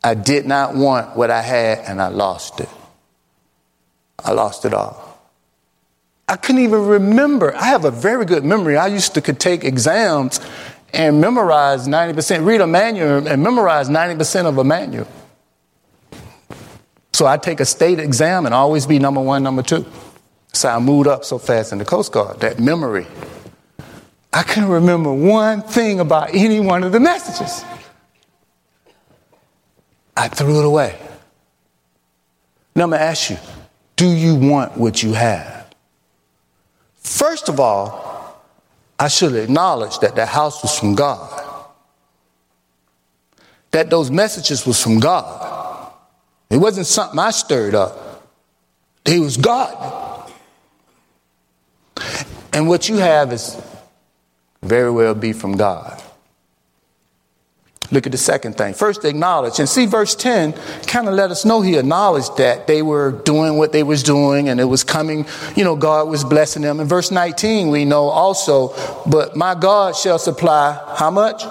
I 0.03 0.14
did 0.14 0.47
not 0.47 0.74
want 0.74 1.16
what 1.16 1.30
I 1.30 1.43
had 1.43 1.80
and 1.80 2.01
I 2.01 2.09
lost 2.09 2.61
it. 2.61 2.68
I 4.18 4.32
lost 4.32 4.64
it 4.64 4.74
all. 4.74 5.07
I 6.26 6.36
couldn't 6.36 6.62
even 6.62 6.86
remember. 6.86 7.55
I 7.55 7.66
have 7.66 7.84
a 7.84 7.91
very 7.91 8.24
good 8.24 8.45
memory. 8.45 8.76
I 8.76 8.86
used 8.86 9.14
to 9.14 9.20
could 9.20 9.41
take 9.41 9.64
exams 9.64 10.41
and 10.93 11.20
memorize 11.20 11.86
90%, 11.86 12.45
read 12.45 12.61
a 12.61 12.66
manual 12.66 13.26
and 13.26 13.43
memorize 13.43 13.88
90% 13.88 14.47
of 14.47 14.59
a 14.59 14.64
manual. 14.64 15.07
So 17.21 17.27
I 17.27 17.37
take 17.37 17.61
a 17.61 17.66
state 17.66 17.99
exam 17.99 18.47
and 18.47 18.55
always 18.55 18.87
be 18.87 18.99
number 18.99 19.21
one, 19.21 19.43
number 19.43 19.61
two. 19.61 19.85
So 20.55 20.71
I 20.71 20.79
moved 20.79 21.07
up 21.07 21.23
so 21.23 21.37
fast 21.37 21.71
in 21.71 21.77
the 21.77 21.85
Coast 21.85 22.12
Guard, 22.12 22.41
that 22.41 22.59
memory. 22.59 23.07
I 24.33 24.43
couldn't 24.43 24.71
remember 24.71 25.12
one 25.12 25.61
thing 25.61 26.01
about 26.01 26.35
any 26.35 26.61
one 26.61 26.83
of 26.83 26.93
the 26.93 26.99
messages. 26.99 27.62
I 30.16 30.29
threw 30.29 30.61
it 30.61 30.64
away. 30.64 30.99
Now 32.75 32.85
I'm 32.85 32.89
going 32.89 33.01
to 33.01 33.05
ask 33.05 33.29
you 33.29 33.37
do 33.97 34.09
you 34.09 34.35
want 34.35 34.79
what 34.79 35.03
you 35.03 35.12
have? 35.12 35.66
First 37.01 37.51
of 37.51 37.61
all, 37.61 38.43
I 38.99 39.09
should 39.09 39.35
acknowledge 39.35 39.99
that 39.99 40.16
that 40.16 40.29
house 40.29 40.62
was 40.62 40.79
from 40.79 40.95
God. 40.95 41.66
That 43.73 43.91
those 43.91 44.11
messages 44.11 44.64
was 44.64 44.83
from 44.83 45.01
God. 45.01 45.59
It 46.51 46.59
wasn't 46.59 46.86
something 46.86 47.18
I 47.18 47.30
stirred 47.30 47.74
up. 47.74 48.24
It 49.05 49.20
was 49.20 49.36
God. 49.36 50.30
And 52.53 52.68
what 52.68 52.88
you 52.88 52.96
have 52.96 53.32
is 53.32 53.61
very 54.62 54.90
well 54.90 55.14
be 55.14 55.32
from 55.32 55.57
God. 55.57 56.03
Look 57.92 58.07
at 58.07 58.12
the 58.12 58.18
second 58.18 58.57
thing. 58.57 58.74
First, 58.74 59.05
acknowledge. 59.05 59.59
And 59.59 59.68
see, 59.68 59.86
verse 59.86 60.14
10 60.14 60.53
kind 60.86 61.09
of 61.09 61.14
let 61.14 61.30
us 61.30 61.44
know 61.44 61.61
he 61.61 61.76
acknowledged 61.76 62.36
that 62.36 62.66
they 62.66 62.82
were 62.82 63.11
doing 63.11 63.57
what 63.57 63.72
they 63.72 63.82
was 63.82 64.03
doing 64.03 64.48
and 64.48 64.61
it 64.61 64.64
was 64.64 64.84
coming, 64.84 65.26
you 65.57 65.64
know, 65.64 65.74
God 65.74 66.09
was 66.09 66.22
blessing 66.22 66.62
them. 66.62 66.78
In 66.78 66.86
verse 66.86 67.11
19, 67.11 67.68
we 67.68 67.84
know 67.84 68.05
also, 68.05 68.74
but 69.07 69.34
my 69.36 69.57
God 69.57 69.96
shall 69.96 70.20
supply 70.20 70.94
how 70.96 71.11
much? 71.11 71.42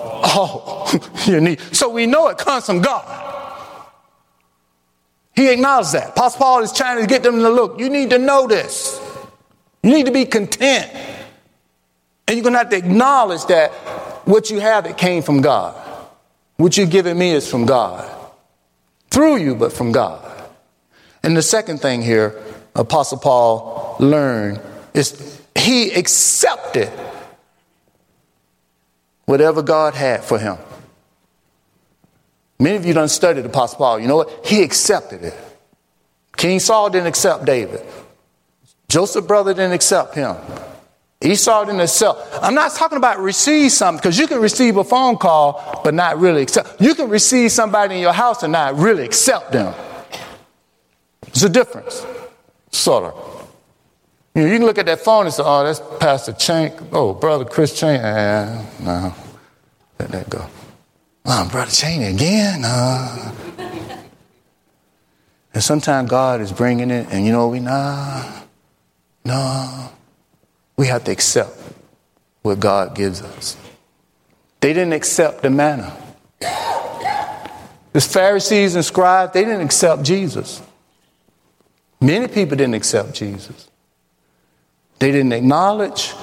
Oh, 0.00 1.22
your 1.26 1.40
need. 1.40 1.60
So 1.72 1.90
we 1.90 2.06
know 2.06 2.28
it 2.28 2.38
comes 2.38 2.66
from 2.66 2.80
God. 2.80 3.27
He 5.38 5.52
acknowledged 5.52 5.92
that. 5.92 6.08
Apostle 6.08 6.40
Paul 6.40 6.62
is 6.64 6.72
trying 6.72 7.00
to 7.00 7.06
get 7.06 7.22
them 7.22 7.36
to 7.36 7.48
look. 7.48 7.78
You 7.78 7.88
need 7.88 8.10
to 8.10 8.18
know 8.18 8.48
this. 8.48 9.00
You 9.84 9.90
need 9.92 10.06
to 10.06 10.12
be 10.12 10.24
content. 10.24 10.90
And 12.26 12.36
you're 12.36 12.42
going 12.42 12.54
to 12.54 12.58
have 12.58 12.70
to 12.70 12.76
acknowledge 12.76 13.46
that 13.46 13.70
what 14.26 14.50
you 14.50 14.58
have, 14.58 14.84
it 14.86 14.98
came 14.98 15.22
from 15.22 15.40
God. 15.40 15.76
What 16.56 16.76
you're 16.76 16.88
giving 16.88 17.16
me 17.16 17.30
is 17.30 17.48
from 17.48 17.66
God. 17.66 18.12
Through 19.12 19.36
you, 19.36 19.54
but 19.54 19.72
from 19.72 19.92
God. 19.92 20.28
And 21.22 21.36
the 21.36 21.42
second 21.42 21.78
thing 21.78 22.02
here, 22.02 22.42
Apostle 22.74 23.18
Paul 23.18 23.94
learned 24.00 24.60
is 24.92 25.40
he 25.54 25.92
accepted 25.92 26.90
whatever 29.26 29.62
God 29.62 29.94
had 29.94 30.24
for 30.24 30.36
him. 30.36 30.58
Many 32.58 32.76
of 32.76 32.84
you 32.84 32.92
don't 32.92 33.08
study 33.08 33.40
the 33.40 33.48
Apostle 33.48 33.78
Paul. 33.78 34.00
You 34.00 34.08
know 34.08 34.16
what? 34.16 34.46
He 34.46 34.62
accepted 34.62 35.22
it. 35.22 35.34
King 36.36 36.60
Saul 36.60 36.90
didn't 36.90 37.06
accept 37.06 37.44
David. 37.44 37.84
Joseph's 38.88 39.26
brother 39.26 39.52
didn't 39.54 39.72
accept 39.72 40.14
him. 40.14 40.36
Esau 41.20 41.64
didn't 41.64 41.80
accept. 41.80 42.20
I'm 42.40 42.54
not 42.54 42.72
talking 42.74 42.96
about 42.96 43.18
receive 43.18 43.72
something 43.72 43.98
because 43.98 44.18
you 44.18 44.28
can 44.28 44.40
receive 44.40 44.76
a 44.76 44.84
phone 44.84 45.16
call 45.16 45.80
but 45.82 45.92
not 45.92 46.18
really 46.18 46.42
accept. 46.42 46.80
You 46.80 46.94
can 46.94 47.08
receive 47.08 47.50
somebody 47.50 47.96
in 47.96 48.00
your 48.00 48.12
house 48.12 48.44
and 48.44 48.52
not 48.52 48.76
really 48.76 49.04
accept 49.04 49.50
them. 49.50 49.74
There's 51.22 51.42
a 51.42 51.48
difference, 51.48 52.06
sort 52.70 53.04
of. 53.04 53.48
You, 54.34 54.42
know, 54.42 54.48
you 54.48 54.58
can 54.58 54.66
look 54.66 54.78
at 54.78 54.86
that 54.86 55.00
phone 55.00 55.26
and 55.26 55.34
say, 55.34 55.42
"Oh, 55.44 55.64
that's 55.64 55.82
Pastor 55.98 56.32
Chank. 56.32 56.74
Oh, 56.92 57.14
brother 57.14 57.44
Chris 57.44 57.78
Chank. 57.78 58.00
Eh, 58.00 58.64
no, 58.80 59.14
let 59.98 60.10
that 60.10 60.30
go. 60.30 60.46
Oh, 61.24 61.48
brother 61.50 61.70
Chank 61.70 62.14
again. 62.14 62.62
No. 62.62 63.32
and 65.52 65.62
sometimes 65.62 66.08
God 66.08 66.40
is 66.40 66.52
bringing 66.52 66.90
it, 66.90 67.08
and 67.10 67.26
you 67.26 67.32
know 67.32 67.48
we 67.48 67.60
nah, 67.60 68.42
no. 69.24 69.90
We 70.76 70.86
have 70.86 71.04
to 71.04 71.10
accept 71.10 71.56
what 72.42 72.60
God 72.60 72.94
gives 72.94 73.20
us. 73.20 73.56
They 74.60 74.72
didn't 74.72 74.92
accept 74.92 75.42
the 75.42 75.50
manna. 75.50 75.96
The 77.92 78.00
Pharisees 78.00 78.74
and 78.74 78.84
scribes, 78.84 79.32
they 79.32 79.44
didn't 79.44 79.62
accept 79.62 80.02
Jesus. 80.02 80.62
Many 82.00 82.28
people 82.28 82.56
didn't 82.56 82.74
accept 82.74 83.14
Jesus. 83.14 83.68
They 84.98 85.10
didn't 85.10 85.32
acknowledge. 85.32 86.14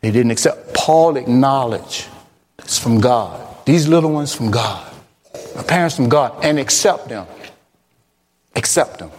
They 0.00 0.10
didn't 0.10 0.32
accept. 0.32 0.74
Paul 0.74 1.16
acknowledged 1.16 2.06
it's 2.58 2.78
from 2.78 3.00
God. 3.00 3.53
These 3.64 3.88
little 3.88 4.12
ones 4.12 4.34
from 4.34 4.50
God. 4.50 4.92
My 5.56 5.62
parents 5.62 5.96
from 5.96 6.08
God. 6.08 6.44
And 6.44 6.58
accept 6.58 7.08
them. 7.08 7.26
Accept 8.54 8.98
them. 8.98 9.10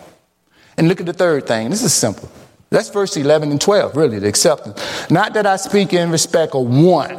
And 0.78 0.88
look 0.88 1.00
at 1.00 1.06
the 1.06 1.14
third 1.14 1.48
thing. 1.48 1.70
This 1.70 1.84
is 1.84 1.94
simple. 1.94 2.30
That's 2.70 2.90
verse 2.90 3.16
11 3.16 3.52
and 3.52 3.62
12, 3.62 3.96
really, 3.96 4.20
the 4.20 4.28
acceptance. 4.28 5.10
Not 5.10 5.34
that 5.34 5.46
I 5.46 5.56
speak 5.56 5.94
in 5.94 6.10
respect 6.10 6.56
of 6.56 6.68
one, 6.68 7.18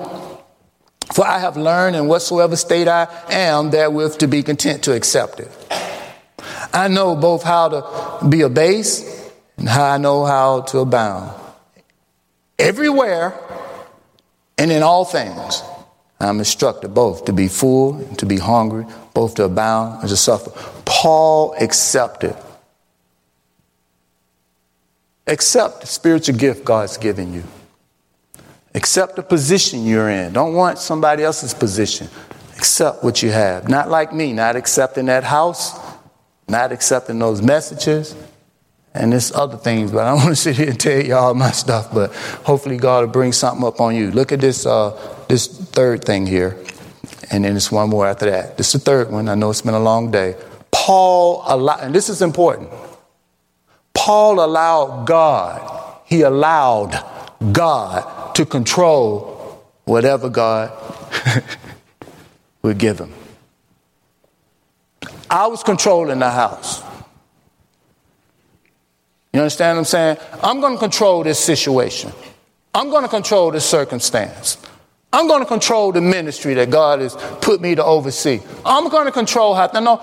for 1.14 1.26
I 1.26 1.38
have 1.38 1.56
learned 1.56 1.96
in 1.96 2.08
whatsoever 2.08 2.56
state 2.56 2.88
I 2.88 3.06
am 3.30 3.70
therewith 3.70 4.18
to 4.18 4.28
be 4.28 4.42
content 4.42 4.82
to 4.84 4.92
accept 4.94 5.40
it. 5.40 5.50
I 6.72 6.88
know 6.88 7.16
both 7.16 7.42
how 7.42 7.68
to 7.68 8.28
be 8.28 8.42
abased 8.42 9.32
and 9.56 9.68
how 9.68 9.84
I 9.84 9.98
know 9.98 10.24
how 10.24 10.62
to 10.62 10.80
abound. 10.80 11.34
Everywhere 12.58 13.38
and 14.58 14.70
in 14.70 14.82
all 14.82 15.04
things, 15.04 15.62
I'm 16.18 16.38
instructed 16.38 16.94
both 16.94 17.26
to 17.26 17.32
be 17.32 17.48
full 17.48 17.96
and 17.96 18.18
to 18.18 18.26
be 18.26 18.38
hungry, 18.38 18.86
both 19.12 19.34
to 19.36 19.44
abound 19.44 20.00
and 20.00 20.08
to 20.08 20.16
suffer. 20.16 20.50
Paul 20.84 21.54
accepted 21.60 22.36
Accept 25.26 25.80
the 25.80 25.86
spiritual 25.88 26.36
gift 26.36 26.64
God's 26.64 26.96
given 26.96 27.32
you. 27.32 27.42
Accept 28.74 29.16
the 29.16 29.22
position 29.22 29.84
you're 29.84 30.08
in. 30.08 30.32
Don't 30.32 30.54
want 30.54 30.78
somebody 30.78 31.24
else's 31.24 31.52
position. 31.52 32.08
Accept 32.56 33.02
what 33.02 33.22
you 33.22 33.30
have. 33.30 33.68
Not 33.68 33.90
like 33.90 34.12
me, 34.12 34.32
not 34.32 34.54
accepting 34.54 35.06
that 35.06 35.24
house, 35.24 35.78
not 36.48 36.70
accepting 36.70 37.18
those 37.18 37.42
messages, 37.42 38.14
and 38.94 39.12
this 39.12 39.34
other 39.34 39.56
things. 39.56 39.90
But 39.90 40.04
I 40.04 40.10
don't 40.10 40.18
want 40.18 40.28
to 40.28 40.36
sit 40.36 40.56
here 40.56 40.68
and 40.68 40.78
tell 40.78 41.04
you 41.04 41.14
all 41.14 41.34
my 41.34 41.50
stuff. 41.50 41.92
But 41.92 42.14
hopefully 42.14 42.76
God 42.76 43.06
will 43.06 43.12
bring 43.12 43.32
something 43.32 43.66
up 43.66 43.80
on 43.80 43.96
you. 43.96 44.12
Look 44.12 44.30
at 44.30 44.40
this 44.40 44.64
uh, 44.64 44.90
this 45.28 45.46
third 45.46 46.04
thing 46.04 46.26
here, 46.26 46.56
and 47.30 47.44
then 47.44 47.56
it's 47.56 47.72
one 47.72 47.90
more 47.90 48.06
after 48.06 48.30
that. 48.30 48.56
This 48.56 48.74
is 48.74 48.80
the 48.80 48.84
third 48.84 49.10
one. 49.10 49.28
I 49.28 49.34
know 49.34 49.50
it's 49.50 49.62
been 49.62 49.74
a 49.74 49.80
long 49.80 50.10
day. 50.10 50.36
Paul, 50.70 51.42
allowed, 51.46 51.80
and 51.80 51.94
this 51.94 52.08
is 52.08 52.22
important. 52.22 52.70
Paul 53.94 54.44
allowed 54.44 55.06
God, 55.06 56.00
he 56.04 56.22
allowed 56.22 57.02
God 57.52 58.34
to 58.34 58.44
control 58.46 59.64
whatever 59.84 60.28
God 60.28 60.72
would 62.62 62.78
give 62.78 62.98
him. 62.98 63.12
I 65.30 65.46
was 65.46 65.62
controlling 65.62 66.18
the 66.18 66.30
house. 66.30 66.82
You 69.32 69.40
understand 69.40 69.76
what 69.76 69.80
I'm 69.80 69.84
saying? 69.84 70.16
I'm 70.42 70.60
going 70.60 70.74
to 70.74 70.78
control 70.78 71.22
this 71.22 71.38
situation. 71.38 72.12
I'm 72.74 72.90
going 72.90 73.02
to 73.02 73.08
control 73.08 73.50
this 73.50 73.64
circumstance. 73.68 74.56
I'm 75.12 75.28
going 75.28 75.40
to 75.40 75.46
control 75.46 75.92
the 75.92 76.00
ministry 76.00 76.54
that 76.54 76.70
God 76.70 77.00
has 77.00 77.14
put 77.40 77.60
me 77.60 77.74
to 77.74 77.84
oversee. 77.84 78.40
I'm 78.64 78.88
going 78.88 79.06
to 79.06 79.12
control 79.12 79.54
how. 79.54 79.66
No, 79.72 79.96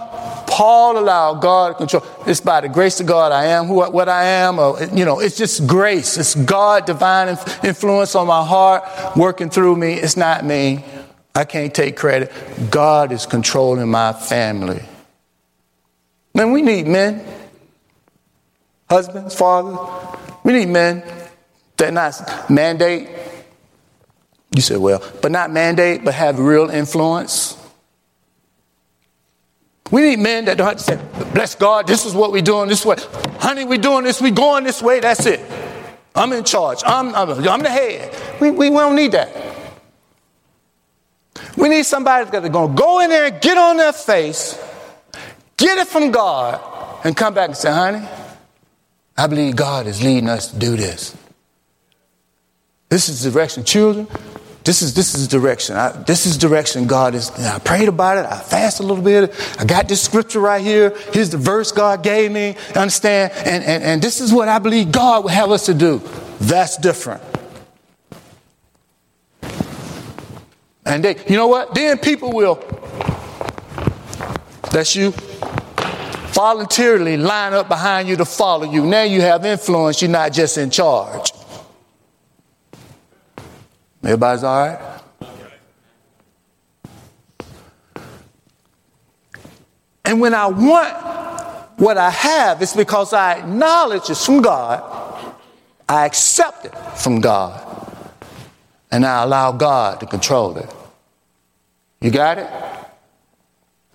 Paul 0.48 0.98
allowed 0.98 1.42
God 1.42 1.70
to 1.70 1.74
control. 1.76 2.04
It's 2.26 2.40
by 2.40 2.62
the 2.62 2.70
grace 2.70 3.00
of 3.00 3.06
God 3.06 3.32
I 3.32 3.46
am 3.46 3.66
who 3.66 3.84
what 3.92 4.10
I 4.10 4.24
am. 4.24 4.60
Or, 4.60 4.82
you 4.94 5.06
know, 5.06 5.20
it's 5.20 5.38
just 5.38 5.68
grace. 5.68 6.18
It's 6.18 6.36
God 6.36 6.86
divine 6.86 7.38
influence 7.64 8.16
on 8.16 8.28
my 8.28 8.46
heart 8.46 8.84
working 9.16 9.50
through 9.50 9.76
me. 9.76 9.94
It's 9.94 10.18
not 10.18 10.46
me. 10.46 10.84
I 11.36 11.46
can't 11.46 11.74
take 11.74 11.98
credit. 11.98 12.32
God 12.70 13.12
is 13.12 13.26
controlling 13.26 13.90
my 13.90 14.14
family. 14.14 14.84
Man, 16.36 16.52
we 16.52 16.62
need 16.62 16.88
men, 16.88 17.24
husbands, 18.90 19.36
fathers. 19.36 19.78
We 20.44 20.54
need 20.54 20.70
men 20.70 21.04
that 21.78 21.94
not 21.94 22.50
mandate. 22.50 23.10
You 24.56 24.62
said, 24.62 24.78
well, 24.78 25.04
but 25.22 25.32
not 25.32 25.52
mandate, 25.52 26.06
but 26.06 26.14
have 26.14 26.40
real 26.40 26.70
influence. 26.70 27.58
We 29.92 30.02
need 30.02 30.20
men 30.20 30.46
that 30.46 30.58
don't 30.58 30.68
have 30.68 30.78
to 30.78 30.84
say, 30.84 31.32
bless 31.34 31.56
God, 31.56 31.88
this 31.88 32.06
is 32.06 32.14
what 32.14 32.32
we're 32.32 32.42
doing 32.42 32.70
this 32.70 32.86
way. 32.86 32.98
Honey, 33.40 33.66
we're 33.66 33.78
doing 33.78 34.04
this, 34.04 34.22
we're 34.22 34.32
going 34.32 34.64
this 34.64 34.82
way, 34.82 35.00
that's 35.00 35.26
it. 35.26 35.40
I'm 36.16 36.32
in 36.34 36.44
charge. 36.44 36.82
I'm, 36.86 37.14
I'm, 37.16 37.30
I'm 37.48 37.62
the 37.64 37.70
head. 37.70 38.16
We, 38.40 38.52
we, 38.52 38.70
we 38.70 38.78
don't 38.78 38.96
need 38.96 39.12
that. 39.14 39.36
We 41.58 41.70
need 41.70 41.84
somebody 41.84 42.30
that's 42.30 42.50
going 42.50 42.70
to 42.76 42.82
go 42.82 43.00
in 43.02 43.10
there, 43.10 43.32
get 43.32 43.58
on 43.58 43.78
their 43.78 43.94
face, 43.94 44.60
get 45.58 45.78
it 45.80 45.88
from 45.88 46.12
God, 46.12 46.62
and 47.04 47.16
come 47.18 47.34
back 47.34 47.50
and 47.50 47.58
say, 47.58 47.72
honey, 47.72 48.08
I 49.18 49.28
believe 49.28 49.56
God 49.56 49.88
is 49.88 50.04
leading 50.04 50.30
us 50.30 50.52
to 50.52 50.60
do 50.60 50.76
this. 50.76 51.16
This 52.90 53.10
is 53.10 53.24
the 53.24 53.32
direction. 53.32 53.64
Children, 53.64 54.08
this 54.64 54.82
is 54.82 54.94
this 54.94 55.14
is 55.16 55.28
direction. 55.28 55.76
I, 55.76 55.92
this 55.92 56.26
is 56.26 56.38
direction 56.38 56.88
God 56.88 57.16
is. 57.16 57.32
I 57.32 57.60
prayed 57.60 57.90
about 57.90 58.18
it. 58.18 58.26
I 58.26 58.40
fasted 58.40 58.86
a 58.86 58.88
little 58.88 59.04
bit. 59.04 59.34
I 59.60 59.66
got 59.66 59.88
this 59.88 60.02
scripture 60.02 60.40
right 60.40 60.62
here. 60.62 60.96
Here's 61.12 61.30
the 61.30 61.38
verse 61.38 61.72
God 61.72 62.04
gave 62.04 62.32
me. 62.32 62.56
Understand? 62.76 63.34
And 63.46 63.64
and 63.64 63.84
and 63.84 64.02
this 64.02 64.22
is 64.22 64.32
what 64.34 64.48
I 64.48 64.60
believe 64.60 64.92
God 64.92 65.26
would 65.26 65.34
have 65.34 65.52
us 65.52 65.66
to 65.68 65.74
do. 65.74 66.02
That's 66.40 66.78
different. 66.78 67.22
And 70.86 71.04
they, 71.04 71.16
you 71.28 71.38
know 71.38 71.48
what? 71.48 71.74
Then 71.76 71.98
people 71.98 72.34
will. 72.34 72.64
That's 74.72 74.96
you. 74.96 75.14
voluntarily 76.34 77.16
line 77.16 77.54
up 77.54 77.68
behind 77.68 78.10
you 78.10 78.16
to 78.18 78.26
follow 78.26 78.66
you. 78.70 78.86
Now 78.86 79.04
you 79.04 79.22
have 79.22 79.46
influence, 79.46 80.02
you're 80.02 80.12
not 80.12 80.34
just 80.34 80.58
in 80.58 80.70
charge. 80.70 81.32
Everybody's 84.04 84.44
all 84.44 84.68
right? 84.68 84.94
And 90.06 90.20
when 90.20 90.34
I 90.34 90.48
want 90.48 91.80
what 91.80 91.98
I 91.98 92.10
have, 92.10 92.62
it's 92.62 92.76
because 92.76 93.14
I 93.14 93.40
acknowledge 93.40 94.10
it's 94.10 94.26
from 94.26 94.42
God, 94.42 95.36
I 95.88 96.06
accept 96.06 96.66
it 96.66 96.76
from 96.98 97.22
God, 97.22 97.66
and 98.92 99.06
I 99.06 99.24
allow 99.24 99.54
God 99.54 100.02
to 100.02 100.06
control 100.06 100.58
it. 100.58 100.70
You 102.02 102.12
got 102.12 102.38
it? 102.38 102.50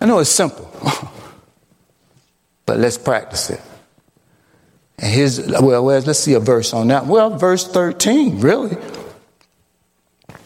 I 0.01 0.05
know 0.05 0.19
it's 0.19 0.29
simple, 0.31 0.71
but 2.65 2.79
let's 2.79 2.97
practice 2.97 3.51
it. 3.51 3.61
And 4.97 5.13
here's, 5.13 5.39
well, 5.47 5.83
let's 5.83 6.19
see 6.19 6.33
a 6.33 6.39
verse 6.39 6.73
on 6.73 6.87
that. 6.87 7.05
Well, 7.05 7.37
verse 7.37 7.67
13, 7.67 8.41
really. 8.41 8.75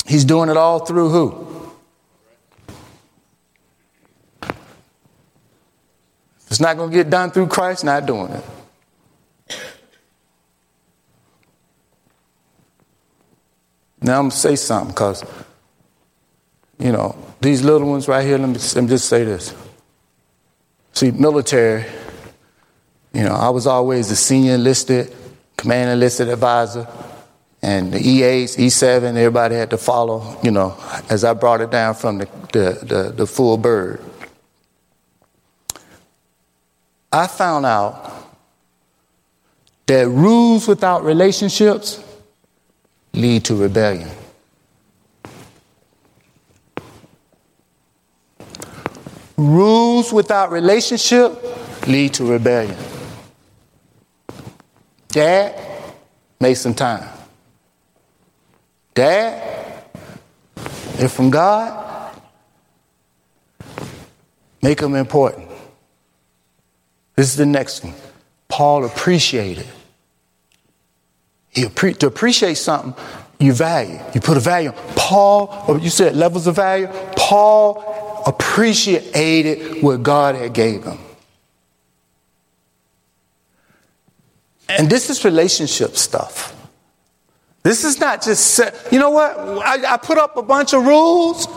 He's 0.06 0.26
doing 0.26 0.50
it 0.50 0.58
all 0.58 0.80
through 0.80 1.10
who? 1.10 1.72
If 6.40 6.48
it's 6.48 6.60
not 6.60 6.78
going 6.78 6.92
to 6.92 6.96
get 6.96 7.10
done 7.10 7.32
through 7.32 7.48
Christ, 7.48 7.84
not 7.84 8.06
doing 8.06 8.32
it. 8.32 8.44
Now 14.02 14.18
I'm 14.18 14.24
going 14.24 14.32
to 14.32 14.38
say 14.38 14.56
something 14.58 14.90
because, 14.90 15.24
you 16.78 16.92
know, 16.92 17.16
these 17.40 17.64
little 17.64 17.90
ones 17.90 18.10
right 18.10 18.26
here, 18.26 18.38
let 18.38 18.50
me, 18.50 18.56
let 18.76 18.84
me 18.84 18.88
just 18.90 19.08
say 19.08 19.24
this. 19.24 19.56
See, 20.92 21.12
military, 21.12 21.86
you 23.14 23.24
know, 23.24 23.34
I 23.34 23.50
was 23.50 23.66
always 23.66 24.10
the 24.10 24.18
senior 24.18 24.56
enlisted, 24.56 25.16
command 25.56 25.90
enlisted 25.92 26.28
advisor 26.28 26.88
and 27.64 27.94
the 27.94 27.98
E8s, 27.98 28.58
E7, 28.58 29.16
everybody 29.16 29.56
had 29.56 29.70
to 29.70 29.78
follow, 29.78 30.38
you 30.44 30.52
know, 30.52 30.76
as 31.10 31.24
I 31.24 31.34
brought 31.34 31.62
it 31.62 31.72
down 31.72 31.96
from 31.96 32.18
the, 32.18 32.26
the, 32.52 32.86
the, 32.86 33.14
the 33.16 33.26
full 33.26 33.58
bird. 33.58 34.04
I 37.10 37.26
found 37.28 37.66
out 37.66 38.12
that 39.86 40.10
rules 40.10 40.68
without 40.68 41.06
relationships 41.06 42.04
lead 43.14 43.46
to 43.46 43.56
rebellion. 43.56 44.10
Rules 49.38 50.12
without 50.12 50.52
relationship 50.52 51.88
lead 51.88 52.14
to 52.16 52.26
rebellion. 52.26 52.78
Dad, 55.08 55.58
make 56.42 56.58
some 56.58 56.74
time. 56.74 57.13
Dad, 58.94 59.84
they're 60.96 61.10
from 61.10 61.30
God. 61.30 62.16
Make 64.62 64.80
them 64.80 64.96
important. 64.96 65.50
This 67.16 67.30
is 67.30 67.36
the 67.36 67.46
next 67.46 67.84
one. 67.84 67.94
Paul 68.48 68.86
appreciated. 68.86 69.68
He 71.50 71.64
appre- 71.64 71.98
to 72.00 72.08
appreciate 72.08 72.56
something, 72.56 72.96
you 73.40 73.54
value. 73.54 74.00
You 74.14 74.22
put 74.22 74.38
a 74.38 74.40
value. 74.40 74.72
Paul, 74.96 75.50
oh, 75.68 75.78
you 75.78 75.90
said 75.90 76.16
levels 76.16 76.48
of 76.48 76.56
value. 76.56 76.88
Paul 77.16 78.24
appreciated 78.26 79.84
what 79.84 80.02
God 80.02 80.36
had 80.36 80.54
gave 80.54 80.84
him. 80.84 80.98
And 84.70 84.90
this 84.90 85.10
is 85.10 85.26
relationship 85.26 85.98
stuff. 85.98 86.63
This 87.64 87.86
is 87.86 87.98
not 88.00 88.22
just, 88.22 88.60
you 88.92 89.00
know 89.00 89.10
what? 89.10 89.38
I, 89.38 89.94
I 89.94 89.98
put 89.98 90.18
up 90.18 90.36
a 90.36 90.44
bunch 90.44 90.74
of 90.74 90.86
rules. 90.86 91.48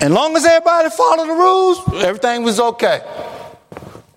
And 0.00 0.04
as 0.04 0.10
long 0.12 0.36
as 0.36 0.44
everybody 0.44 0.88
followed 0.90 1.26
the 1.26 1.32
rules, 1.32 2.04
everything 2.04 2.44
was 2.44 2.60
okay. 2.60 3.00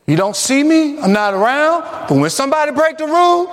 You 0.06 0.16
don't 0.16 0.36
see 0.36 0.64
me, 0.64 1.00
I'm 1.00 1.14
not 1.14 1.34
around, 1.34 1.82
but 2.08 2.18
when 2.18 2.30
somebody 2.30 2.72
break 2.72 2.98
the 2.98 3.06
rule, 3.06 3.46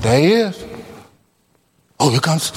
there 0.00 0.20
he 0.20 0.32
is. 0.32 0.64
Oh, 2.00 2.10
here 2.10 2.20
comes. 2.20 2.52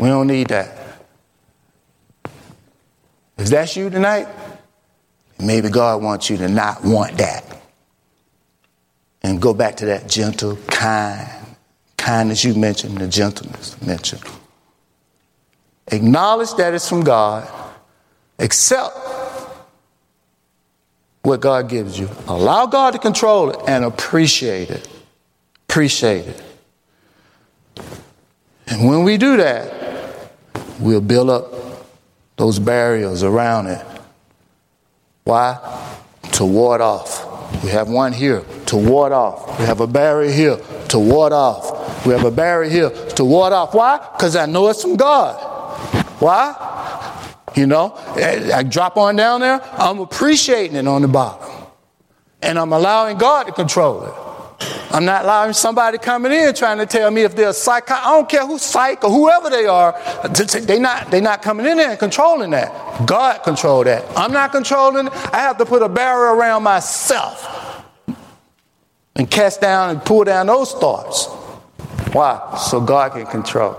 We 0.00 0.08
don't 0.08 0.26
need 0.26 0.48
that. 0.48 1.00
Is 3.38 3.50
that 3.50 3.74
you 3.74 3.88
tonight? 3.88 4.28
Maybe 5.40 5.70
God 5.70 6.02
wants 6.02 6.28
you 6.28 6.36
to 6.38 6.48
not 6.48 6.84
want 6.84 7.16
that. 7.18 7.47
And 9.28 9.42
go 9.42 9.52
back 9.52 9.76
to 9.76 9.86
that 9.86 10.08
gentle, 10.08 10.56
kind, 10.68 11.28
kindness 11.98 12.44
you 12.44 12.54
mentioned, 12.54 12.96
the 12.96 13.06
gentleness 13.06 13.80
mentioned. 13.82 14.22
Acknowledge 15.88 16.54
that 16.54 16.72
it's 16.72 16.88
from 16.88 17.02
God. 17.04 17.46
Accept 18.38 18.96
what 21.20 21.40
God 21.42 21.68
gives 21.68 21.98
you. 21.98 22.08
Allow 22.26 22.64
God 22.64 22.92
to 22.92 22.98
control 22.98 23.50
it 23.50 23.58
and 23.68 23.84
appreciate 23.84 24.70
it. 24.70 24.88
Appreciate 25.68 26.26
it. 26.26 26.42
And 28.66 28.88
when 28.88 29.02
we 29.02 29.18
do 29.18 29.36
that, 29.36 30.32
we'll 30.80 31.02
build 31.02 31.28
up 31.28 31.52
those 32.36 32.58
barriers 32.58 33.22
around 33.22 33.66
it 33.66 33.84
why? 35.28 35.58
To 36.32 36.46
ward 36.46 36.80
off. 36.80 37.62
We 37.62 37.68
have 37.68 37.90
one 37.90 38.14
here 38.14 38.46
to 38.68 38.76
ward 38.76 39.12
off. 39.12 39.58
We 39.58 39.64
have 39.64 39.80
a 39.80 39.86
barrier 39.86 40.30
here 40.30 40.56
to 40.88 40.98
ward 40.98 41.32
off. 41.32 42.06
We 42.06 42.12
have 42.12 42.24
a 42.24 42.30
barrier 42.30 42.70
here 42.70 42.90
to 42.90 43.24
ward 43.24 43.52
off. 43.52 43.74
Why? 43.74 43.98
Because 44.12 44.36
I 44.36 44.46
know 44.46 44.68
it's 44.68 44.82
from 44.82 44.96
God. 44.96 45.36
Why? 46.20 47.34
You 47.56 47.66
know, 47.66 47.94
I 47.94 48.62
drop 48.62 48.96
on 48.96 49.16
down 49.16 49.40
there, 49.40 49.60
I'm 49.72 50.00
appreciating 50.00 50.76
it 50.76 50.86
on 50.86 51.02
the 51.02 51.08
bottom. 51.08 51.48
And 52.42 52.58
I'm 52.58 52.72
allowing 52.72 53.18
God 53.18 53.44
to 53.44 53.52
control 53.52 54.04
it. 54.04 54.14
I'm 54.90 55.04
not 55.04 55.24
allowing 55.24 55.54
somebody 55.54 55.98
coming 55.98 56.32
in 56.32 56.54
trying 56.54 56.78
to 56.78 56.86
tell 56.86 57.10
me 57.10 57.22
if 57.22 57.34
they're 57.34 57.50
a 57.50 57.54
psych. 57.54 57.90
I 57.90 58.04
don't 58.04 58.28
care 58.28 58.46
who's 58.46 58.62
psych 58.62 59.02
or 59.02 59.10
whoever 59.10 59.50
they 59.50 59.66
are. 59.66 59.92
They're 60.28 60.80
not, 60.80 61.10
they're 61.10 61.20
not 61.20 61.42
coming 61.42 61.66
in 61.66 61.78
there 61.78 61.90
and 61.90 61.98
controlling 61.98 62.50
that. 62.50 63.06
God 63.06 63.42
control 63.44 63.84
that. 63.84 64.04
I'm 64.16 64.32
not 64.32 64.52
controlling 64.52 65.06
it. 65.06 65.12
I 65.32 65.38
have 65.38 65.58
to 65.58 65.66
put 65.66 65.82
a 65.82 65.88
barrier 65.88 66.34
around 66.34 66.62
myself 66.64 67.67
and 69.18 69.28
cast 69.28 69.60
down 69.60 69.90
and 69.90 70.02
pull 70.02 70.24
down 70.24 70.46
those 70.46 70.72
thoughts. 70.72 71.26
Why? 72.14 72.56
So 72.70 72.80
God 72.80 73.12
can 73.12 73.26
control. 73.26 73.76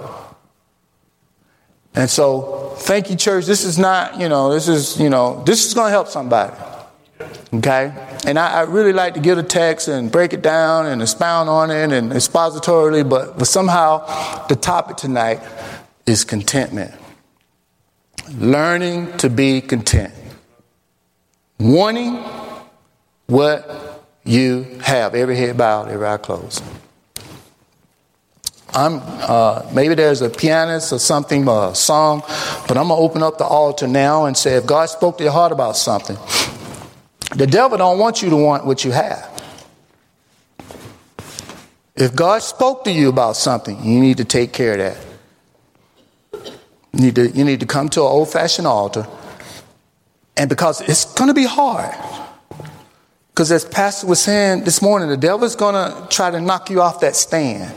And 1.95 2.09
so, 2.09 2.75
thank 2.77 3.09
you, 3.09 3.15
church. 3.15 3.45
This 3.45 3.63
is 3.63 3.79
not, 3.79 4.19
you 4.19 4.29
know, 4.29 4.53
this 4.53 4.67
is, 4.67 4.99
you 4.99 5.09
know, 5.09 5.43
this 5.45 5.65
is 5.65 5.73
going 5.73 5.87
to 5.87 5.91
help 5.91 6.07
somebody. 6.07 6.53
Okay? 7.51 7.91
And 8.27 8.37
I, 8.37 8.59
I, 8.59 8.61
really 8.61 8.93
like 8.93 9.15
to 9.15 9.19
get 9.19 9.37
a 9.37 9.43
text 9.43 9.87
and 9.87 10.11
break 10.11 10.33
it 10.33 10.41
down 10.41 10.85
and 10.85 11.01
expound 11.01 11.49
on 11.49 11.71
it 11.71 11.91
and 11.91 12.11
expositorily, 12.11 13.09
but, 13.09 13.39
but 13.39 13.47
somehow 13.47 14.45
the 14.47 14.55
topic 14.55 14.97
tonight 14.97 15.41
is 16.05 16.23
contentment. 16.23 16.93
Learning 18.37 19.17
to 19.17 19.29
be 19.29 19.59
content. 19.61 20.13
Wanting 21.59 22.23
what 23.25 23.88
you 24.29 24.63
have. 24.81 25.15
Every 25.15 25.35
head 25.35 25.57
bowed, 25.57 25.89
every 25.89 26.05
eye 26.05 26.17
closed. 26.17 26.63
I'm 28.73 29.01
uh, 29.03 29.67
maybe 29.73 29.95
there's 29.95 30.21
a 30.21 30.29
pianist 30.29 30.93
or 30.93 30.99
something, 30.99 31.47
a 31.47 31.73
song, 31.73 32.21
but 32.67 32.77
I'm 32.77 32.89
gonna 32.89 32.95
open 32.95 33.23
up 33.23 33.39
the 33.39 33.45
altar 33.45 33.87
now 33.87 34.25
and 34.25 34.37
say, 34.37 34.55
if 34.55 34.67
God 34.67 34.85
spoke 34.85 35.17
to 35.17 35.23
your 35.23 35.33
heart 35.33 35.51
about 35.51 35.75
something, 35.75 36.17
the 37.35 37.47
devil 37.47 37.77
don't 37.77 37.97
want 37.97 38.21
you 38.21 38.29
to 38.29 38.35
want 38.35 38.65
what 38.65 38.85
you 38.85 38.91
have. 38.91 39.27
If 41.95 42.15
God 42.15 42.43
spoke 42.43 42.85
to 42.85 42.91
you 42.91 43.09
about 43.09 43.35
something, 43.35 43.83
you 43.83 43.99
need 43.99 44.17
to 44.17 44.25
take 44.25 44.53
care 44.53 44.73
of 44.73 44.77
that. 44.77 46.51
You 46.93 47.01
need 47.01 47.15
to, 47.15 47.29
you 47.29 47.43
need 47.43 47.59
to 47.59 47.65
come 47.65 47.89
to 47.89 48.01
an 48.01 48.07
old 48.07 48.31
fashioned 48.31 48.67
altar. 48.67 49.05
And 50.37 50.49
because 50.49 50.79
it's 50.79 51.13
going 51.13 51.27
to 51.27 51.33
be 51.33 51.43
hard. 51.43 51.93
Because 53.31 53.51
as 53.51 53.63
Pastor 53.63 54.07
was 54.07 54.19
saying 54.19 54.63
this 54.63 54.81
morning, 54.81 55.09
the 55.09 55.17
devil's 55.17 55.55
going 55.55 55.75
to 55.75 56.07
try 56.09 56.29
to 56.29 56.41
knock 56.41 56.69
you 56.69 56.81
off 56.81 56.99
that 57.01 57.15
stand. 57.15 57.73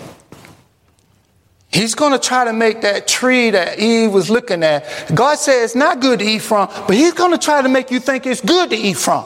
He's 1.72 1.94
going 1.94 2.12
to 2.12 2.18
try 2.18 2.44
to 2.44 2.52
make 2.52 2.82
that 2.82 3.08
tree 3.08 3.50
that 3.50 3.78
Eve 3.78 4.12
was 4.12 4.28
looking 4.28 4.62
at. 4.62 4.84
God 5.14 5.38
says 5.38 5.64
it's 5.64 5.74
not 5.74 6.00
good 6.00 6.18
to 6.18 6.24
eat 6.24 6.42
from, 6.42 6.68
but 6.86 6.94
he's 6.94 7.14
going 7.14 7.32
to 7.32 7.38
try 7.38 7.62
to 7.62 7.68
make 7.68 7.90
you 7.90 7.98
think 7.98 8.26
it's 8.26 8.42
good 8.42 8.70
to 8.70 8.76
eat 8.76 8.98
from. 8.98 9.24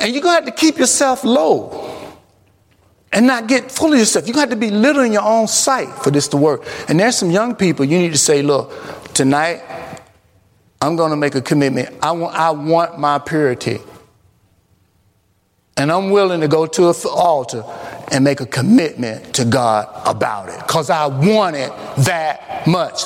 And 0.00 0.12
you're 0.12 0.22
going 0.22 0.40
to 0.40 0.44
have 0.44 0.44
to 0.44 0.52
keep 0.52 0.78
yourself 0.78 1.24
low 1.24 1.88
and 3.12 3.26
not 3.26 3.48
get 3.48 3.72
full 3.72 3.92
of 3.92 3.98
yourself. 3.98 4.28
You 4.28 4.34
have 4.34 4.50
to 4.50 4.56
be 4.56 4.70
little 4.70 5.02
in 5.02 5.12
your 5.12 5.22
own 5.22 5.48
sight 5.48 5.88
for 6.04 6.10
this 6.10 6.28
to 6.28 6.36
work. 6.36 6.64
And 6.88 7.00
there's 7.00 7.16
some 7.16 7.30
young 7.30 7.56
people 7.56 7.84
you 7.84 7.98
need 7.98 8.12
to 8.12 8.18
say, 8.18 8.42
look, 8.42 8.72
tonight 9.14 9.62
I'm 10.80 10.96
going 10.96 11.10
to 11.10 11.16
make 11.16 11.34
a 11.34 11.40
commitment. 11.40 11.94
I 12.02 12.12
want, 12.12 12.34
I 12.36 12.50
want 12.50 12.98
my 12.98 13.18
purity. 13.18 13.78
And 15.76 15.92
I'm 15.92 16.10
willing 16.10 16.40
to 16.40 16.48
go 16.48 16.66
to 16.66 16.88
an 16.88 16.94
altar 17.04 17.64
and 18.10 18.24
make 18.24 18.40
a 18.40 18.46
commitment 18.46 19.34
to 19.34 19.44
God 19.44 19.88
about 20.06 20.48
it 20.48 20.58
because 20.58 20.90
I 20.90 21.06
want 21.06 21.56
it 21.56 21.70
that 22.04 22.66
much. 22.66 23.02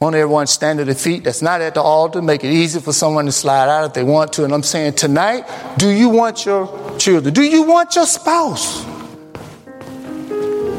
Want 0.00 0.14
everyone 0.16 0.46
stand 0.46 0.80
at 0.80 0.86
the 0.86 0.94
feet 0.94 1.24
that's 1.24 1.42
not 1.42 1.60
at 1.60 1.74
the 1.74 1.80
altar, 1.80 2.20
make 2.20 2.44
it 2.44 2.52
easy 2.52 2.78
for 2.78 2.92
someone 2.92 3.26
to 3.26 3.32
slide 3.32 3.68
out 3.68 3.86
if 3.86 3.94
they 3.94 4.04
want 4.04 4.34
to. 4.34 4.44
And 4.44 4.52
I'm 4.52 4.62
saying 4.62 4.94
tonight, 4.94 5.46
do 5.78 5.88
you 5.88 6.08
want 6.10 6.44
your 6.44 6.98
children? 6.98 7.32
Do 7.32 7.42
you 7.42 7.62
want 7.62 7.96
your 7.96 8.06
spouse? 8.06 8.84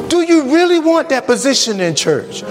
Do 0.10 0.22
you 0.22 0.54
really 0.54 0.80
want 0.80 1.10
that 1.10 1.26
position 1.26 1.80
in 1.80 1.96
church? 1.96 2.44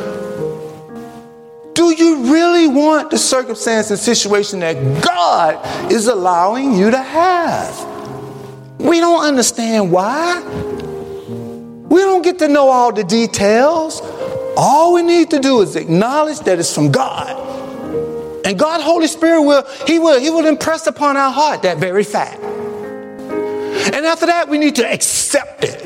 You 2.75 2.81
want 2.81 3.13
the 3.13 3.19
circumstance 3.19 3.91
and 3.91 4.01
situation 4.01 4.59
that 4.59 4.75
God 5.01 5.93
is 5.93 6.09
allowing 6.09 6.75
you 6.75 6.91
to 6.91 6.99
have? 6.99 7.79
We 8.81 8.99
don't 8.99 9.25
understand 9.25 9.93
why. 9.93 10.43
We 10.43 12.01
don't 12.01 12.23
get 12.23 12.41
to 12.41 12.49
know 12.49 12.71
all 12.71 12.93
the 12.93 13.05
details. 13.05 14.01
All 14.57 14.93
we 14.93 15.03
need 15.03 15.31
to 15.31 15.39
do 15.39 15.61
is 15.61 15.77
acknowledge 15.77 16.41
that 16.41 16.59
it's 16.59 16.75
from 16.75 16.91
God. 16.91 17.39
And 18.45 18.59
God, 18.59 18.81
Holy 18.81 19.07
Spirit, 19.07 19.43
will 19.43 19.65
He 19.87 20.01
will 20.01 20.19
He 20.19 20.31
will 20.31 20.45
impress 20.45 20.89
upon 20.89 21.17
our 21.17 21.31
heart 21.31 21.63
that 21.63 21.79
very 21.79 22.03
fact. 22.03 22.43
And 22.43 24.05
after 24.05 24.27
that, 24.27 24.49
we 24.49 24.59
need 24.59 24.75
to 24.75 24.93
accept 24.93 25.63
it. 25.63 25.81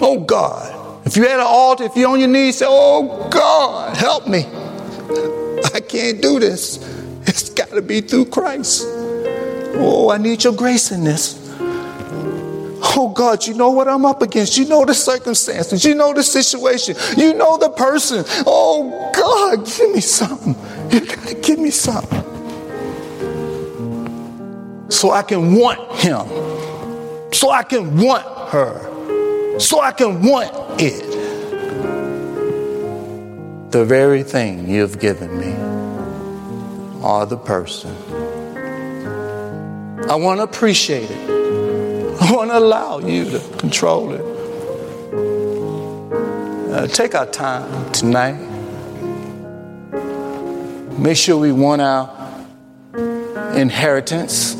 Oh 0.00 0.24
God. 0.26 1.06
If 1.06 1.14
you're 1.18 1.26
at 1.26 1.40
an 1.40 1.46
altar, 1.46 1.84
if 1.84 1.94
you're 1.94 2.08
on 2.08 2.20
your 2.20 2.28
knees, 2.28 2.56
say, 2.56 2.66
Oh 2.66 3.28
God, 3.28 3.94
help 3.98 4.26
me. 4.26 4.46
I 5.74 5.80
can't 5.80 6.20
do 6.20 6.38
this. 6.40 6.78
It's 7.26 7.50
got 7.50 7.70
to 7.70 7.82
be 7.82 8.00
through 8.00 8.26
Christ. 8.26 8.84
Oh, 9.82 10.10
I 10.10 10.18
need 10.18 10.42
your 10.44 10.52
grace 10.52 10.90
in 10.90 11.04
this. 11.04 11.38
Oh 12.82 13.12
God, 13.14 13.46
you 13.46 13.54
know 13.54 13.70
what 13.70 13.88
I'm 13.88 14.04
up 14.04 14.20
against. 14.22 14.58
You 14.58 14.66
know 14.66 14.84
the 14.84 14.94
circumstances. 14.94 15.84
You 15.84 15.94
know 15.94 16.12
the 16.12 16.22
situation. 16.22 16.96
You 17.16 17.34
know 17.34 17.56
the 17.56 17.70
person. 17.70 18.24
Oh 18.46 19.10
God, 19.14 19.64
give 19.66 19.94
me 19.94 20.00
something. 20.00 20.54
You 20.90 21.06
gotta 21.06 21.34
give 21.34 21.58
me 21.58 21.70
something. 21.70 22.24
So 24.90 25.12
I 25.12 25.22
can 25.22 25.54
want 25.54 25.78
him. 26.00 26.26
So 27.32 27.50
I 27.50 27.62
can 27.62 27.96
want 27.96 28.26
her. 28.50 29.58
So 29.60 29.80
I 29.80 29.92
can 29.92 30.22
want 30.22 30.50
it. 30.80 31.19
The 33.70 33.84
very 33.84 34.24
thing 34.24 34.68
you've 34.68 34.98
given 34.98 35.38
me, 35.38 35.54
or 37.04 37.24
the 37.24 37.36
person. 37.36 37.94
I 40.10 40.16
want 40.16 40.40
to 40.40 40.42
appreciate 40.42 41.08
it. 41.08 41.30
I 42.20 42.32
want 42.32 42.50
to 42.50 42.58
allow 42.58 42.98
you 42.98 43.30
to 43.30 43.38
control 43.58 44.12
it. 44.14 44.20
Uh, 46.72 46.88
take 46.88 47.14
our 47.14 47.26
time 47.26 47.92
tonight. 47.92 48.40
Make 50.98 51.16
sure 51.16 51.38
we 51.38 51.52
want 51.52 51.80
our 51.80 52.44
inheritance. 53.54 54.56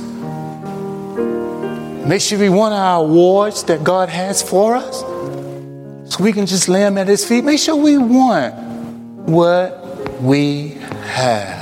Make 2.07 2.21
sure 2.21 2.39
we 2.39 2.49
want 2.49 2.75
our 2.75 3.03
awards 3.03 3.65
that 3.65 3.83
God 3.83 4.09
has 4.09 4.41
for 4.41 4.77
us. 4.77 5.01
So 6.15 6.23
we 6.23 6.33
can 6.33 6.47
just 6.47 6.69
lay 6.69 6.83
them 6.83 6.97
at 6.97 7.09
His 7.09 7.25
feet. 7.25 7.43
Make 7.45 7.59
sure 7.59 7.75
we 7.75 7.99
want 7.99 8.70
what 9.27 10.21
we 10.21 10.69
have. 11.05 11.60